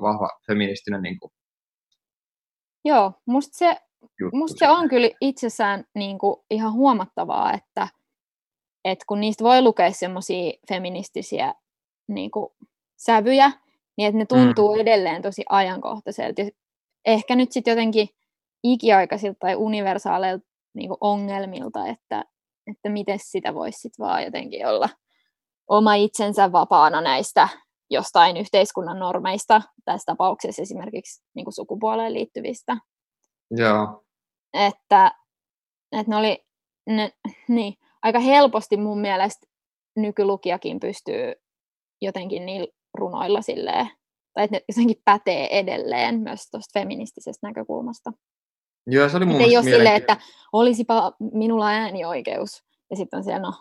vahva 0.00 0.30
feministinen 0.46 1.02
niin 1.02 1.18
kuin, 1.18 1.30
Joo, 2.84 3.12
musta 3.26 3.58
se, 3.58 3.76
musta 4.32 4.58
se 4.58 4.68
on 4.68 4.88
kyllä 4.88 5.10
itsessään 5.20 5.84
niin 5.94 6.18
kuin 6.18 6.36
ihan 6.50 6.72
huomattavaa, 6.72 7.52
että, 7.52 7.88
että 8.84 9.04
kun 9.08 9.20
niistä 9.20 9.44
voi 9.44 9.62
lukea 9.62 9.92
semmoisia 9.92 10.52
feministisiä 10.68 11.54
niin 12.08 12.30
kuin, 12.30 12.48
sävyjä, 12.96 13.52
niin 13.96 14.08
että 14.08 14.18
ne 14.18 14.26
tuntuu 14.26 14.74
mm. 14.74 14.80
edelleen 14.80 15.22
tosi 15.22 15.42
ajankohtaiselta. 15.48 16.42
Ehkä 17.04 17.36
nyt 17.36 17.52
sitten 17.52 17.72
jotenkin 17.72 18.08
ikiaikaisilta 18.62 19.38
tai 19.38 19.56
universaaleilta 19.56 20.46
niin 20.74 20.90
ongelmilta, 21.00 21.86
että, 21.86 22.24
että 22.66 22.88
miten 22.88 23.18
sitä 23.22 23.54
voisi 23.54 23.78
sitten 23.78 24.06
vaan 24.06 24.24
jotenkin 24.24 24.66
olla 24.66 24.88
oma 25.68 25.94
itsensä 25.94 26.52
vapaana 26.52 27.00
näistä 27.00 27.48
jostain 27.90 28.36
yhteiskunnan 28.36 28.98
normeista, 28.98 29.62
tässä 29.84 30.06
tapauksessa 30.06 30.62
esimerkiksi 30.62 31.24
niin 31.34 31.44
kuin 31.44 31.54
sukupuoleen 31.54 32.14
liittyvistä. 32.14 32.76
Joo. 33.50 34.04
Että, 34.52 35.12
että 35.92 36.10
ne 36.10 36.16
oli 36.16 36.44
ne, 36.86 37.12
niin, 37.48 37.74
aika 38.02 38.18
helposti 38.18 38.76
mun 38.76 39.00
mielestä 39.00 39.46
nykylukijakin 39.96 40.80
pystyy 40.80 41.32
jotenkin 42.02 42.46
niillä 42.46 42.72
runoilla 42.94 43.42
silleen, 43.42 43.90
tai 44.34 44.44
että 44.44 44.56
ne 44.56 44.64
jotenkin 44.68 45.02
pätee 45.04 45.58
edelleen 45.58 46.20
myös 46.20 46.50
tuosta 46.50 46.80
feministisestä 46.80 47.46
näkökulmasta. 47.46 48.12
Joo, 48.86 49.08
se 49.08 49.16
oli 49.16 49.24
mun 49.24 49.40
ei 49.40 49.56
ole 49.56 49.64
silleen, 49.64 49.96
että 49.96 50.16
olisipa 50.52 51.12
minulla 51.32 51.68
äänioikeus. 51.68 52.64
Ja 52.90 52.96
sitten 52.96 53.16
on 53.16 53.24
siellä, 53.24 53.40
no, 53.40 53.52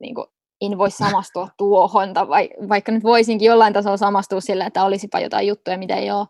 niin 0.00 0.14
kuin, 0.14 0.26
en 0.60 0.78
voi 0.78 0.90
samastua 0.90 1.48
tuohon, 1.58 2.14
tai 2.14 2.50
vaikka 2.68 2.92
nyt 2.92 3.02
voisinkin 3.02 3.46
jollain 3.46 3.72
tasolla 3.72 3.96
samastua 3.96 4.40
sillä, 4.40 4.66
että 4.66 4.84
olisipa 4.84 5.20
jotain 5.20 5.46
juttuja, 5.46 5.78
mitä 5.78 5.96
ei 5.96 6.10
ole. 6.10 6.26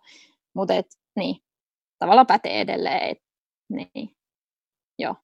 Mutta 0.54 0.74
et, 0.74 0.86
niin, 1.16 1.36
tavallaan 1.98 2.26
pätee 2.26 2.60
edelleen. 2.60 3.10
Et, 3.10 3.18
niin, 3.68 4.16
joo. 4.98 5.14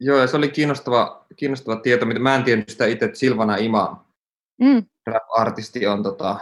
Joo, 0.00 0.18
ja 0.18 0.26
se 0.26 0.36
oli 0.36 0.48
kiinnostava, 0.48 1.26
kiinnostava 1.36 1.76
tieto, 1.76 2.06
mitä 2.06 2.20
mä 2.20 2.34
en 2.34 2.44
tiennyt 2.44 2.68
sitä 2.68 2.86
itse, 2.86 3.04
että 3.04 3.18
Silvana 3.18 3.56
Ima, 3.56 4.06
mm. 4.60 4.86
rap-artisti, 5.06 5.86
on 5.86 6.02
tota, 6.02 6.40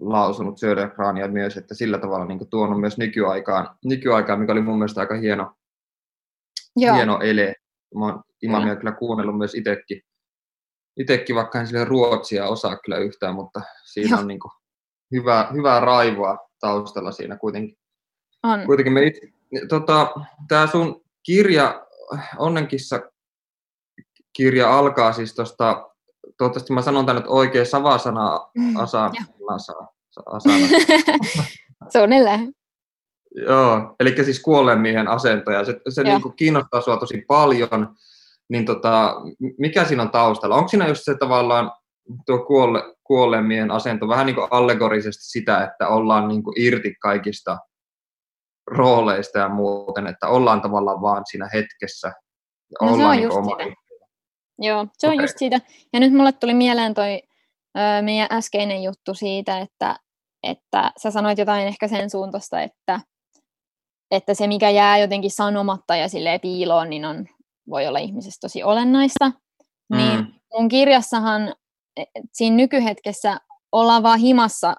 lausunut 0.00 0.58
Södergrania 0.58 1.28
myös, 1.28 1.56
että 1.56 1.74
sillä 1.74 1.98
tavalla 1.98 2.24
niin 2.24 2.50
tuonut 2.50 2.80
myös 2.80 2.98
nykyaikaan, 2.98 3.76
nykyaikaan, 3.84 4.40
mikä 4.40 4.52
oli 4.52 4.62
mun 4.62 4.78
mielestä 4.78 5.00
aika 5.00 5.14
hieno, 5.14 5.54
Joo. 6.76 6.94
hieno 6.94 7.20
ele. 7.20 7.54
Mä 7.94 8.04
oon 8.04 8.22
Imamia 8.42 8.66
kyllä. 8.66 8.76
kyllä 8.76 8.92
kuunnellut 8.92 9.38
myös 9.38 9.54
itsekin, 9.54 10.02
itekin, 10.96 11.36
vaikka 11.36 11.60
en 11.60 11.66
sille 11.66 11.84
ruotsia 11.84 12.46
osaa 12.48 12.76
kyllä 12.76 12.98
yhtään, 12.98 13.34
mutta 13.34 13.60
siinä 13.84 14.10
Joo. 14.10 14.20
on 14.20 14.28
niin 14.28 14.40
kuin, 14.40 14.52
hyvää, 15.12 15.50
hyvää 15.52 15.80
raivoa 15.80 16.38
taustalla 16.60 17.12
siinä 17.12 17.36
kuitenkin. 17.36 17.76
On. 18.42 18.66
Kuitenkin 18.66 18.92
me 18.92 19.02
itse, 19.02 19.20
tota, 19.68 20.14
tämä 20.48 20.66
sun 20.66 21.04
kirja, 21.22 21.86
Onnenkissa 22.36 23.00
kirja 24.32 24.78
alkaa 24.78 25.12
siis 25.12 25.34
tuosta 25.34 25.90
toivottavasti 26.38 26.72
mä 26.72 26.82
sanon 26.82 27.06
tänne 27.06 27.22
oikein 27.26 27.66
savasana 27.66 28.40
mm, 28.54 28.76
asa, 28.76 29.10
asa, 29.48 29.72
asana. 30.26 30.54
Suunnilleen. 31.92 32.52
Joo, 33.36 33.80
eli 34.00 34.24
siis 34.24 34.40
kuolleen 34.40 34.80
miehen 34.80 35.08
asentoja. 35.08 35.64
Se, 35.64 35.80
se 35.88 36.02
niin 36.02 36.22
kuin 36.22 36.36
kiinnostaa 36.36 36.80
sua 36.80 36.96
tosi 36.96 37.24
paljon. 37.28 37.96
Niin 38.48 38.66
tota, 38.66 39.14
mikä 39.58 39.84
siinä 39.84 40.02
on 40.02 40.10
taustalla? 40.10 40.56
Onko 40.56 40.68
siinä 40.68 40.88
just 40.88 41.04
se 41.04 41.14
tavallaan 41.18 41.72
tuo 42.26 42.38
kuolle, 42.38 42.82
kuolleen 43.04 43.44
miehen 43.44 43.70
asento 43.70 44.08
vähän 44.08 44.26
niin 44.26 44.36
kuin 44.36 44.48
allegorisesti 44.50 45.24
sitä, 45.24 45.64
että 45.64 45.88
ollaan 45.88 46.28
niin 46.28 46.42
kuin 46.42 46.62
irti 46.62 46.94
kaikista 47.02 47.58
rooleista 48.66 49.38
ja 49.38 49.48
muuten, 49.48 50.06
että 50.06 50.28
ollaan 50.28 50.60
tavallaan 50.60 51.02
vaan 51.02 51.22
siinä 51.30 51.48
hetkessä. 51.54 52.08
Ja 52.70 52.86
no 52.86 52.92
ollaan 52.92 52.98
se 52.98 53.04
on 53.06 53.10
niin 53.16 53.22
just 53.22 53.36
oma 53.36 53.56
sitä. 53.64 53.85
Joo, 54.58 54.86
se 54.98 55.08
on 55.08 55.14
okay. 55.14 55.24
just 55.24 55.38
siitä. 55.38 55.60
Ja 55.92 56.00
nyt 56.00 56.12
mulle 56.12 56.32
tuli 56.32 56.54
mieleen 56.54 56.94
toi 56.94 57.22
ö, 57.78 58.02
meidän 58.02 58.28
äskeinen 58.32 58.82
juttu 58.82 59.14
siitä, 59.14 59.58
että, 59.58 59.96
että 60.42 60.92
sä 61.02 61.10
sanoit 61.10 61.38
jotain 61.38 61.66
ehkä 61.66 61.88
sen 61.88 62.10
suuntaista, 62.10 62.60
että, 62.60 63.00
että 64.10 64.34
se 64.34 64.46
mikä 64.46 64.70
jää 64.70 64.98
jotenkin 64.98 65.30
sanomatta 65.30 65.96
ja 65.96 66.08
sille 66.08 66.38
piiloon, 66.38 66.90
niin 66.90 67.04
on, 67.04 67.26
voi 67.70 67.86
olla 67.86 67.98
ihmisestä 67.98 68.40
tosi 68.40 68.62
olennaista. 68.62 69.32
Mm. 69.88 69.96
Niin 69.96 70.34
mun 70.54 70.68
kirjassahan 70.68 71.54
e, 71.96 72.04
siinä 72.32 72.56
nykyhetkessä 72.56 73.40
ollaan 73.72 74.02
vaan 74.02 74.18
himassa 74.18 74.74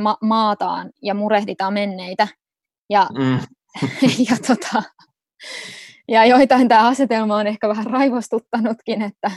ma- 0.00 0.18
maataan 0.22 0.90
ja 1.02 1.14
murehditaan 1.14 1.72
menneitä. 1.72 2.28
Ja, 2.90 3.08
mm. 3.18 3.38
ja 4.30 4.36
tota, 4.46 4.82
ja 6.10 6.24
joitain 6.24 6.68
tämä 6.68 6.88
asetelma 6.88 7.36
on 7.36 7.46
ehkä 7.46 7.68
vähän 7.68 7.86
raivostuttanutkin, 7.86 9.02
että 9.02 9.30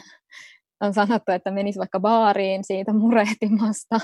on 0.82 0.93
sanottu, 0.93 1.32
että 1.32 1.51
menisi 1.51 1.80
vaikka 1.80 1.99
baariin 1.99 2.63
siitä 2.63 2.93
murehtimasta. 2.93 3.99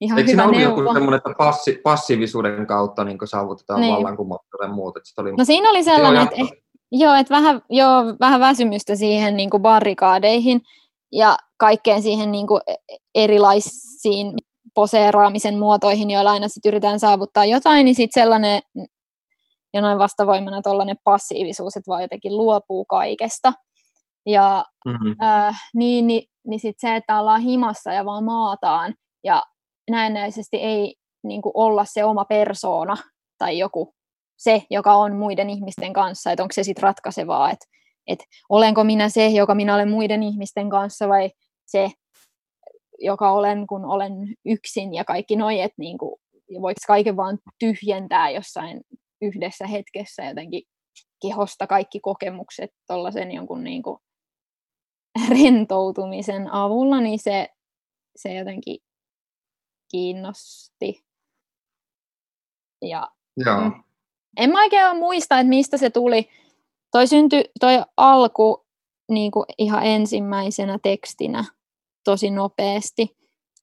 Ihan 0.00 0.18
Eikö 0.18 0.30
hyvä 0.30 0.42
siinä 0.42 0.58
neuvo. 0.58 0.80
joku 0.80 0.92
semmoinen, 0.92 1.16
että 1.16 1.34
passi, 1.38 1.80
passiivisuuden 1.82 2.66
kautta 2.66 3.04
niin 3.04 3.18
saavutetaan 3.24 3.80
niin. 3.80 3.94
vallankumous 3.94 4.40
ja 4.62 4.68
muut? 4.68 4.96
Että 4.96 5.22
oli... 5.22 5.32
No 5.32 5.44
siinä 5.44 5.70
oli 5.70 5.82
sellainen, 5.82 6.22
että, 6.22 6.36
eh, 6.36 6.62
joo, 6.92 7.14
että 7.14 7.34
vähän, 7.34 7.62
joo, 7.70 8.04
vähän 8.20 8.40
väsymystä 8.40 8.96
siihen 8.96 9.36
niin 9.36 9.50
kuin 9.50 9.62
barrikaadeihin 9.62 10.60
ja 11.12 11.36
kaikkeen 11.56 12.02
siihen 12.02 12.32
niin 12.32 12.46
kuin 12.46 12.60
e-, 12.66 12.96
erilaisiin 13.14 14.34
poseeraamisen 14.74 15.58
muotoihin, 15.58 16.10
joilla 16.10 16.30
aina 16.30 16.48
sit 16.48 16.66
yritetään 16.66 17.00
saavuttaa 17.00 17.44
jotain, 17.44 17.84
niin 17.84 17.94
sitten 17.94 18.22
sellainen 18.22 18.62
ja 19.76 19.82
noin 19.82 19.98
vastavoimana 19.98 20.62
tuollainen 20.62 20.96
passiivisuus, 21.04 21.76
että 21.76 21.88
vaan 21.90 22.02
jotenkin 22.02 22.36
luopuu 22.36 22.84
kaikesta. 22.84 23.52
Ja 24.26 24.64
mm-hmm. 24.86 25.16
äh, 25.22 25.60
niin, 25.74 26.06
niin, 26.06 26.28
niin 26.46 26.60
sitten 26.60 26.90
se, 26.90 26.96
että 26.96 27.20
ollaan 27.20 27.40
himassa 27.40 27.92
ja 27.92 28.04
vaan 28.04 28.24
maataan 28.24 28.94
ja 29.24 29.42
näennäisesti 29.90 30.56
ei 30.56 30.94
niin 31.24 31.42
kuin 31.42 31.52
olla 31.54 31.84
se 31.84 32.04
oma 32.04 32.24
persoona 32.24 32.96
tai 33.38 33.58
joku 33.58 33.94
se, 34.36 34.62
joka 34.70 34.94
on 34.94 35.16
muiden 35.16 35.50
ihmisten 35.50 35.92
kanssa, 35.92 36.32
että 36.32 36.42
onko 36.42 36.52
se 36.52 36.62
sitten 36.62 36.82
ratkaisevaa, 36.82 37.50
että, 37.50 37.66
että 38.06 38.24
olenko 38.48 38.84
minä 38.84 39.08
se, 39.08 39.26
joka 39.26 39.54
minä 39.54 39.74
olen 39.74 39.90
muiden 39.90 40.22
ihmisten 40.22 40.70
kanssa 40.70 41.08
vai 41.08 41.30
se, 41.66 41.90
joka 42.98 43.30
olen, 43.30 43.66
kun 43.66 43.84
olen 43.84 44.12
yksin 44.44 44.94
ja 44.94 45.04
kaikki 45.04 45.36
noi, 45.36 45.60
että 45.60 45.74
niin 45.78 45.98
kuin, 45.98 46.20
voiko 46.60 46.80
kaiken 46.86 47.16
vaan 47.16 47.38
tyhjentää 47.58 48.30
jossain 48.30 48.80
yhdessä 49.22 49.66
hetkessä 49.66 50.24
jotenkin 50.24 50.62
kehosta 51.22 51.66
kaikki 51.66 52.00
kokemukset 52.00 52.70
tuollaisen 52.86 53.32
jonkun 53.32 53.64
niin 53.64 53.82
kuin 53.82 53.98
rentoutumisen 55.30 56.52
avulla, 56.52 57.00
niin 57.00 57.18
se, 57.18 57.48
se 58.16 58.34
jotenkin 58.34 58.78
kiinnosti. 59.90 61.04
Ja, 62.82 63.10
Joo. 63.36 63.60
Mm, 63.60 63.82
en 64.36 64.50
mä 64.50 64.62
oikein 64.62 64.96
muista, 64.96 65.38
että 65.38 65.48
mistä 65.48 65.76
se 65.76 65.90
tuli. 65.90 66.28
Toi 66.90 67.06
syntyi, 67.06 67.44
toi 67.60 67.82
alku 67.96 68.66
niin 69.10 69.30
kuin 69.30 69.44
ihan 69.58 69.86
ensimmäisenä 69.86 70.78
tekstinä 70.82 71.44
tosi 72.04 72.30
nopeasti. 72.30 73.16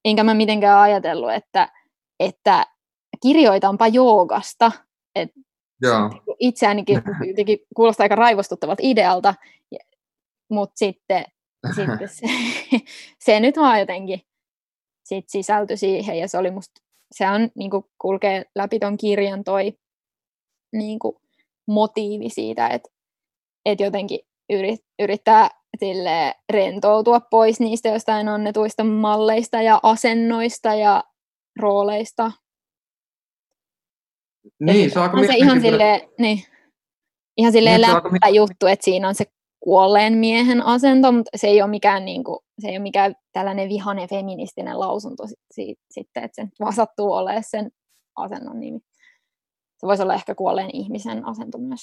Enkä 0.06 0.24
mä 0.24 0.34
mitenkään 0.34 0.80
ajatellut, 0.80 1.32
että, 1.32 1.72
että 2.20 2.66
kirjoitanpa 3.22 3.88
joogasta. 3.88 4.72
Et 5.16 5.30
Joo. 5.82 6.10
Itseäänikin 6.40 7.02
jotenkin 7.30 7.60
kuulostaa 7.76 8.04
aika 8.04 8.16
raivostuttavalta 8.16 8.82
idealta, 8.86 9.34
mutta 10.50 10.78
sitten, 10.78 11.26
sitten 11.76 12.10
se, 12.10 12.28
se 13.26 13.40
nyt 13.40 13.58
vaan 13.58 13.80
jotenkin 13.80 14.22
sit 15.06 15.30
sisältyi 15.30 15.78
siihen 15.78 16.20
ja 16.20 16.28
se 16.28 16.38
oli 16.38 16.52
musta, 16.52 16.82
se 17.12 17.30
on 17.30 17.50
niin 17.56 17.72
kuin 17.72 17.84
kulkee 18.02 18.46
läpi 18.56 18.80
ton 18.80 18.98
kirjan 18.98 19.44
toi 19.44 19.74
niin 20.74 21.00
kuin 21.00 21.16
motiivi 21.68 22.30
siitä, 22.30 22.68
että, 22.68 22.90
että 23.66 23.84
jotenkin 23.84 24.20
yrit, 24.50 24.86
yrittää 25.00 25.50
sille 25.80 26.36
rentoutua 26.54 27.20
pois 27.20 27.60
niistä 27.60 27.90
jostain 27.90 28.28
annetuista 28.28 28.84
malleista 28.84 29.62
ja 29.62 29.80
asennoista 29.84 30.74
ja 30.74 31.04
rooleista. 31.60 32.32
Niin, 34.60 34.92
se 34.92 35.00
on 35.00 35.26
se 35.28 35.36
ihan 35.36 35.62
silleen, 35.62 36.02
niin, 36.20 36.44
ihan 37.38 37.52
silleen 37.52 37.82
niin, 37.82 37.94
läppä 37.94 38.30
juttu, 38.30 38.68
että 38.68 38.86
siinä 38.86 39.08
on 39.08 39.16
se 39.16 39.26
kuolleen 39.60 40.18
miehen 40.18 40.62
asento, 40.62 41.12
mutta 41.12 41.30
se 41.36 41.48
ei 41.48 41.62
ole 41.62 41.70
mikään, 41.70 42.06
niin 42.06 42.24
kuin, 42.24 42.40
se 42.60 42.68
ei 42.68 42.74
ole 42.74 42.84
mikään 42.84 43.16
tällainen 43.34 43.70
vihainen 43.70 44.10
feministinen 44.10 44.80
lausunto 44.80 45.24
siitä, 45.52 45.82
sitten, 45.92 46.24
että 46.24 46.42
se 46.42 46.48
vaan 46.60 46.74
sattuu 46.74 47.12
olemaan 47.12 47.44
sen 47.48 47.72
asennon 48.16 48.60
nimi. 48.60 48.80
Se 49.78 49.88
voisi 49.88 50.04
olla 50.04 50.14
ehkä 50.14 50.36
kuolleen 50.36 50.70
ihmisen 50.74 51.26
asento 51.26 51.58
myös. 51.58 51.82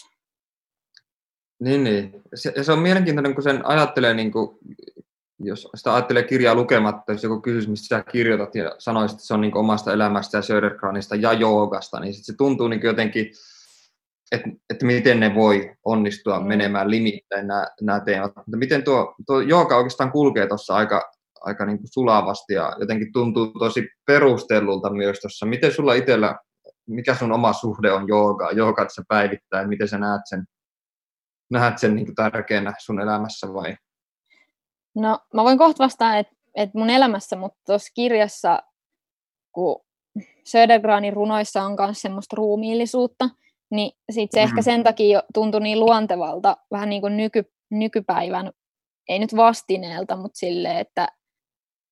Niin, 1.60 1.84
niin. 1.84 2.22
Se, 2.34 2.52
se 2.62 2.72
on 2.72 2.78
mielenkiintoinen, 2.78 3.34
kun 3.34 3.42
sen 3.42 3.66
ajattelee, 3.66 4.14
niin 4.14 4.32
kuin, 4.32 4.58
jos 5.40 5.68
sitä 5.74 5.94
ajattelee 5.94 6.22
kirjaa 6.22 6.54
lukematta, 6.54 7.12
jos 7.12 7.22
joku 7.22 7.40
kysyisi, 7.40 7.70
mistä 7.70 7.96
sä 7.96 8.04
kirjoitat 8.12 8.54
ja 8.54 8.74
sanoisit, 8.78 9.14
että 9.14 9.26
se 9.26 9.34
on 9.34 9.40
niin 9.40 9.56
omasta 9.56 9.92
elämästä 9.92 10.38
ja 10.38 10.42
Södergranista 10.42 11.16
ja 11.16 11.32
joogasta, 11.32 12.00
niin 12.00 12.14
sit 12.14 12.24
se 12.24 12.36
tuntuu 12.36 12.68
niin 12.68 12.80
jotenkin, 12.82 13.30
että, 14.32 14.48
että 14.70 14.86
miten 14.86 15.20
ne 15.20 15.34
voi 15.34 15.74
onnistua 15.84 16.40
mm. 16.40 16.46
menemään 16.46 16.90
limittäin 16.90 17.46
nämä, 17.46 17.66
nämä 17.80 18.00
teemat. 18.00 18.36
Mutta 18.36 18.56
miten 18.56 18.82
tuo, 18.82 19.14
tuo 19.26 19.40
jooga 19.40 19.76
oikeastaan 19.76 20.12
kulkee 20.12 20.46
tuossa 20.46 20.74
aika, 20.74 21.12
aika 21.40 21.66
niin 21.66 21.78
kuin 21.78 21.92
sulavasti 21.92 22.54
ja 22.54 22.76
jotenkin 22.80 23.12
tuntuu 23.12 23.46
tosi 23.46 23.88
perustellulta 24.06 24.90
myös 24.90 25.20
tuossa. 25.20 25.46
Miten 25.46 25.72
sulla 25.72 25.94
itsellä, 25.94 26.38
mikä 26.86 27.14
sun 27.14 27.32
oma 27.32 27.52
suhde 27.52 27.92
on 27.92 28.08
joogaa? 28.08 28.52
Joogaat 28.52 28.88
sä 28.94 29.02
päivittäin, 29.08 29.68
miten 29.68 29.88
sä 29.88 29.98
näet 29.98 30.22
sen, 30.24 30.44
näet 31.50 31.78
sen 31.78 31.96
niin 31.96 32.14
tärkeänä 32.14 32.74
sun 32.78 33.00
elämässä 33.00 33.52
vai? 33.52 33.76
No 34.94 35.18
mä 35.34 35.44
voin 35.44 35.58
kohta 35.58 35.84
vastaa, 35.84 36.18
että, 36.18 36.32
että 36.54 36.78
mun 36.78 36.90
elämässä, 36.90 37.36
mutta 37.36 37.58
tuossa 37.66 37.92
kirjassa, 37.94 38.62
kun 39.52 39.84
Södergranin 40.44 41.12
runoissa 41.12 41.62
on 41.62 41.76
myös 41.78 42.02
semmoista 42.02 42.36
ruumiillisuutta, 42.36 43.28
niin 43.70 43.92
sit 44.10 44.30
se 44.30 44.40
mm. 44.40 44.44
ehkä 44.44 44.62
sen 44.62 44.84
takia 44.84 45.22
tuntui 45.34 45.60
niin 45.60 45.80
luontevalta, 45.80 46.56
vähän 46.70 46.88
niin 46.88 47.02
kuin 47.02 47.16
nyky, 47.16 47.52
nykypäivän, 47.70 48.50
ei 49.08 49.18
nyt 49.18 49.36
vastineelta, 49.36 50.16
mutta 50.16 50.38
silleen, 50.38 50.76
että, 50.76 51.08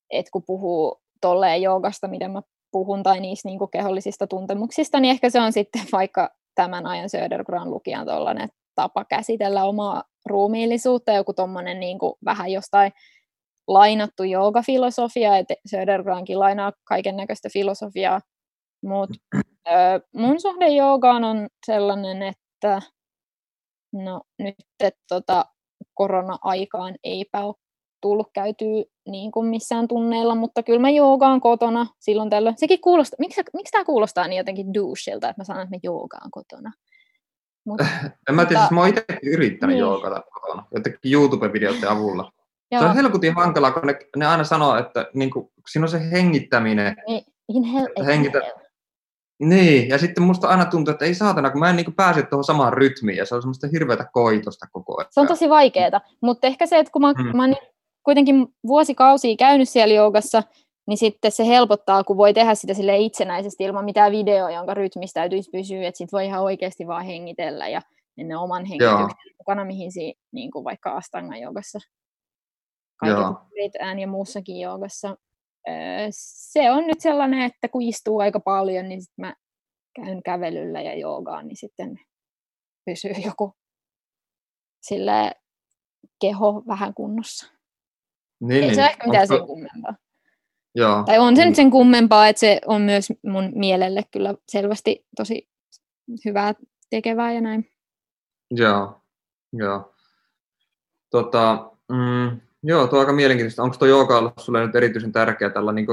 että 0.09 0.31
kun 0.31 0.43
puhuu 0.43 1.01
tolleen 1.21 1.61
joogasta, 1.61 2.07
mitä 2.07 2.27
mä 2.27 2.41
puhun, 2.71 3.03
tai 3.03 3.19
niistä 3.19 3.49
niin 3.49 3.59
kuin 3.59 3.71
kehollisista 3.71 4.27
tuntemuksista, 4.27 4.99
niin 4.99 5.11
ehkä 5.11 5.29
se 5.29 5.41
on 5.41 5.53
sitten 5.53 5.81
vaikka 5.91 6.29
tämän 6.55 6.85
ajan 6.85 7.09
Södergran 7.09 7.71
lukijan 7.71 8.05
tollainen 8.05 8.49
tapa 8.81 9.05
käsitellä 9.05 9.65
omaa 9.65 10.03
ruumiillisuutta, 10.25 11.11
joku 11.11 11.33
tuommoinen 11.33 11.79
niin 11.79 11.97
vähän 12.25 12.51
jostain 12.51 12.91
lainattu 13.67 14.23
joogafilosofia, 14.23 15.37
että 15.37 15.53
Södergrankin 15.71 16.39
lainaa 16.39 16.71
kaiken 16.83 17.17
näköistä 17.17 17.49
filosofiaa, 17.53 18.21
mutta 18.83 19.15
mun 20.13 20.41
suhde 20.41 20.67
joogaan 20.67 21.23
on 21.23 21.47
sellainen, 21.65 22.23
että 22.23 22.81
no 23.93 24.21
nyt 24.39 24.55
että 24.79 25.01
tota, 25.09 25.45
korona-aikaan 25.93 26.95
eipä 27.03 27.43
ole 27.43 27.55
tullut 28.01 28.27
käytyä 28.33 28.83
niin 29.09 29.31
kuin 29.31 29.47
missään 29.47 29.87
tunneilla, 29.87 30.35
mutta 30.35 30.63
kyllä 30.63 30.79
mä 30.79 30.89
joogaan 30.89 31.41
kotona 31.41 31.87
silloin 31.99 32.29
tällöin. 32.29 32.57
Sekin 32.57 32.81
kuulostaa, 32.81 33.17
miksi, 33.19 33.41
miksi 33.53 33.71
tämä 33.71 33.85
kuulostaa 33.85 34.27
niin 34.27 34.37
jotenkin 34.37 34.73
douchilta, 34.73 35.29
että 35.29 35.39
mä 35.39 35.43
sanon, 35.43 35.63
että 35.63 35.75
mä 35.75 35.79
joogaan 35.83 36.31
kotona? 36.31 36.71
Mut, 37.69 37.81
en 38.29 38.35
mä 38.35 38.45
tiedä, 38.45 38.59
mutta... 38.59 38.59
siis 38.59 38.71
mä 38.71 38.79
oon 38.79 38.89
itse 38.89 39.05
yrittänyt 39.23 39.73
niin. 39.73 39.79
joogata 39.79 40.23
kotona, 40.33 40.63
jotenkin 40.73 41.13
YouTube-videoiden 41.13 41.89
avulla. 41.89 42.31
Joo. 42.71 42.81
Se 42.81 42.87
on 42.87 42.95
helkutin 42.95 43.35
hankalaa, 43.35 43.71
kun 43.71 43.87
ne, 43.87 43.99
ne 44.15 44.25
aina 44.25 44.43
sanoo, 44.43 44.77
että 44.77 45.05
niin 45.13 45.29
kuin, 45.29 45.51
siinä 45.69 45.85
on 45.85 45.89
se 45.89 46.11
hengittäminen. 46.11 46.95
Niin, 47.07 47.23
inhale, 47.49 48.05
hengitä, 48.05 48.41
niin, 49.39 49.89
ja 49.89 49.97
sitten 49.97 50.23
musta 50.23 50.47
aina 50.47 50.65
tuntuu, 50.65 50.91
että 50.91 51.05
ei 51.05 51.15
saatana, 51.15 51.49
kun 51.49 51.59
mä 51.59 51.69
en 51.69 51.75
niin 51.75 51.93
pääse 51.93 52.21
tuohon 52.21 52.43
samaan 52.43 52.73
rytmiin, 52.73 53.17
ja 53.17 53.25
se 53.25 53.35
on 53.35 53.41
semmoista 53.41 53.67
hirveätä 53.71 54.05
koitosta 54.13 54.67
koko 54.71 54.97
ajan. 54.97 55.07
Se 55.11 55.19
on 55.19 55.27
tosi 55.27 55.49
vaikeaa, 55.49 56.01
mutta 56.21 56.47
ehkä 56.47 56.65
se, 56.65 56.79
että 56.79 56.91
kun 56.91 57.01
mä, 57.01 57.13
hmm. 57.17 57.37
mä 57.37 57.43
oon 57.43 57.55
kuitenkin 58.03 58.47
vuosikausia 58.67 59.35
käynyt 59.37 59.69
siellä 59.69 59.93
joogassa, 59.93 60.43
niin 60.89 60.97
sitten 60.97 61.31
se 61.31 61.47
helpottaa, 61.47 62.03
kun 62.03 62.17
voi 62.17 62.33
tehdä 62.33 62.55
sitä 62.55 62.73
sille 62.73 62.97
itsenäisesti 62.97 63.63
ilman 63.63 63.85
mitään 63.85 64.11
videoa, 64.11 64.51
jonka 64.51 64.73
rytmistä 64.73 65.19
täytyisi 65.19 65.49
pysyä, 65.51 65.87
että 65.87 65.97
sitten 65.97 66.17
voi 66.17 66.25
ihan 66.25 66.43
oikeasti 66.43 66.87
vaan 66.87 67.05
hengitellä 67.05 67.67
ja 67.67 67.81
mennä 68.17 68.41
oman 68.41 68.65
hengityksen 68.65 69.33
mukana, 69.37 69.65
mihin 69.65 69.91
si, 69.91 70.15
niin 70.31 70.51
kuin 70.51 70.65
vaikka 70.65 70.91
Astanga 70.91 71.37
joogassa, 71.37 71.79
kaiken 72.99 73.99
ja 73.99 74.07
muussakin 74.07 74.59
joogassa 74.59 75.17
se 76.11 76.71
on 76.71 76.87
nyt 76.87 77.01
sellainen, 77.01 77.41
että 77.41 77.67
kun 77.67 77.81
istuu 77.81 78.19
aika 78.19 78.39
paljon, 78.39 78.89
niin 78.89 79.01
sit 79.01 79.17
mä 79.17 79.35
käyn 79.95 80.23
kävelyllä 80.23 80.81
ja 80.81 80.99
joogaan, 80.99 81.47
niin 81.47 81.57
sitten 81.57 81.99
pysyy 82.85 83.11
joku 83.25 83.53
sille 84.81 85.31
keho 86.21 86.63
vähän 86.67 86.93
kunnossa. 86.93 87.51
Niin, 88.41 88.63
Ei 88.63 88.75
se 88.75 88.81
niin. 88.81 88.89
ehkä 88.89 89.07
mitään 89.07 89.27
sen 89.27 89.47
kummempaa. 89.47 89.95
Joo. 90.79 91.03
Tai 91.03 91.19
on 91.19 91.35
se 91.35 91.45
nyt 91.45 91.55
sen 91.55 91.71
kummempaa, 91.71 92.27
että 92.27 92.39
se 92.39 92.61
on 92.65 92.81
myös 92.81 93.13
mun 93.23 93.51
mielelle 93.55 94.03
kyllä 94.11 94.35
selvästi 94.47 95.05
tosi 95.17 95.49
hyvää 96.25 96.53
tekevää 96.89 97.33
ja 97.33 97.41
näin. 97.41 97.71
Joo, 98.51 99.01
joo. 99.53 99.93
Tota, 101.11 101.71
mm, 101.91 102.39
Joo, 102.63 102.87
tuo 102.87 102.99
on 102.99 103.03
aika 103.03 103.13
mielenkiintoista. 103.13 103.63
Onko 103.63 103.77
tuo 103.77 103.87
jooga 103.87 104.17
ollut 104.17 104.33
sinulle 104.39 104.65
nyt 104.65 104.75
erityisen 104.75 105.11
tärkeä 105.11 105.49
tällä 105.49 105.71
niin 105.71 105.87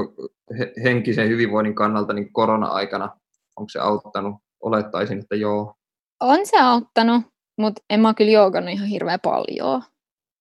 henkisen 0.83 1.29
hyvinvoinnin 1.29 1.75
kannalta 1.75 2.13
niin 2.13 2.33
korona-aikana? 2.33 3.17
Onko 3.55 3.69
se 3.69 3.79
auttanut? 3.79 4.35
Olettaisin, 4.59 5.19
että 5.19 5.35
joo. 5.35 5.73
On 6.19 6.39
se 6.43 6.59
auttanut, 6.61 7.21
mutta 7.57 7.81
en 7.89 7.99
mä 7.99 8.13
kyllä 8.13 8.31
joogannut 8.31 8.73
ihan 8.73 8.87
hirveän 8.87 9.19
paljon. 9.23 9.83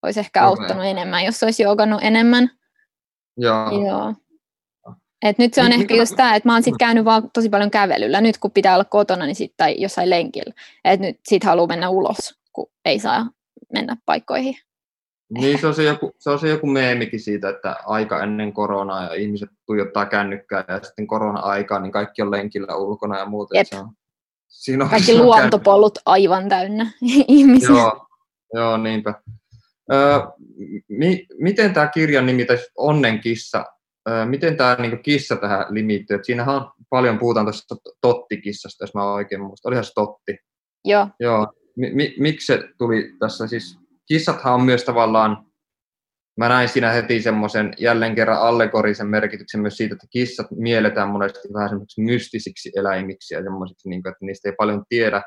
Olisi 0.03 0.21
ehkä 0.21 0.49
okay. 0.49 0.65
auttanut 0.65 0.85
enemmän, 0.85 1.25
jos 1.25 1.43
olisi 1.43 1.63
joogannut 1.63 2.01
enemmän. 2.03 2.51
Joo. 3.37 3.87
joo. 3.87 4.15
Et 5.23 5.39
nyt 5.39 5.55
se 5.55 5.61
on 5.61 5.67
Mikä 5.67 5.81
ehkä 5.81 5.95
just 5.95 6.17
tämä, 6.17 6.35
että 6.35 6.49
mä 6.49 6.53
oon 6.53 6.63
sit 6.63 6.75
käynyt 6.79 7.05
vaan 7.05 7.31
tosi 7.31 7.49
paljon 7.49 7.71
kävelyllä. 7.71 8.21
Nyt 8.21 8.39
kun 8.39 8.51
pitää 8.51 8.75
olla 8.75 8.85
kotona 8.85 9.27
niin 9.27 9.37
sit, 9.37 9.55
tai 9.57 9.75
jossain 9.79 10.11
lenkillä. 10.11 10.55
Et 10.85 11.01
nyt 11.01 11.17
sit 11.29 11.45
haluaa 11.45 11.67
mennä 11.67 11.89
ulos, 11.89 12.39
kun 12.53 12.71
ei 12.85 12.99
saa 12.99 13.31
mennä 13.73 13.97
paikkoihin. 14.07 14.57
Niin, 15.29 15.59
se 15.59 15.67
on 15.67 15.75
se, 15.75 15.83
joku, 15.83 16.13
se 16.19 16.31
on 16.31 16.39
se 16.39 16.49
joku 16.49 16.67
meemikin 16.67 17.21
siitä, 17.21 17.49
että 17.49 17.77
aika 17.87 18.23
ennen 18.23 18.53
koronaa 18.53 19.05
ja 19.05 19.15
ihmiset 19.15 19.51
tuijottaa 19.67 20.07
kännykkää 20.07 20.65
ja 20.69 20.81
sitten 20.83 21.07
korona-aikaa, 21.07 21.81
niin 21.81 21.93
kaikki 21.93 22.23
on 22.23 22.31
lenkillä 22.31 22.77
ulkona 22.77 23.19
ja 23.19 23.27
muuta. 23.27 23.65
Se 23.65 23.77
on, 23.77 23.91
siinä 24.49 24.85
on, 24.85 24.91
Kaikki 24.91 25.13
on 25.21 25.23
luontopollut 25.23 25.99
aivan 26.07 26.49
täynnä 26.49 26.91
ihmisiä. 27.29 27.69
Joo, 27.69 28.07
joo 28.55 28.77
niinpä. 28.77 29.15
Öö, 29.93 30.21
mi, 30.89 31.27
miten 31.39 31.73
tämä 31.73 31.87
kirjan 31.87 32.27
nimi, 32.27 32.45
tai 32.45 32.59
Onnenkissa, 32.77 33.59
öö, 33.59 33.76
miten 34.25 34.57
tämä 34.57 34.77
niinku 34.79 34.97
kissa 35.03 35.37
tähän 35.37 35.67
limittyy? 35.71 36.17
Et 36.17 36.25
siinähän 36.25 36.55
on 36.55 36.71
paljon 36.91 37.19
puhutaan 37.19 37.47
tuosta 37.47 37.77
Totti-kissasta, 38.01 38.85
jos 38.85 38.95
mä 38.95 39.13
oikein 39.13 39.41
muistan. 39.41 39.71
Olihan 39.71 39.85
se 39.85 39.93
Totti. 39.95 40.39
Joo, 40.85 41.09
Joo. 41.21 41.53
Mi, 41.77 42.15
miksi 42.19 42.47
se 42.47 42.69
tuli 42.79 43.13
tässä? 43.19 43.47
Siis 43.47 43.79
kissathan 44.09 44.55
on 44.55 44.63
myös 44.63 44.85
tavallaan, 44.85 45.47
mä 46.37 46.49
näin 46.49 46.69
siinä 46.69 46.93
heti 46.93 47.23
semmoisen 47.23 47.75
jälleen 47.79 48.15
kerran 48.15 48.41
allegorisen 48.41 49.07
merkityksen 49.07 49.61
myös 49.61 49.77
siitä, 49.77 49.95
että 49.95 50.07
kissat 50.11 50.47
mielletään 50.51 51.09
monesti 51.09 51.49
vähän 51.55 51.69
semmoisiksi 51.69 52.01
mystisiksi 52.01 52.73
eläimiksi 52.77 53.35
ja 53.35 53.43
semmoisiksi, 53.43 53.89
niin 53.89 54.03
kuin, 54.03 54.11
että 54.11 54.27
niistä 54.27 54.49
ei 54.49 54.55
paljon 54.59 54.85
tiedä. 54.89 55.23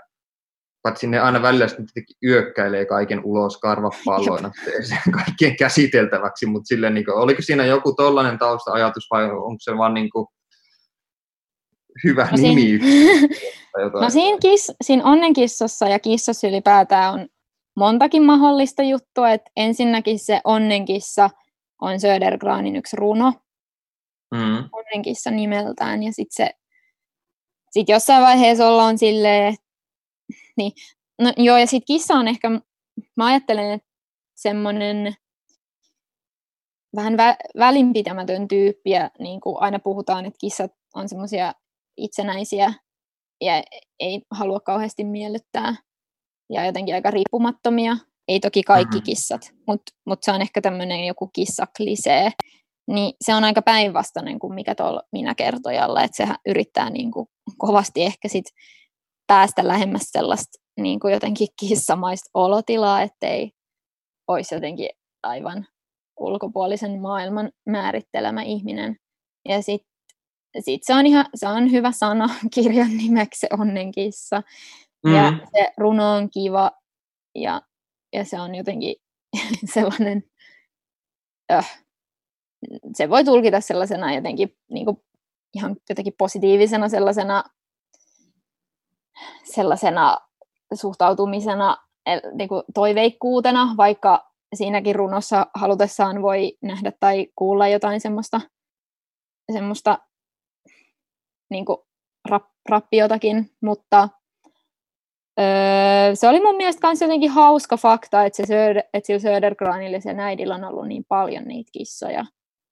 Paitsi 0.81 1.07
ne 1.07 1.19
aina 1.19 1.41
välillä 1.41 1.67
sitten 1.67 1.85
tietenkin 1.85 2.15
yökkäilee 2.23 2.85
kaiken 2.85 3.21
ulos 3.23 3.57
karvapalloina 3.57 4.51
kaikkien 5.13 5.55
käsiteltäväksi, 5.57 6.45
mutta 6.45 6.67
silleen, 6.67 6.93
niin 6.93 7.05
kuin, 7.05 7.17
oliko 7.17 7.41
siinä 7.41 7.65
joku 7.65 7.93
tollainen 7.93 8.39
tausta-ajatus 8.39 9.07
vai 9.11 9.23
onko 9.31 9.55
se 9.59 9.77
vaan 9.77 9.93
niin 9.93 10.09
kuin, 10.09 10.27
hyvä 12.03 12.27
No 12.31 12.37
siinä- 12.37 12.55
nimi? 12.55 12.79
jotain? 13.83 14.03
No 14.03 14.09
siinä, 14.09 14.37
kiss, 14.41 14.71
siinä 14.83 15.03
onnenkissassa 15.03 15.87
ja 15.87 15.99
kissassa 15.99 16.47
ylipäätään 16.47 17.13
on 17.13 17.27
montakin 17.75 18.23
mahdollista 18.23 18.83
juttua. 18.83 19.29
Et 19.31 19.41
ensinnäkin 19.57 20.19
se 20.19 20.41
onnenkissa 20.43 21.29
on 21.81 21.99
Södergranin 21.99 22.75
yksi 22.75 22.95
runo, 22.95 23.33
Mm, 24.35 24.69
onnenkissa 24.71 25.31
nimeltään. 25.31 26.03
Ja 26.03 26.13
sitten 26.13 26.45
se 26.47 26.51
sit 27.71 27.89
jossain 27.89 28.23
vaiheessa 28.23 28.67
ollaan 28.67 28.97
silleen, 28.97 29.55
niin, 30.59 30.71
no 31.21 31.33
joo, 31.37 31.57
ja 31.57 31.67
sitten 31.67 31.85
kissa 31.87 32.13
on 32.13 32.27
ehkä, 32.27 32.49
mä 33.17 33.25
ajattelen, 33.25 33.71
että 33.71 33.87
semmoinen 34.35 35.15
vähän 36.95 37.13
vä- 37.13 37.59
välinpitämätön 37.59 38.47
tyyppi, 38.47 38.89
ja 38.89 39.11
niin 39.19 39.41
kuin 39.41 39.55
aina 39.59 39.79
puhutaan, 39.79 40.25
että 40.25 40.37
kissat 40.41 40.71
on 40.95 41.09
semmoisia 41.09 41.53
itsenäisiä 41.97 42.73
ja 43.41 43.63
ei 43.99 44.21
halua 44.31 44.59
kauheasti 44.59 45.03
miellyttää 45.03 45.75
ja 46.53 46.65
jotenkin 46.65 46.95
aika 46.95 47.11
riippumattomia. 47.11 47.97
Ei 48.27 48.39
toki 48.39 48.63
kaikki 48.63 48.97
Mhm. 48.97 49.03
kissat, 49.05 49.41
mutta 49.67 49.91
mut 50.05 50.23
se 50.23 50.31
on 50.31 50.41
ehkä 50.41 50.61
tämmöinen 50.61 51.05
joku 51.05 51.27
kissaklisee. 51.33 52.31
Niin 52.87 53.13
se 53.21 53.35
on 53.35 53.43
aika 53.43 53.61
päinvastainen 53.61 54.39
kuin 54.39 54.53
mikä 54.53 54.75
tuolla 54.75 55.03
minä 55.11 55.35
kertojalla, 55.35 56.03
että 56.03 56.17
sehän 56.17 56.35
yrittää 56.47 56.89
niin 56.89 57.11
kuin 57.11 57.27
kovasti 57.57 58.03
ehkä 58.03 58.27
sit 58.27 58.45
päästä 59.29 59.67
lähemmäs 59.67 60.01
sellaista 60.11 60.59
niin 60.79 60.99
kuin 60.99 61.13
jotenkin 61.13 61.47
kissamaista 61.59 62.29
olotilaa, 62.33 63.01
ettei 63.01 63.51
olisi 64.27 64.55
jotenkin 64.55 64.89
aivan 65.23 65.67
ulkopuolisen 66.19 67.01
maailman 67.01 67.51
määrittelemä 67.65 68.41
ihminen. 68.41 68.95
Ja 69.49 69.61
sitten 69.61 69.89
sit 70.59 70.81
se 70.83 70.93
on 70.93 71.05
ihan 71.05 71.25
se 71.35 71.47
on 71.47 71.71
hyvä 71.71 71.91
sana 71.91 72.29
kirjan 72.55 72.97
nimeksi 72.97 73.47
onnenkissa. 73.59 74.43
Ja 75.13 75.31
Mm. 75.31 75.39
se 75.51 75.67
runo 75.77 76.11
on 76.13 76.29
kiva 76.29 76.71
ja, 77.35 77.61
ja 78.13 78.25
se 78.25 78.39
on 78.41 78.55
jotenkin 78.55 78.95
sellainen, 79.73 80.23
öh, 81.51 81.83
se 82.95 83.09
voi 83.09 83.23
tulkita 83.23 83.61
sellaisena 83.61 84.13
jotenkin 84.15 84.57
niin 84.71 84.85
kuin 84.85 84.97
ihan 85.55 85.75
jotenkin 85.89 86.13
positiivisena 86.17 86.89
sellaisena, 86.89 87.43
sellaisena 89.43 90.17
suhtautumisena 90.73 91.77
niin 92.33 92.49
kuin 92.49 92.63
toiveikkuutena, 92.73 93.73
vaikka 93.77 94.31
siinäkin 94.55 94.95
runossa 94.95 95.47
halutessaan 95.55 96.21
voi 96.21 96.57
nähdä 96.61 96.91
tai 96.99 97.27
kuulla 97.35 97.67
jotain 97.67 98.01
semmoista, 98.01 98.41
semmoista 99.53 99.97
niin 101.49 101.65
kuin 101.65 101.77
rap, 102.29 102.43
rappiotakin, 102.69 103.51
mutta 103.61 104.09
Öö, 105.39 106.15
se 106.15 106.27
oli 106.27 106.41
mun 106.41 106.55
mielestä 106.55 106.87
myös 106.87 107.01
jotenkin 107.01 107.31
hauska 107.31 107.77
fakta, 107.77 108.25
että, 108.25 108.37
se 108.37 108.43
Söder, 108.43 108.77
että 108.93 109.07
sillä 109.07 109.19
Södergranilla 109.19 109.97
ja 109.97 110.01
sen 110.01 110.19
äidillä 110.19 110.55
on 110.55 110.63
ollut 110.63 110.87
niin 110.87 111.05
paljon 111.07 111.43
niitä 111.43 111.69
kissoja. 111.73 112.25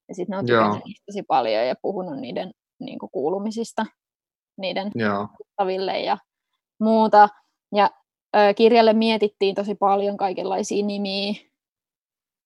Ja 0.09 0.15
sitten 0.15 0.33
ne 0.33 0.37
on 0.37 0.45
tykännyt 0.45 0.83
tosi 1.05 1.23
paljon 1.27 1.67
ja 1.67 1.75
puhunut 1.81 2.19
niiden 2.19 2.51
niin 2.79 2.99
kuin, 2.99 3.09
kuulumisista 3.11 3.85
niiden 4.57 4.91
Joo. 4.95 5.27
tuttaville 5.37 5.99
ja 5.99 6.17
muuta. 6.79 7.29
Ja 7.75 7.89
ö, 8.35 8.53
kirjalle 8.53 8.93
mietittiin 8.93 9.55
tosi 9.55 9.75
paljon 9.75 10.17
kaikenlaisia 10.17 10.85
nimiä. 10.85 11.33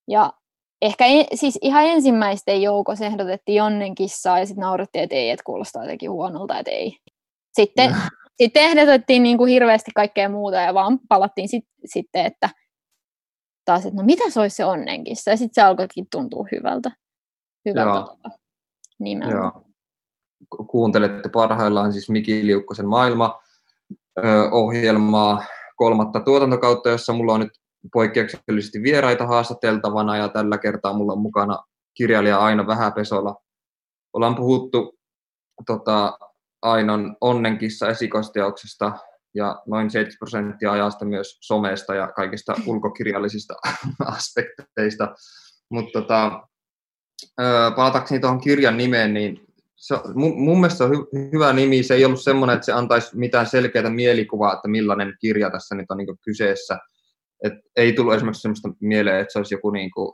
Ja 0.07 0.33
ehkä 0.81 1.05
e, 1.05 1.25
siis 1.33 1.59
ihan 1.61 1.85
ensimmäisten 1.85 2.61
joukossa 2.61 3.05
ehdotettiin 3.05 3.55
Jonnen 3.55 3.95
kissaa 3.95 4.39
ja 4.39 4.45
sitten 4.45 4.61
naurettiin, 4.61 5.03
että 5.03 5.15
ei, 5.15 5.29
että 5.29 5.43
kuulostaa 5.43 5.83
jotenkin 5.83 6.11
huonolta, 6.11 6.59
että 6.59 6.71
ei. 6.71 6.97
Sitten, 7.53 7.95
sitten 8.41 8.63
ehdotettiin 8.63 9.23
niin 9.23 9.37
kuin 9.37 9.51
hirveästi 9.51 9.91
kaikkea 9.95 10.29
muuta 10.29 10.57
ja 10.57 10.73
vaan 10.73 10.99
palattiin 11.09 11.49
sit, 11.49 11.65
sitten, 11.85 12.25
että 12.25 12.49
taas, 13.65 13.85
että 13.85 13.97
no 13.97 14.03
mitä 14.05 14.29
se 14.29 14.39
olisi 14.39 14.55
se 14.55 14.65
onnenkissa. 14.65 15.31
Ja 15.31 15.37
sitten 15.37 15.63
se 15.63 15.67
alkoikin 15.67 16.07
tuntua 16.11 16.45
hyvältä, 16.51 16.91
hyvältä 17.69 17.97
Joo. 17.97 18.07
tota, 18.07 18.29
nimeltä. 18.99 19.35
Joo. 19.35 19.51
Ku- 20.49 20.65
Kuuntelette 20.65 21.29
parhaillaan 21.29 21.93
siis 21.93 22.09
Miki 22.09 22.47
Liukkosen 22.47 22.87
maailma-ohjelmaa 24.15 25.45
kolmatta 25.75 26.19
tuotantokautta, 26.19 26.89
jossa 26.89 27.13
mulla 27.13 27.33
on 27.33 27.39
nyt 27.39 27.51
poikkeuksellisesti 27.93 28.83
vieraita 28.83 29.27
haastateltavana 29.27 30.17
ja 30.17 30.29
tällä 30.29 30.57
kertaa 30.57 30.93
mulla 30.93 31.13
on 31.13 31.21
mukana 31.21 31.63
kirjailija 31.93 32.39
Aino 32.39 32.67
Vähäpesola. 32.67 33.35
Ollaan 34.13 34.35
puhuttu 34.35 34.99
tota, 35.65 36.17
Ainon 36.61 37.15
onnenkissa 37.21 37.89
esikoisteoksesta 37.89 38.91
ja 39.35 39.61
noin 39.67 39.91
70 39.91 40.19
prosenttia 40.19 40.71
ajasta 40.71 41.05
myös 41.05 41.37
somesta 41.41 41.95
ja 41.95 42.07
kaikista 42.07 42.53
ulkokirjallisista 42.67 43.53
aspekteista. 44.05 45.15
Mutta 45.69 46.01
tota, 46.01 46.47
palatakseni 47.75 48.19
tuohon 48.19 48.41
kirjan 48.41 48.77
nimeen, 48.77 49.13
niin 49.13 49.50
se, 49.81 49.95
mun, 50.13 50.41
mun 50.41 50.59
mielestä 50.59 50.77
se 50.77 50.83
on 50.83 50.89
hy, 50.89 51.29
hyvä 51.33 51.53
nimi. 51.53 51.83
Se 51.83 51.93
ei 51.93 52.05
ollut 52.05 52.21
semmoinen, 52.21 52.53
että 52.53 52.65
se 52.65 52.71
antaisi 52.71 53.17
mitään 53.17 53.45
selkeää 53.45 53.89
mielikuvaa, 53.89 54.53
että 54.53 54.67
millainen 54.67 55.13
kirja 55.19 55.49
tässä 55.49 55.75
nyt 55.75 55.91
on 55.91 55.97
niin 55.97 56.17
kyseessä. 56.25 56.77
Et 57.43 57.53
ei 57.75 57.93
tullut 57.93 58.13
esimerkiksi 58.13 58.41
semmoista 58.41 58.69
mieleen, 58.79 59.19
että 59.19 59.31
se 59.31 59.39
olisi 59.39 59.55
joku 59.55 59.69
niin 59.69 59.91
kuin, 59.91 60.13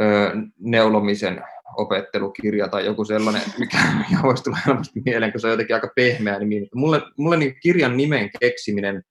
öö, 0.00 0.36
neulomisen 0.58 1.42
opettelukirja 1.76 2.68
tai 2.68 2.84
joku 2.84 3.04
sellainen, 3.04 3.42
mikä, 3.58 3.78
mikä 3.98 4.22
voisi 4.22 4.44
tulla 4.44 4.58
helposti 4.66 5.00
mieleen, 5.04 5.32
kun 5.32 5.40
se 5.40 5.46
on 5.46 5.50
jotenkin 5.50 5.76
aika 5.76 5.92
pehmeä 5.96 6.38
nimi. 6.38 6.68
Mulle, 6.74 7.02
mulle 7.18 7.36
niin 7.36 7.56
kirjan 7.62 7.96
nimen 7.96 8.30
keksiminen 8.40 9.02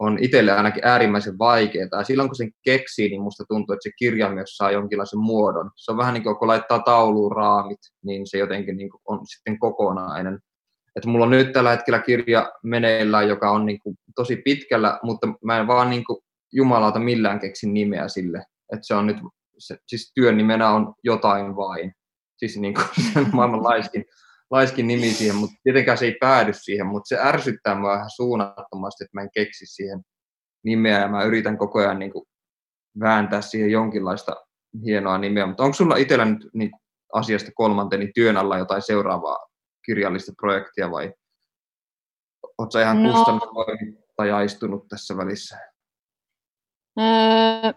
on 0.00 0.18
itselle 0.20 0.52
ainakin 0.52 0.86
äärimmäisen 0.86 1.38
vaikeaa. 1.38 1.88
Ja 1.92 2.04
silloin 2.04 2.28
kun 2.28 2.36
sen 2.36 2.50
keksii, 2.64 3.08
niin 3.08 3.22
musta 3.22 3.44
tuntuu, 3.48 3.72
että 3.72 3.82
se 3.82 3.90
kirja 3.98 4.30
myös 4.30 4.56
saa 4.56 4.70
jonkinlaisen 4.70 5.18
muodon. 5.18 5.70
Se 5.76 5.90
on 5.90 5.98
vähän 5.98 6.14
niin 6.14 6.22
kuin 6.22 6.36
kun 6.36 6.48
laittaa 6.48 6.78
tauluun 6.78 7.32
raamit, 7.32 7.78
niin 8.04 8.26
se 8.26 8.38
jotenkin 8.38 8.76
niin 8.76 8.90
on 9.08 9.20
sitten 9.26 9.58
kokonainen. 9.58 10.38
Että 10.96 11.08
mulla 11.08 11.24
on 11.24 11.30
nyt 11.30 11.52
tällä 11.52 11.70
hetkellä 11.70 11.98
kirja 11.98 12.52
meneillään, 12.62 13.28
joka 13.28 13.50
on 13.50 13.66
niin 13.66 13.80
kuin 13.80 13.96
tosi 14.14 14.36
pitkällä, 14.36 14.98
mutta 15.02 15.26
mä 15.44 15.58
en 15.58 15.66
vaan 15.66 15.90
niin 15.90 16.04
kuin 16.04 16.18
jumalauta 16.52 16.98
millään 16.98 17.40
keksi 17.40 17.70
nimeä 17.70 18.08
sille. 18.08 18.38
Että 18.72 18.86
se 18.86 18.94
on 18.94 19.06
nyt, 19.06 19.16
se, 19.58 19.78
siis 19.86 20.12
työn 20.14 20.36
nimenä 20.36 20.70
on 20.70 20.94
jotain 21.04 21.56
vain. 21.56 21.92
Siis 22.36 22.56
niin 22.56 22.74
kuin 22.74 22.86
sen 23.14 23.26
maailman 23.32 23.62
laiskin, 23.62 24.04
laiskin 24.50 24.86
nimi 24.86 25.10
siihen, 25.10 25.36
mutta 25.36 25.56
tietenkään 25.62 25.98
se 25.98 26.04
ei 26.04 26.16
päädy 26.20 26.52
siihen, 26.52 26.86
mutta 26.86 27.08
se 27.08 27.18
ärsyttää 27.22 27.74
mua 27.74 27.90
vähän 27.92 28.10
suunnattomasti, 28.10 29.04
että 29.04 29.14
mä 29.14 29.22
en 29.22 29.30
keksi 29.34 29.66
siihen 29.66 30.00
nimeä 30.64 31.00
ja 31.00 31.08
mä 31.08 31.24
yritän 31.24 31.58
koko 31.58 31.78
ajan 31.78 31.98
niin 31.98 32.12
kuin 32.12 32.24
vääntää 33.00 33.40
siihen 33.40 33.70
jonkinlaista 33.70 34.36
hienoa 34.84 35.18
nimeä. 35.18 35.46
Mutta 35.46 35.62
onko 35.62 35.74
sulla 35.74 35.96
itsellä 35.96 36.24
nyt 36.24 36.48
niin 36.54 36.70
asiasta 37.12 37.50
kolmanteni 37.54 38.10
työn 38.14 38.36
alla 38.36 38.58
jotain 38.58 38.82
seuraavaa 38.82 39.46
kirjallista 39.86 40.32
projektia 40.40 40.90
vai 40.90 41.12
oletko 42.58 42.78
ihan 42.78 43.02
No. 43.02 43.12
kustannustoimittajaistunut 43.12 44.88
tässä 44.88 45.16
välissä? 45.16 45.58
Öö, 47.00 47.72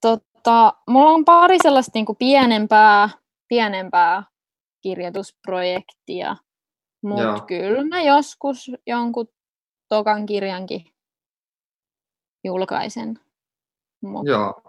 tota, 0.00 0.74
mulla 0.88 1.10
on 1.10 1.24
pari 1.24 1.58
sellaista 1.62 1.90
niin 1.94 2.06
kuin 2.06 2.16
pienempää, 2.16 3.08
pienempää 3.48 4.22
kirjoitusprojektia, 4.86 6.36
mutta 7.02 7.44
kyllä 7.46 7.84
mä 7.84 8.02
joskus 8.02 8.70
jonkun 8.86 9.28
tokan 9.88 10.26
kirjankin 10.26 10.84
julkaisen. 12.44 13.20
Mut, 14.02 14.26
Joo. 14.26 14.62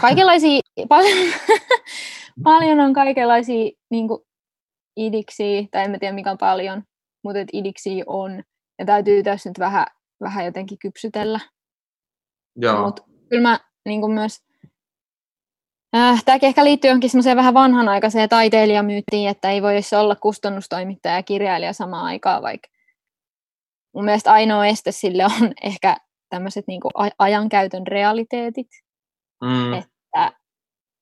kaikenlaisia, 0.00 0.60
paljon, 0.88 1.34
paljon 2.44 2.80
on 2.80 2.92
kaikenlaisia 2.92 3.70
niin 3.90 4.08
idiksiä, 4.96 5.62
tai 5.70 5.84
en 5.84 6.00
tiedä 6.00 6.14
mikä 6.14 6.30
on 6.30 6.38
paljon, 6.38 6.82
mutta 7.24 7.40
et 7.40 7.48
idiksiä 7.52 8.04
on. 8.06 8.42
Ja 8.78 8.84
täytyy 8.84 9.22
tässä 9.22 9.50
nyt 9.50 9.58
vähän, 9.58 9.86
vähän 10.20 10.44
jotenkin 10.44 10.78
kypsytellä. 10.78 11.40
Joo. 12.56 12.82
Mutta 12.82 13.02
kyllä 13.28 13.42
mä 13.42 13.60
niin 13.84 14.10
myös, 14.10 14.43
äh, 15.94 16.24
tämäkin 16.24 16.46
ehkä 16.46 16.64
liittyy 16.64 16.88
johonkin 16.88 17.10
semmoiseen 17.10 17.36
vähän 17.36 17.54
vanhanaikaiseen 17.54 18.28
taiteilijamyyttiin, 18.28 19.28
että 19.28 19.50
ei 19.50 19.62
voi 19.62 19.74
olla 19.98 20.16
kustannustoimittaja 20.16 21.14
ja 21.14 21.22
kirjailija 21.22 21.72
samaan 21.72 22.04
aikaan, 22.04 22.42
vaikka 22.42 22.68
mun 23.94 24.04
mielestä 24.04 24.32
ainoa 24.32 24.66
este 24.66 24.92
sille 24.92 25.24
on 25.24 25.52
ehkä 25.62 25.96
tämmöiset 26.28 26.66
niin 26.66 26.80
ajankäytön 27.18 27.86
realiteetit, 27.86 28.68
Mm. 29.44 29.72
että, 29.72 30.40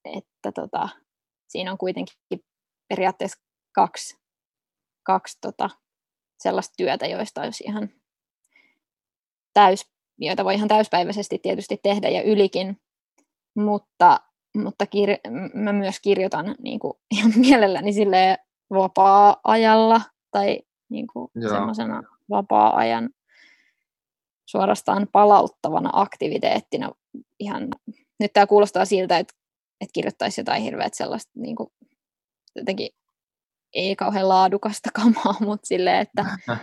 että 0.04 0.52
tota, 0.54 0.88
siinä 1.48 1.72
on 1.72 1.78
kuitenkin 1.78 2.14
periaatteessa 2.88 3.42
kaksi, 3.74 4.16
kaksi 5.02 5.38
tota, 5.40 5.70
sellaista 6.38 6.74
työtä, 6.76 7.06
joista 7.06 7.42
olisi 7.42 7.64
ihan 7.64 7.88
täys, 9.54 9.90
joita 10.18 10.44
voi 10.44 10.54
ihan 10.54 10.68
täyspäiväisesti 10.68 11.38
tietysti 11.38 11.80
tehdä 11.82 12.08
ja 12.08 12.22
ylikin, 12.22 12.80
mutta, 13.56 14.20
mutta 14.54 14.84
kir- 14.84 15.30
mä 15.54 15.72
myös 15.72 16.00
kirjoitan 16.00 16.54
niin 16.62 16.78
kuin, 16.78 16.92
ihan 17.16 17.32
mielelläni 17.36 17.92
sille 17.92 18.38
vapaa-ajalla 18.70 20.00
tai 20.30 20.58
niin 20.88 21.06
kuin 21.06 21.30
semmoisena 21.48 22.02
vapaa-ajan 22.30 23.10
suorastaan 24.46 25.08
palauttavana 25.12 25.90
aktiviteettina 25.92 26.90
ihan 27.38 27.68
nyt 28.20 28.32
tämä 28.32 28.46
kuulostaa 28.46 28.84
siltä, 28.84 29.18
että, 29.18 29.34
että 29.80 29.92
kirjoittaisi 29.92 30.40
jotain 30.40 30.62
hirveät 30.62 30.94
sellaista 30.94 31.32
niin 31.34 31.56
kuin, 31.56 31.68
jotenkin 32.56 32.88
ei 33.74 33.96
kauhean 33.96 34.28
laadukasta 34.28 34.90
kamaa, 35.02 35.36
mutta 35.40 35.66
silleen, 35.66 36.00
että, 36.00 36.24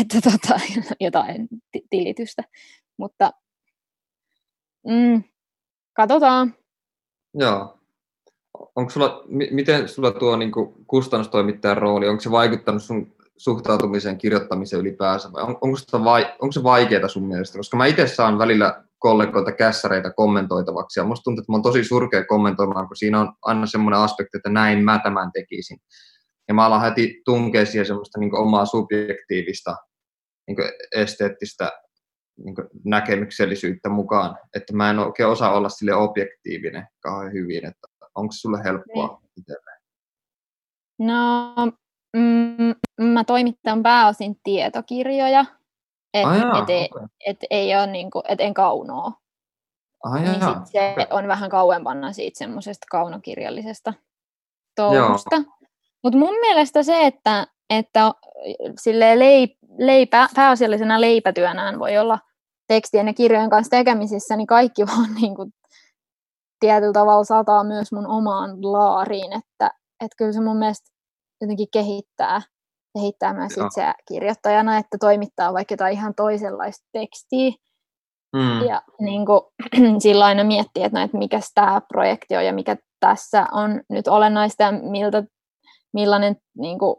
että 0.00 0.20
tota, 0.20 0.60
jotain 1.00 1.48
tilitystä. 1.90 2.42
Mutta 2.96 3.30
mm, 4.86 5.22
katsotaan. 5.92 6.54
Joo. 7.38 7.78
Onko 8.76 8.90
sulla, 8.90 9.24
miten 9.50 9.88
sulla 9.88 10.10
tuo 10.10 10.36
niin 10.36 10.52
kuin 10.52 10.74
kustannustoimittajan 10.86 11.78
rooli, 11.78 12.08
onko 12.08 12.20
se 12.20 12.30
vaikuttanut 12.30 12.82
sun 12.82 13.16
suhtautumiseen 13.36 14.18
kirjoittamiseen 14.18 14.80
ylipäänsä, 14.80 15.32
vai 15.32 15.42
on, 15.42 15.58
onko, 15.60 15.76
sitä 15.76 16.04
vai, 16.04 16.34
onko 16.38 16.52
se 16.52 16.62
vaikeaa 16.62 17.08
sun 17.08 17.28
mielestä? 17.28 17.58
Koska 17.58 17.76
mä 17.76 17.86
itse 17.86 18.06
saan 18.06 18.38
välillä 18.38 18.84
kollegoilta 18.98 19.52
kässäreitä 19.52 20.10
kommentoitavaksi, 20.10 21.00
ja 21.00 21.04
musta 21.04 21.22
tuntuu, 21.24 21.42
että 21.42 21.52
mä 21.52 21.54
oon 21.54 21.62
tosi 21.62 21.84
surkea 21.84 22.24
kommentoimaan, 22.24 22.86
kun 22.86 22.96
siinä 22.96 23.20
on 23.20 23.32
aina 23.42 23.66
semmoinen 23.66 24.00
aspekti, 24.00 24.36
että 24.36 24.50
näin 24.50 24.84
mä 24.84 25.00
tämän 25.02 25.32
tekisin. 25.32 25.78
Ja 26.48 26.54
mä 26.54 26.66
alan 26.66 26.82
heti 26.82 27.22
tunkea 27.24 27.66
siihen 27.66 27.86
semmoista 27.86 28.20
niin 28.20 28.34
omaa 28.34 28.66
subjektiivista, 28.66 29.76
niin 30.46 30.56
esteettistä 30.94 31.72
niin 32.44 32.54
näkemyksellisyyttä 32.84 33.88
mukaan, 33.88 34.38
että 34.54 34.72
mä 34.76 34.90
en 34.90 34.98
oikein 34.98 35.28
osaa 35.28 35.56
olla 35.56 35.68
sille 35.68 35.94
objektiivinen 35.94 36.86
kauhean 37.00 37.32
hyvin, 37.32 37.66
että 37.66 37.86
onko 38.14 38.32
sulle 38.32 38.64
helppoa 38.64 39.06
niin. 39.06 39.30
itselleen? 39.36 39.80
No, 40.98 41.54
mm, 42.16 42.74
mä 43.12 43.24
toimittan 43.24 43.82
pääosin 43.82 44.40
tietokirjoja, 44.44 45.44
että 46.14 46.28
ah, 46.28 46.62
et, 46.62 46.70
ei, 46.70 46.88
okay. 46.94 47.08
et 47.26 47.38
ei 47.50 47.76
ole 47.76 47.86
niinku, 47.86 48.22
et 48.28 48.40
en 48.40 48.54
kaunoa. 48.54 49.12
Ah, 50.04 50.22
niin 50.22 50.34
sit 50.34 50.66
se 50.72 50.92
okay. 50.92 51.06
on 51.10 51.28
vähän 51.28 51.50
kauempana 51.50 52.12
siitä 52.12 52.38
semmoisesta 52.38 52.86
kaunokirjallisesta 52.90 53.94
touhusta. 54.76 55.36
Mutta 56.02 56.18
mun 56.18 56.34
mielestä 56.40 56.82
se, 56.82 57.06
että, 57.06 57.46
että 57.70 58.10
leip, 59.14 59.52
leipä, 59.78 60.28
pääasiallisena 60.34 61.00
leipätyönään 61.00 61.78
voi 61.78 61.98
olla 61.98 62.18
tekstien 62.68 63.06
ja 63.06 63.14
kirjojen 63.14 63.50
kanssa 63.50 63.70
tekemisissä, 63.70 64.36
niin 64.36 64.46
kaikki 64.46 64.86
vaan 64.96 65.14
niin 65.14 65.34
kuin, 65.34 65.52
tietyllä 66.60 66.92
tavalla 66.92 67.24
sataa 67.24 67.64
myös 67.64 67.92
mun 67.92 68.06
omaan 68.06 68.72
laariin, 68.72 69.32
että, 69.32 69.70
että 70.04 70.16
kyllä 70.18 70.32
se 70.32 70.40
mun 70.40 70.56
mielestä 70.56 70.90
jotenkin 71.40 71.68
kehittää, 71.72 72.42
kehittää 72.98 73.34
myös 73.34 73.56
Joo. 73.56 73.66
itseä 73.66 73.94
kirjoittajana, 74.08 74.78
että 74.78 74.98
toimittaa 75.00 75.52
vaikka 75.52 75.72
jotain 75.72 75.92
ihan 75.92 76.14
toisenlaista 76.14 76.86
tekstiä. 76.92 77.52
Mm. 78.36 78.66
Ja 78.68 78.82
niin 79.00 79.26
kuin, 79.26 79.40
silloin 80.02 80.28
aina 80.28 80.44
miettii, 80.44 80.82
että, 80.82 80.98
no, 80.98 81.04
että 81.04 81.18
mikä 81.18 81.40
tämä 81.54 81.80
projekti 81.88 82.36
on 82.36 82.44
ja 82.44 82.52
mikä 82.52 82.76
tässä 83.00 83.46
on 83.52 83.80
nyt 83.90 84.08
olennaista 84.08 84.62
ja 84.62 84.72
miltä, 84.72 85.24
millainen, 85.92 86.36
niin 86.56 86.78
kuin, 86.78 86.96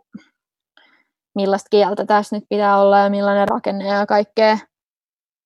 millaista 1.38 1.68
kieltä 1.72 2.06
tässä 2.06 2.36
nyt 2.36 2.44
pitää 2.50 2.82
olla 2.82 3.00
ja 3.00 3.10
millainen 3.10 3.48
rakenne 3.48 3.88
ja 3.88 4.06
kaikkea. 4.06 4.58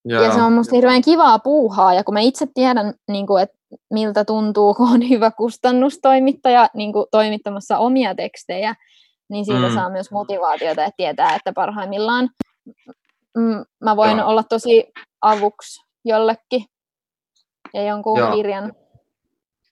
Joo. 0.06 0.24
Ja 0.24 0.34
se 0.34 0.42
on 0.42 0.54
musta 0.54 0.76
hirveän 0.76 1.02
kivaa 1.02 1.40
puuhaa, 1.40 1.94
ja 1.94 2.04
kun 2.04 2.14
mä 2.14 2.20
itse 2.20 2.48
tiedän, 2.54 2.94
niin 3.08 3.28
kuin, 3.28 3.44
että 3.44 3.58
miltä 3.94 4.26
tuntuu, 4.26 4.74
kun 4.74 4.90
on 4.90 5.10
hyvä 5.10 5.32
kustannustoimittaja 5.32 6.70
niin 6.74 6.94
kuin 6.94 7.06
toimittamassa 7.12 7.78
omia 7.78 8.16
tekstejä, 8.16 8.76
niin 9.30 9.46
siitä 9.46 9.68
mm. 9.68 9.74
saa 9.74 9.90
myös 9.90 10.12
motivaatiota, 10.12 10.84
että 10.84 10.98
tietää, 10.98 11.36
että 11.36 11.54
parhaimmillaan 11.54 12.30
mm, 13.38 13.66
mä 13.84 13.96
voin 13.96 14.18
Joo. 14.18 14.28
olla 14.28 14.44
tosi 14.44 14.92
avuksi 15.22 15.82
jollekin 16.06 16.66
ja 17.74 17.84
jonkun 17.84 18.20
Joo. 18.20 18.36
kirjan 18.36 18.74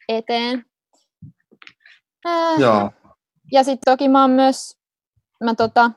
eteen. 0.10 0.66
Äh, 2.28 2.60
Joo. 2.60 2.92
Ja 3.52 3.64
sitten 3.64 3.92
toki 3.94 4.10
mä 4.10 4.22
oon 4.22 4.32
myös, 4.32 4.78
mä 5.44 5.56
tota, 5.56 5.92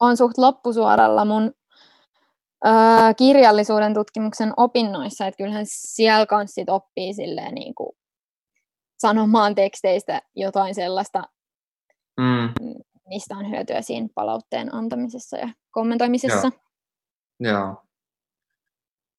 on 0.00 0.16
suht 0.16 0.38
loppusuoralla 0.38 1.24
mun 1.24 1.52
öö, 2.66 2.72
kirjallisuuden 3.16 3.94
tutkimuksen 3.94 4.52
opinnoissa, 4.56 5.26
että 5.26 5.38
kyllähän 5.38 5.66
siellä 5.68 6.26
kanssa 6.26 6.54
sit 6.54 6.68
oppii 6.68 7.14
silleen 7.14 7.54
niin 7.54 7.74
kuin 7.74 7.96
sanomaan 8.98 9.54
teksteistä 9.54 10.22
jotain 10.34 10.74
sellaista, 10.74 11.22
mm. 12.20 12.74
mistä 13.08 13.36
on 13.36 13.50
hyötyä 13.50 13.82
siinä 13.82 14.08
palautteen 14.14 14.74
antamisessa 14.74 15.36
ja 15.36 15.48
kommentoimisessa. 15.70 16.50
Joo. 17.40 17.52
Joo. 17.52 17.82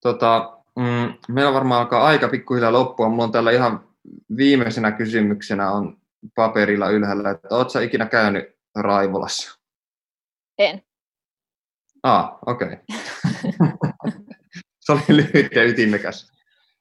Tota, 0.02 0.64
mm, 0.76 1.34
meillä 1.34 1.54
varmaan 1.54 1.82
alkaa 1.82 2.06
aika 2.06 2.28
pikkuhiljaa 2.28 2.74
loppua. 2.74 3.10
Mulla 3.10 3.24
on 3.24 3.32
täällä 3.32 3.52
ihan 3.52 3.88
viimeisenä 4.38 4.92
kysymyksenä 4.92 5.72
on 5.72 5.98
paperilla 6.36 6.90
ylhäällä, 6.90 7.30
että 7.30 7.48
oletko 7.52 7.80
ikinä 7.80 8.06
käynyt 8.06 8.46
Raivolassa? 8.76 9.57
En. 10.58 10.82
Ah, 12.04 12.40
okei. 12.46 12.68
Okay. 12.68 12.78
Se 14.80 14.92
oli 14.92 15.02
lyhyt 15.10 15.52
ja 15.56 15.64
ytimekäs. 15.64 16.32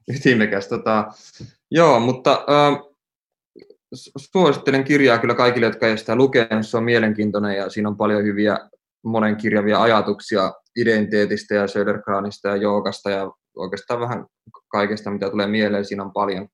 ytimekäs. 0.09 0.69
Tota, 0.69 1.13
joo, 1.71 2.01
mutta 2.01 2.33
äh, 2.33 2.79
suosittelen 4.17 4.85
kirjaa 4.85 5.19
kyllä 5.19 5.35
kaikille, 5.35 5.67
jotka 5.67 5.87
eivät 5.87 6.01
sitä 6.01 6.17
lukenut. 6.17 6.67
Se 6.67 6.77
on 6.77 6.85
mielenkiintoinen 6.85 7.57
ja 7.57 7.71
siinä 7.71 7.89
on 7.89 7.97
paljon 7.97 8.25
hyviä 8.25 8.59
monenkirjavia 9.05 9.83
ajatuksia 9.83 10.53
identiteetistä 10.77 11.55
ja 11.55 11.67
Södergranista 11.67 12.49
ja 12.49 12.57
joogasta 12.57 13.11
ja 13.11 13.31
oikeastaan 13.57 14.01
vähän 14.01 14.27
kaikesta, 14.69 15.11
mitä 15.11 15.31
tulee 15.31 15.47
mieleen. 15.47 15.85
Siinä 15.85 16.03
on 16.03 16.13
paljon, 16.13 16.49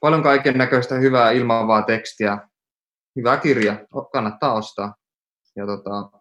paljon 0.00 0.22
kaiken 0.22 0.58
näköistä 0.58 0.94
hyvää 0.94 1.30
ilmaavaa 1.30 1.82
tekstiä. 1.82 2.38
Hyvä 3.16 3.36
kirja, 3.36 3.86
kannattaa 4.12 4.54
ostaa. 4.54 4.94
Ja 5.56 5.66
tota, 5.66 6.19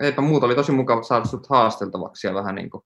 eipä 0.00 0.22
muuta, 0.22 0.46
oli 0.46 0.54
tosi 0.54 0.72
mukava 0.72 1.02
saada 1.02 1.24
sut 1.24 1.46
haasteltavaksi 1.50 2.26
ja 2.26 2.34
vähän 2.34 2.54
niin 2.54 2.70
kuin 2.70 2.84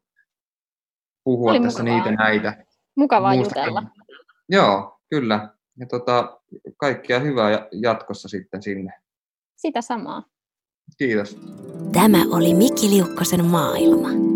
puhua 1.24 1.50
oli 1.50 1.60
tässä 1.60 1.82
mukavaa. 1.82 2.04
niitä 2.04 2.22
näitä. 2.22 2.64
Mukavaa 2.96 3.34
jutella. 3.34 3.82
Joo, 4.48 4.98
kyllä. 5.10 5.54
Ja 5.78 5.86
tota, 5.86 6.40
kaikkia 6.76 7.18
hyvää 7.18 7.68
jatkossa 7.72 8.28
sitten 8.28 8.62
sinne. 8.62 8.92
Sitä 9.56 9.80
samaa. 9.82 10.22
Kiitos. 10.98 11.38
Tämä 11.92 12.18
oli 12.30 12.54
Mikki 12.54 12.90
Liukkosen 12.90 13.44
maailma. 13.44 14.34